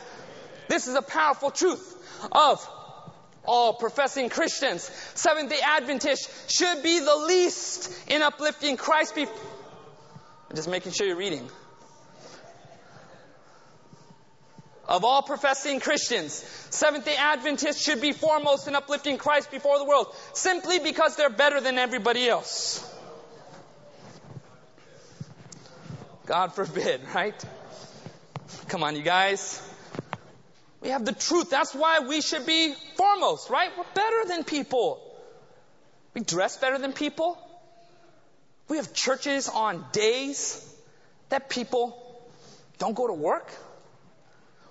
This 0.68 0.88
is 0.88 0.96
a 0.96 1.02
powerful 1.02 1.52
truth 1.52 1.96
of 2.32 2.68
all 3.46 3.74
professing 3.74 4.30
Christians. 4.30 4.84
Seventh 5.16 5.50
day 5.50 5.60
Adventists 5.66 6.54
should 6.54 6.84
be 6.84 7.00
the 7.00 7.16
least 7.16 7.92
in 8.08 8.22
uplifting 8.22 8.78
Christ. 8.78 9.16
Be- 9.16 9.28
just 10.54 10.70
making 10.70 10.92
sure 10.92 11.08
you're 11.08 11.16
reading. 11.16 11.50
Of 14.90 15.06
all 15.06 15.22
professing 15.22 15.80
Christians, 15.80 16.34
Seventh 16.72 17.06
day 17.06 17.16
Adventists 17.16 17.80
should 17.82 18.02
be 18.02 18.12
foremost 18.12 18.68
in 18.68 18.76
uplifting 18.76 19.20
Christ 19.20 19.52
before 19.52 19.78
the 19.78 19.86
world, 19.86 20.08
simply 20.34 20.80
because 20.80 21.16
they're 21.16 21.30
better 21.30 21.62
than 21.62 21.78
everybody 21.78 22.28
else. 22.28 22.84
God 26.26 26.54
forbid, 26.54 27.02
right? 27.14 27.36
Come 28.68 28.84
on, 28.84 28.96
you 28.96 29.04
guys. 29.04 29.62
We 30.82 30.90
have 30.90 31.06
the 31.06 31.14
truth. 31.14 31.52
That's 31.52 31.76
why 31.76 32.00
we 32.00 32.22
should 32.22 32.48
be 32.48 32.74
foremost, 32.96 33.52
right? 33.52 33.70
We're 33.78 33.84
better 33.94 34.26
than 34.28 34.44
people. 34.44 35.02
We 36.16 36.22
dress 36.22 36.58
better 36.58 36.80
than 36.80 36.94
people. 36.94 37.38
We 38.68 38.78
have 38.78 38.92
churches 38.94 39.50
on 39.50 39.86
days 39.92 40.66
that 41.30 41.50
people 41.50 41.96
don't 42.80 42.96
go 42.96 43.06
to 43.06 43.14
work. 43.14 43.52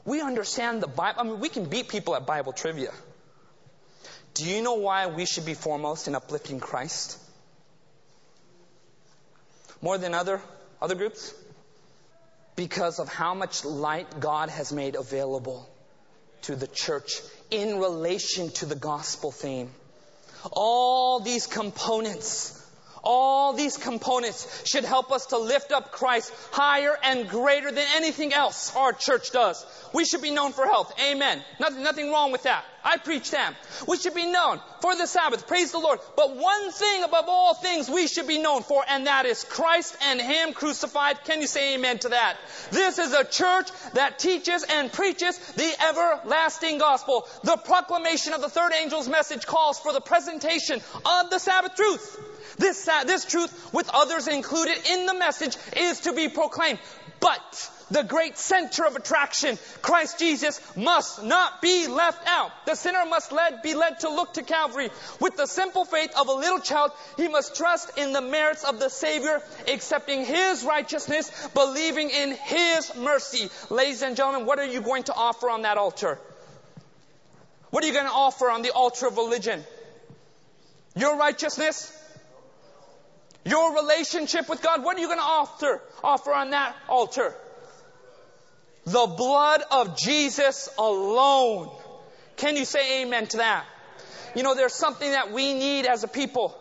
We 0.04 0.20
understand 0.20 0.82
the 0.82 0.86
Bible. 0.86 1.20
I 1.20 1.24
mean, 1.24 1.40
we 1.40 1.48
can 1.48 1.66
beat 1.66 1.88
people 1.88 2.14
at 2.16 2.26
Bible 2.26 2.52
trivia. 2.52 2.92
Do 4.34 4.44
you 4.44 4.62
know 4.62 4.74
why 4.74 5.06
we 5.06 5.26
should 5.26 5.44
be 5.44 5.54
foremost 5.54 6.08
in 6.08 6.14
uplifting 6.14 6.60
Christ? 6.60 7.18
More 9.82 9.98
than 9.98 10.14
other, 10.14 10.40
other 10.80 10.94
groups? 10.94 11.34
Because 12.56 12.98
of 12.98 13.08
how 13.08 13.34
much 13.34 13.64
light 13.64 14.20
God 14.20 14.50
has 14.50 14.72
made 14.72 14.96
available 14.96 15.68
to 16.42 16.56
the 16.56 16.66
church 16.66 17.20
in 17.50 17.78
relation 17.78 18.50
to 18.50 18.66
the 18.66 18.74
gospel 18.74 19.30
theme. 19.30 19.70
All 20.52 21.20
these 21.20 21.46
components 21.46 22.57
all 23.08 23.54
these 23.54 23.78
components 23.78 24.62
should 24.66 24.84
help 24.84 25.10
us 25.10 25.26
to 25.26 25.38
lift 25.38 25.72
up 25.72 25.92
Christ 25.92 26.30
higher 26.52 26.94
and 27.02 27.26
greater 27.26 27.72
than 27.72 27.86
anything 27.94 28.34
else 28.34 28.76
our 28.76 28.92
church 28.92 29.30
does. 29.32 29.64
We 29.94 30.04
should 30.04 30.20
be 30.20 30.30
known 30.30 30.52
for 30.52 30.66
health. 30.66 30.92
Amen. 31.00 31.42
Nothing, 31.58 31.82
nothing 31.82 32.10
wrong 32.10 32.32
with 32.32 32.42
that. 32.42 32.66
I 32.84 32.98
preach 32.98 33.30
them. 33.30 33.54
We 33.86 33.96
should 33.96 34.14
be 34.14 34.30
known 34.30 34.60
for 34.82 34.94
the 34.94 35.06
Sabbath. 35.06 35.46
Praise 35.46 35.72
the 35.72 35.78
Lord. 35.78 36.00
But 36.16 36.36
one 36.36 36.70
thing 36.70 37.02
above 37.02 37.24
all 37.28 37.54
things 37.54 37.88
we 37.88 38.06
should 38.08 38.28
be 38.28 38.38
known 38.38 38.62
for, 38.62 38.84
and 38.86 39.06
that 39.06 39.24
is 39.24 39.42
Christ 39.44 39.96
and 40.06 40.20
Him 40.20 40.52
crucified. 40.52 41.24
Can 41.24 41.40
you 41.40 41.46
say 41.46 41.74
amen 41.74 41.98
to 42.00 42.10
that? 42.10 42.36
This 42.70 42.98
is 42.98 43.14
a 43.14 43.24
church 43.24 43.68
that 43.94 44.18
teaches 44.18 44.64
and 44.68 44.92
preaches 44.92 45.38
the 45.38 45.72
everlasting 45.88 46.78
gospel. 46.78 47.26
The 47.42 47.56
proclamation 47.56 48.34
of 48.34 48.42
the 48.42 48.50
third 48.50 48.72
angel's 48.72 49.08
message 49.08 49.46
calls 49.46 49.80
for 49.80 49.92
the 49.94 50.00
presentation 50.02 50.80
of 51.06 51.30
the 51.30 51.38
Sabbath 51.38 51.74
truth. 51.74 52.37
This, 52.56 52.88
this 53.06 53.24
truth, 53.24 53.72
with 53.72 53.90
others 53.92 54.28
included 54.28 54.78
in 54.90 55.06
the 55.06 55.14
message, 55.14 55.56
is 55.76 56.00
to 56.00 56.12
be 56.12 56.28
proclaimed. 56.28 56.78
But 57.20 57.70
the 57.90 58.02
great 58.02 58.36
center 58.36 58.84
of 58.84 58.96
attraction. 58.96 59.58
Christ 59.82 60.18
Jesus 60.18 60.60
must 60.76 61.22
not 61.22 61.62
be 61.62 61.86
left 61.86 62.26
out. 62.26 62.50
The 62.66 62.74
sinner 62.74 63.04
must 63.06 63.32
led, 63.32 63.62
be 63.62 63.74
led 63.74 64.00
to 64.00 64.10
look 64.10 64.34
to 64.34 64.42
Calvary. 64.42 64.90
With 65.20 65.36
the 65.36 65.46
simple 65.46 65.84
faith 65.84 66.12
of 66.18 66.28
a 66.28 66.32
little 66.32 66.60
child, 66.60 66.92
he 67.16 67.28
must 67.28 67.56
trust 67.56 67.96
in 67.96 68.12
the 68.12 68.20
merits 68.20 68.64
of 68.64 68.78
the 68.78 68.88
Savior, 68.88 69.42
accepting 69.66 70.24
His 70.24 70.64
righteousness, 70.64 71.30
believing 71.54 72.10
in 72.10 72.32
His 72.32 72.94
mercy. 72.96 73.50
Ladies 73.70 74.02
and 74.02 74.16
gentlemen, 74.16 74.46
what 74.46 74.58
are 74.58 74.66
you 74.66 74.80
going 74.80 75.04
to 75.04 75.14
offer 75.14 75.48
on 75.50 75.62
that 75.62 75.78
altar? 75.78 76.18
What 77.70 77.84
are 77.84 77.86
you 77.86 77.92
going 77.92 78.06
to 78.06 78.12
offer 78.12 78.50
on 78.50 78.62
the 78.62 78.70
altar 78.70 79.06
of 79.06 79.16
religion? 79.16 79.62
Your 80.96 81.16
righteousness? 81.16 81.94
Your 83.44 83.76
relationship 83.76 84.48
with 84.48 84.62
God? 84.62 84.84
What 84.84 84.96
are 84.96 85.00
you 85.00 85.06
going 85.06 85.18
to 85.18 85.24
offer, 85.24 85.82
offer 86.02 86.32
on 86.32 86.50
that 86.50 86.76
altar? 86.88 87.34
The 88.84 89.06
blood 89.06 89.62
of 89.70 89.98
Jesus 89.98 90.68
alone. 90.78 91.70
Can 92.36 92.56
you 92.56 92.64
say 92.64 93.02
amen 93.02 93.26
to 93.28 93.36
that? 93.38 93.66
You 94.34 94.42
know, 94.42 94.54
there's 94.54 94.74
something 94.74 95.10
that 95.10 95.32
we 95.32 95.54
need 95.54 95.86
as 95.86 96.04
a 96.04 96.08
people. 96.08 96.56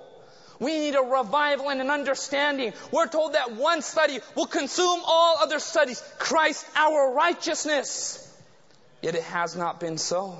We 0.59 0.79
need 0.79 0.95
a 0.95 1.01
revival 1.01 1.69
and 1.69 1.81
an 1.81 1.91
understanding. 1.91 2.73
We're 2.91 3.07
told 3.07 3.33
that 3.33 3.55
one 3.55 3.81
study 3.81 4.19
will 4.35 4.47
consume 4.47 5.01
all 5.05 5.37
other 5.39 5.59
studies. 5.59 6.01
Christ, 6.17 6.65
our 6.75 7.13
righteousness. 7.13 8.23
Yet 9.01 9.15
it 9.15 9.23
has 9.23 9.55
not 9.55 9.79
been 9.79 9.97
so. 9.97 10.37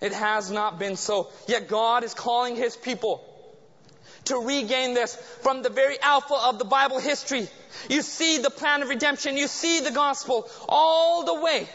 It 0.00 0.12
has 0.12 0.50
not 0.50 0.78
been 0.78 0.96
so. 0.96 1.30
Yet 1.46 1.68
God 1.68 2.04
is 2.04 2.14
calling 2.14 2.56
His 2.56 2.76
people 2.76 3.24
to 4.26 4.36
regain 4.38 4.94
this 4.94 5.16
from 5.42 5.62
the 5.62 5.70
very 5.70 6.00
alpha 6.00 6.34
of 6.34 6.58
the 6.58 6.64
Bible 6.64 6.98
history. 6.98 7.48
You 7.88 8.02
see 8.02 8.38
the 8.38 8.50
plan 8.50 8.82
of 8.82 8.88
redemption. 8.88 9.36
You 9.36 9.48
see 9.48 9.80
the 9.80 9.90
gospel 9.90 10.48
all 10.68 11.24
the 11.24 11.40
way 11.40 11.68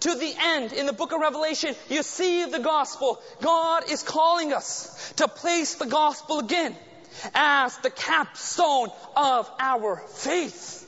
to 0.00 0.14
the 0.14 0.34
end 0.38 0.72
in 0.72 0.86
the 0.86 0.92
book 0.92 1.12
of 1.12 1.20
Revelation. 1.20 1.74
You 1.88 2.02
see 2.02 2.44
the 2.44 2.58
gospel. 2.58 3.20
God 3.40 3.90
is 3.90 4.02
calling 4.02 4.52
us 4.52 5.12
to 5.16 5.28
place 5.28 5.74
the 5.74 5.86
gospel 5.86 6.38
again 6.38 6.74
as 7.34 7.76
the 7.78 7.90
capstone 7.90 8.88
of 9.16 9.50
our 9.58 9.96
faith. 9.96 10.87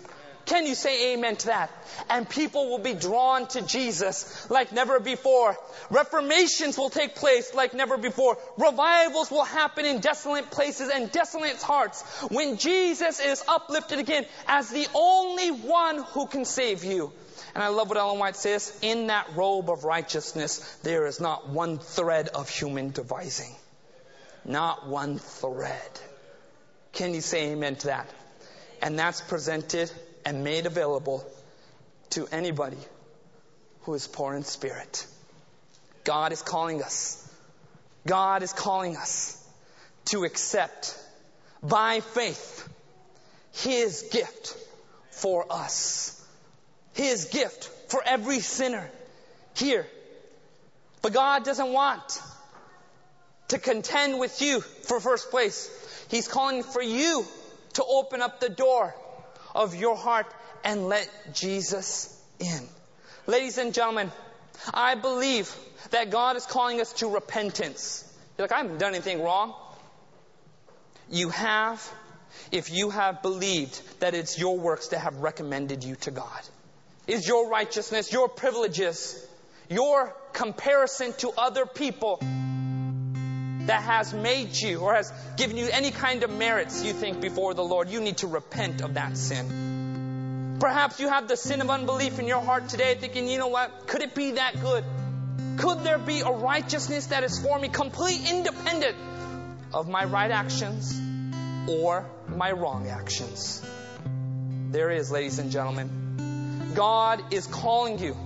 Can 0.50 0.66
you 0.66 0.74
say 0.74 1.14
amen 1.14 1.36
to 1.36 1.46
that? 1.46 1.70
And 2.08 2.28
people 2.28 2.70
will 2.70 2.80
be 2.80 2.94
drawn 2.94 3.46
to 3.50 3.62
Jesus 3.62 4.50
like 4.50 4.72
never 4.72 4.98
before. 4.98 5.56
Reformations 5.90 6.76
will 6.76 6.90
take 6.90 7.14
place 7.14 7.54
like 7.54 7.72
never 7.72 7.96
before. 7.96 8.36
Revivals 8.58 9.30
will 9.30 9.44
happen 9.44 9.84
in 9.84 10.00
desolate 10.00 10.50
places 10.50 10.90
and 10.92 11.12
desolate 11.12 11.62
hearts 11.62 12.02
when 12.32 12.56
Jesus 12.56 13.20
is 13.20 13.44
uplifted 13.46 14.00
again 14.00 14.26
as 14.48 14.70
the 14.70 14.88
only 14.92 15.52
one 15.52 16.02
who 16.02 16.26
can 16.26 16.44
save 16.44 16.82
you. 16.82 17.12
And 17.54 17.62
I 17.62 17.68
love 17.68 17.88
what 17.88 17.98
Ellen 17.98 18.18
White 18.18 18.34
says, 18.34 18.76
in 18.82 19.06
that 19.06 19.28
robe 19.36 19.70
of 19.70 19.84
righteousness, 19.84 20.58
there 20.82 21.06
is 21.06 21.20
not 21.20 21.48
one 21.48 21.78
thread 21.78 22.26
of 22.26 22.48
human 22.48 22.90
devising. 22.90 23.54
Not 24.44 24.88
one 24.88 25.18
thread. 25.18 26.00
Can 26.90 27.14
you 27.14 27.20
say 27.20 27.52
amen 27.52 27.76
to 27.76 27.86
that? 27.86 28.10
And 28.82 28.98
that's 28.98 29.20
presented 29.20 29.92
and 30.24 30.44
made 30.44 30.66
available 30.66 31.24
to 32.10 32.26
anybody 32.32 32.76
who 33.82 33.94
is 33.94 34.06
poor 34.06 34.34
in 34.34 34.44
spirit. 34.44 35.06
God 36.04 36.32
is 36.32 36.42
calling 36.42 36.82
us. 36.82 37.16
God 38.06 38.42
is 38.42 38.52
calling 38.52 38.96
us 38.96 39.36
to 40.06 40.24
accept 40.24 40.98
by 41.62 42.00
faith 42.00 42.68
His 43.52 44.08
gift 44.10 44.56
for 45.10 45.46
us. 45.50 46.16
His 46.94 47.26
gift 47.26 47.64
for 47.88 48.02
every 48.04 48.40
sinner 48.40 48.90
here. 49.54 49.86
But 51.02 51.12
God 51.12 51.44
doesn't 51.44 51.72
want 51.72 52.20
to 53.48 53.58
contend 53.58 54.18
with 54.18 54.42
you 54.42 54.60
for 54.60 55.00
first 55.00 55.30
place. 55.30 55.70
He's 56.10 56.28
calling 56.28 56.62
for 56.62 56.82
you 56.82 57.24
to 57.74 57.84
open 57.84 58.20
up 58.22 58.40
the 58.40 58.48
door 58.48 58.94
of 59.54 59.74
your 59.74 59.96
heart 59.96 60.26
and 60.64 60.86
let 60.88 61.08
Jesus 61.32 62.16
in. 62.38 62.60
Ladies 63.26 63.58
and 63.58 63.74
gentlemen, 63.74 64.10
I 64.72 64.94
believe 64.94 65.54
that 65.90 66.10
God 66.10 66.36
is 66.36 66.46
calling 66.46 66.80
us 66.80 66.92
to 66.94 67.08
repentance. 67.08 68.04
You're 68.36 68.46
like, 68.46 68.52
I 68.52 68.58
haven't 68.58 68.78
done 68.78 68.94
anything 68.94 69.22
wrong. 69.22 69.54
You 71.10 71.30
have 71.30 71.86
if 72.52 72.70
you 72.70 72.90
have 72.90 73.22
believed 73.22 73.80
that 74.00 74.14
it's 74.14 74.38
your 74.38 74.58
works 74.58 74.88
that 74.88 75.00
have 75.00 75.16
recommended 75.16 75.84
you 75.84 75.96
to 75.96 76.10
God. 76.10 76.40
Is 77.06 77.26
your 77.26 77.48
righteousness, 77.48 78.12
your 78.12 78.28
privileges, 78.28 79.26
your 79.68 80.14
comparison 80.32 81.12
to 81.14 81.32
other 81.36 81.66
people 81.66 82.20
that 83.66 83.82
has 83.82 84.12
made 84.12 84.56
you 84.56 84.80
or 84.80 84.94
has 84.94 85.12
given 85.36 85.56
you 85.56 85.68
any 85.70 85.90
kind 85.90 86.22
of 86.22 86.30
merits 86.30 86.82
you 86.84 86.92
think 86.92 87.20
before 87.20 87.54
the 87.54 87.62
Lord, 87.62 87.88
you 87.88 88.00
need 88.00 88.18
to 88.18 88.26
repent 88.26 88.80
of 88.80 88.94
that 88.94 89.16
sin. 89.16 90.56
Perhaps 90.60 91.00
you 91.00 91.08
have 91.08 91.28
the 91.28 91.36
sin 91.36 91.60
of 91.60 91.70
unbelief 91.70 92.18
in 92.18 92.26
your 92.26 92.40
heart 92.40 92.68
today 92.68 92.94
thinking, 92.94 93.28
you 93.28 93.38
know 93.38 93.48
what? 93.48 93.86
Could 93.86 94.02
it 94.02 94.14
be 94.14 94.32
that 94.32 94.60
good? 94.60 94.84
Could 95.56 95.84
there 95.84 95.98
be 95.98 96.20
a 96.20 96.30
righteousness 96.30 97.06
that 97.06 97.24
is 97.24 97.38
for 97.38 97.58
me, 97.58 97.68
complete 97.68 98.30
independent 98.30 98.96
of 99.72 99.88
my 99.88 100.04
right 100.04 100.30
actions 100.30 101.00
or 101.68 102.06
my 102.28 102.52
wrong 102.52 102.88
actions? 102.88 103.64
There 104.70 104.90
is, 104.90 105.10
ladies 105.10 105.38
and 105.38 105.50
gentlemen. 105.50 106.72
God 106.74 107.32
is 107.32 107.46
calling 107.46 107.98
you 107.98 108.16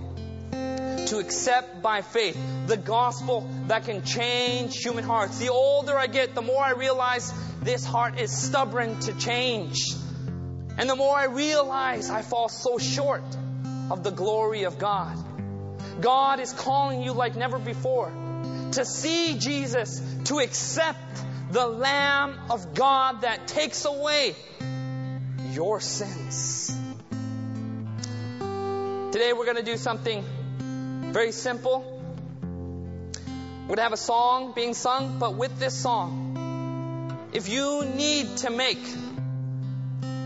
to 1.07 1.19
accept 1.19 1.81
by 1.81 2.01
faith 2.01 2.37
the 2.67 2.77
gospel 2.77 3.49
that 3.67 3.85
can 3.85 4.03
change 4.03 4.77
human 4.77 5.03
hearts. 5.03 5.39
The 5.39 5.49
older 5.49 5.97
I 5.97 6.07
get, 6.07 6.35
the 6.35 6.41
more 6.41 6.63
I 6.63 6.71
realize 6.71 7.33
this 7.61 7.85
heart 7.85 8.19
is 8.19 8.31
stubborn 8.35 8.99
to 9.01 9.13
change. 9.17 9.93
And 10.77 10.89
the 10.89 10.95
more 10.95 11.15
I 11.15 11.25
realize 11.25 12.09
I 12.09 12.21
fall 12.21 12.49
so 12.49 12.77
short 12.77 13.23
of 13.89 14.03
the 14.03 14.11
glory 14.11 14.63
of 14.63 14.77
God. 14.77 15.17
God 16.01 16.39
is 16.39 16.51
calling 16.51 17.01
you 17.01 17.13
like 17.13 17.35
never 17.35 17.59
before 17.59 18.11
to 18.73 18.83
see 18.83 19.37
Jesus, 19.37 20.01
to 20.25 20.39
accept 20.39 20.99
the 21.51 21.65
Lamb 21.65 22.37
of 22.49 22.73
God 22.73 23.21
that 23.21 23.47
takes 23.47 23.85
away 23.85 24.35
your 25.51 25.79
sins. 25.79 26.77
Today 29.11 29.31
we're 29.31 29.45
going 29.45 29.55
to 29.55 29.63
do 29.63 29.77
something 29.77 30.25
very 31.15 31.31
simple. 31.31 31.79
To 33.69 33.81
have 33.81 33.93
a 33.93 33.97
song 33.97 34.51
being 34.53 34.73
sung, 34.73 35.17
but 35.17 35.35
with 35.35 35.57
this 35.59 35.73
song, 35.73 37.29
if 37.31 37.47
you 37.47 37.85
need 37.85 38.35
to 38.39 38.49
make 38.49 38.81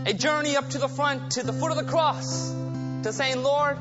a 0.06 0.12
journey 0.12 0.56
up 0.56 0.68
to 0.70 0.78
the 0.78 0.88
front, 0.88 1.30
to 1.36 1.44
the 1.44 1.52
foot 1.52 1.70
of 1.70 1.76
the 1.76 1.84
cross, 1.84 2.50
to 3.04 3.12
saying, 3.12 3.44
Lord, 3.44 3.78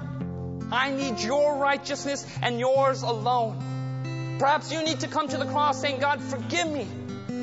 I 0.72 0.92
need 0.92 1.20
your 1.20 1.58
righteousness 1.58 2.28
and 2.44 2.60
yours 2.60 3.02
alone. 3.02 4.38
Perhaps 4.38 4.72
you 4.72 4.84
need 4.84 5.00
to 5.00 5.08
come 5.08 5.28
to 5.30 5.38
the 5.38 5.46
cross 5.46 5.82
saying, 5.82 6.00
God, 6.00 6.22
forgive 6.22 6.72
me 6.72 6.86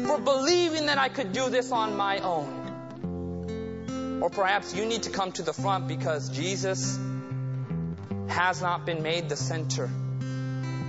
for 0.06 0.20
believing 0.20 0.86
that 0.86 0.98
I 0.98 1.08
could 1.08 1.32
do 1.32 1.50
this 1.50 1.72
on 1.72 1.96
my 1.96 2.20
own. 2.20 4.20
Or 4.22 4.30
perhaps 4.30 4.76
you 4.76 4.86
need 4.86 5.02
to 5.02 5.10
come 5.10 5.32
to 5.32 5.42
the 5.42 5.52
front 5.52 5.88
because 5.88 6.28
Jesus 6.28 7.00
has 8.36 8.60
not 8.60 8.84
been 8.84 9.02
made 9.02 9.30
the 9.30 9.36
center 9.36 9.88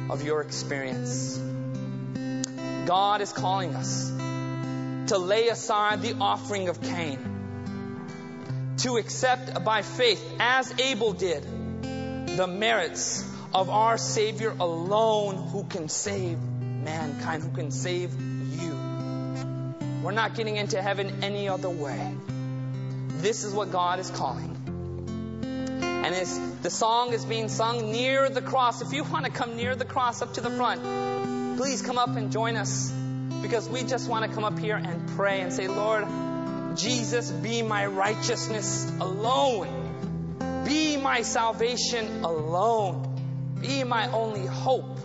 of 0.09 0.21
your 0.21 0.41
experience. 0.41 1.37
God 2.85 3.21
is 3.21 3.31
calling 3.31 3.73
us 3.73 4.09
to 5.07 5.17
lay 5.17 5.47
aside 5.47 6.01
the 6.01 6.17
offering 6.19 6.67
of 6.67 6.81
Cain, 6.81 8.75
to 8.79 8.97
accept 8.97 9.63
by 9.63 9.81
faith, 9.81 10.21
as 10.41 10.77
Abel 10.77 11.13
did, 11.13 11.41
the 12.35 12.47
merits 12.47 13.23
of 13.53 13.69
our 13.69 13.97
Savior 13.97 14.53
alone 14.59 15.37
who 15.37 15.63
can 15.63 15.87
save 15.87 16.37
mankind, 16.41 17.43
who 17.43 17.51
can 17.51 17.71
save 17.71 18.11
you. 18.61 18.73
We're 20.03 20.11
not 20.11 20.35
getting 20.35 20.57
into 20.57 20.81
heaven 20.81 21.23
any 21.23 21.47
other 21.47 21.69
way. 21.69 22.13
This 23.21 23.45
is 23.45 23.53
what 23.53 23.71
God 23.71 23.99
is 23.99 24.11
calling. 24.11 24.56
And 26.07 26.15
as 26.15 26.39
the 26.61 26.69
song 26.69 27.11
is 27.11 27.25
being 27.25 27.49
sung 27.49 27.91
near 27.91 28.29
the 28.29 28.41
cross, 28.41 28.81
if 28.81 28.93
you 28.93 29.03
want 29.03 29.25
to 29.25 29.29
come 29.29 29.57
near 29.57 29.75
the 29.75 29.83
cross 29.83 30.21
up 30.21 30.35
to 30.35 30.39
the 30.39 30.49
front, 30.49 31.57
please 31.57 31.81
come 31.81 31.97
up 31.97 32.15
and 32.15 32.31
join 32.31 32.55
us 32.55 32.89
because 33.41 33.67
we 33.67 33.83
just 33.83 34.07
want 34.07 34.23
to 34.23 34.33
come 34.33 34.45
up 34.45 34.57
here 34.57 34.77
and 34.77 35.09
pray 35.17 35.41
and 35.41 35.51
say, 35.51 35.67
Lord, 35.67 36.07
Jesus, 36.77 37.29
be 37.29 37.61
my 37.61 37.87
righteousness 37.87 38.89
alone. 39.01 40.63
Be 40.63 40.95
my 40.95 41.23
salvation 41.23 42.23
alone. 42.23 43.57
Be 43.59 43.83
my 43.83 44.09
only 44.09 44.45
hope 44.45 44.97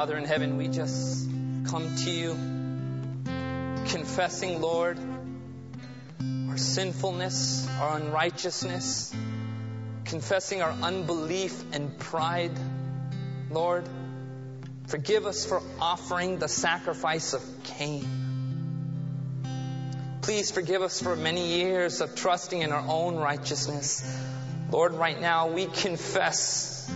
Father 0.00 0.16
in 0.16 0.24
heaven, 0.24 0.56
we 0.56 0.66
just 0.66 1.28
come 1.66 1.94
to 1.94 2.10
you 2.10 2.30
confessing, 3.90 4.62
Lord, 4.62 4.98
our 6.48 6.56
sinfulness, 6.56 7.68
our 7.78 7.98
unrighteousness, 7.98 9.14
confessing 10.06 10.62
our 10.62 10.70
unbelief 10.70 11.62
and 11.74 11.98
pride. 11.98 12.58
Lord, 13.50 13.86
forgive 14.86 15.26
us 15.26 15.44
for 15.44 15.60
offering 15.78 16.38
the 16.38 16.48
sacrifice 16.48 17.34
of 17.34 17.44
Cain. 17.64 18.08
Please 20.22 20.50
forgive 20.50 20.80
us 20.80 21.02
for 21.02 21.14
many 21.14 21.58
years 21.58 22.00
of 22.00 22.14
trusting 22.14 22.62
in 22.62 22.72
our 22.72 22.88
own 22.88 23.16
righteousness. 23.16 24.18
Lord, 24.70 24.94
right 24.94 25.20
now 25.20 25.48
we 25.48 25.66
confess 25.66 26.90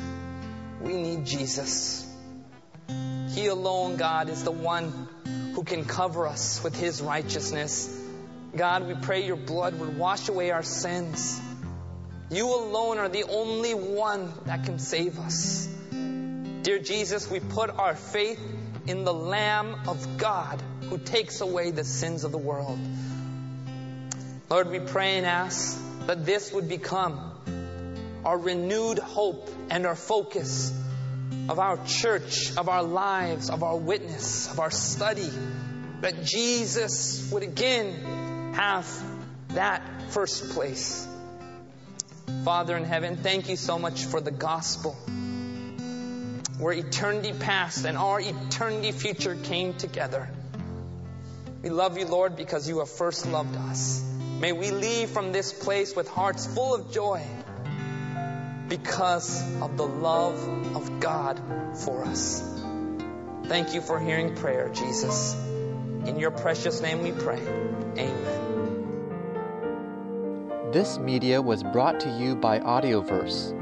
we 0.81 0.95
need 0.95 1.27
Jesus. 1.27 2.05
He 3.35 3.47
alone, 3.49 3.97
God, 3.97 4.29
is 4.29 4.45
the 4.45 4.53
one 4.53 5.09
who 5.55 5.65
can 5.65 5.85
cover 5.85 6.29
us 6.29 6.63
with 6.63 6.77
His 6.77 7.03
righteousness. 7.03 7.91
God, 8.55 8.87
we 8.87 8.95
pray 8.95 9.27
your 9.27 9.35
blood 9.35 9.77
would 9.81 9.99
wash 9.99 10.29
away 10.29 10.53
our 10.53 10.63
sins. 10.63 11.41
You 12.31 12.47
alone 12.47 12.99
are 12.99 13.09
the 13.09 13.25
only 13.25 13.75
one 13.75 14.33
that 14.47 14.65
can 14.65 14.79
save 14.79 15.19
us. 15.19 15.69
Dear 15.91 16.79
Jesus, 16.79 17.29
we 17.29 17.41
put 17.41 17.71
our 17.71 17.97
faith 17.97 18.41
in 18.87 19.03
the 19.03 19.13
Lamb 19.13 19.75
of 19.89 20.17
God 20.17 20.63
who 20.89 20.99
takes 20.99 21.41
away 21.41 21.73
the 21.73 21.83
sins 21.83 22.23
of 22.23 22.31
the 22.31 22.39
world. 22.39 22.79
Lord, 24.49 24.71
we 24.71 24.79
pray 24.79 25.17
and 25.17 25.27
ask 25.27 25.77
that 26.07 26.25
this 26.25 26.53
would 26.53 26.69
become 26.69 27.19
our 28.25 28.39
renewed 28.39 29.01
hope 29.01 29.51
and 29.71 29.87
our 29.87 29.97
focus 29.97 30.73
of 31.49 31.59
our 31.59 31.85
church, 31.87 32.57
of 32.57 32.69
our 32.69 32.83
lives, 32.83 33.51
of 33.51 33.63
our 33.63 33.77
witness, 33.77 34.51
of 34.51 34.61
our 34.61 34.71
study, 34.71 35.31
that 36.01 36.25
Jesus 36.25 37.31
would 37.31 37.43
again 37.43 38.53
have 38.55 38.89
that 39.49 39.83
first 40.11 40.51
place. 40.51 41.07
Father 42.45 42.77
in 42.77 42.85
heaven, 42.85 43.17
thank 43.17 43.49
you 43.49 43.57
so 43.57 43.79
much 43.79 44.05
for 44.05 44.21
the 44.21 44.31
gospel, 44.31 44.93
where 46.59 46.73
eternity 46.73 47.33
past 47.33 47.85
and 47.85 47.97
our 47.97 48.21
eternity 48.21 48.93
future 48.93 49.35
came 49.35 49.75
together. 49.75 50.29
We 51.63 51.71
love 51.71 51.97
you, 51.99 52.07
Lord, 52.07 52.37
because 52.37 52.69
you 52.69 52.81
have 52.81 52.91
first 52.91 53.27
loved 53.27 53.57
us. 53.57 54.03
May 54.41 54.53
we 54.53 54.71
leave 54.71 55.11
from 55.11 55.33
this 55.33 55.53
place 55.53 55.97
with 55.97 56.09
hearts 56.09 56.47
full 56.47 56.75
of 56.75 56.93
joy 56.93 57.23
because 58.69 59.43
of 59.61 59.77
the 59.77 59.87
love 59.87 60.37
of 60.77 61.01
God 61.01 61.41
for 61.85 62.05
us. 62.05 62.43
Thank 63.47 63.75
you 63.75 63.81
for 63.81 64.01
hearing 64.01 64.35
prayer, 64.35 64.71
Jesus. 64.71 65.35
In 66.07 66.19
your 66.19 66.31
precious 66.31 66.81
name 66.81 67.03
we 67.03 67.13
pray. 67.13 67.41
Amen. 67.99 68.45
This 70.73 70.99
media 70.99 71.41
was 71.41 71.63
brought 71.63 72.01
to 72.01 72.11
you 72.19 72.35
by 72.35 72.59
Audioverse, 72.59 73.53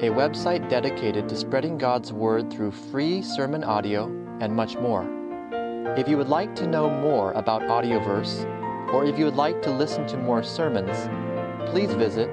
a 0.00 0.08
website 0.08 0.68
dedicated 0.68 1.28
to 1.28 1.36
spreading 1.36 1.76
God's 1.76 2.12
Word 2.12 2.50
through 2.52 2.70
free 2.70 3.22
sermon 3.22 3.62
audio 3.62 4.06
and 4.40 4.54
much 4.54 4.76
more. 4.76 5.06
If 5.98 6.08
you 6.08 6.16
would 6.16 6.28
like 6.28 6.56
to 6.56 6.66
know 6.66 6.88
more 6.88 7.32
about 7.32 7.62
Audioverse, 7.62 8.44
or 8.92 9.04
if 9.04 9.18
you 9.18 9.24
would 9.26 9.36
like 9.36 9.60
to 9.62 9.70
listen 9.70 10.06
to 10.06 10.16
more 10.16 10.42
sermons, 10.42 11.08
please 11.70 11.92
visit 11.94 12.30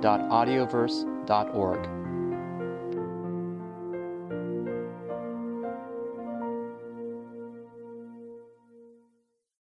www.audioverse.org. 0.00 1.99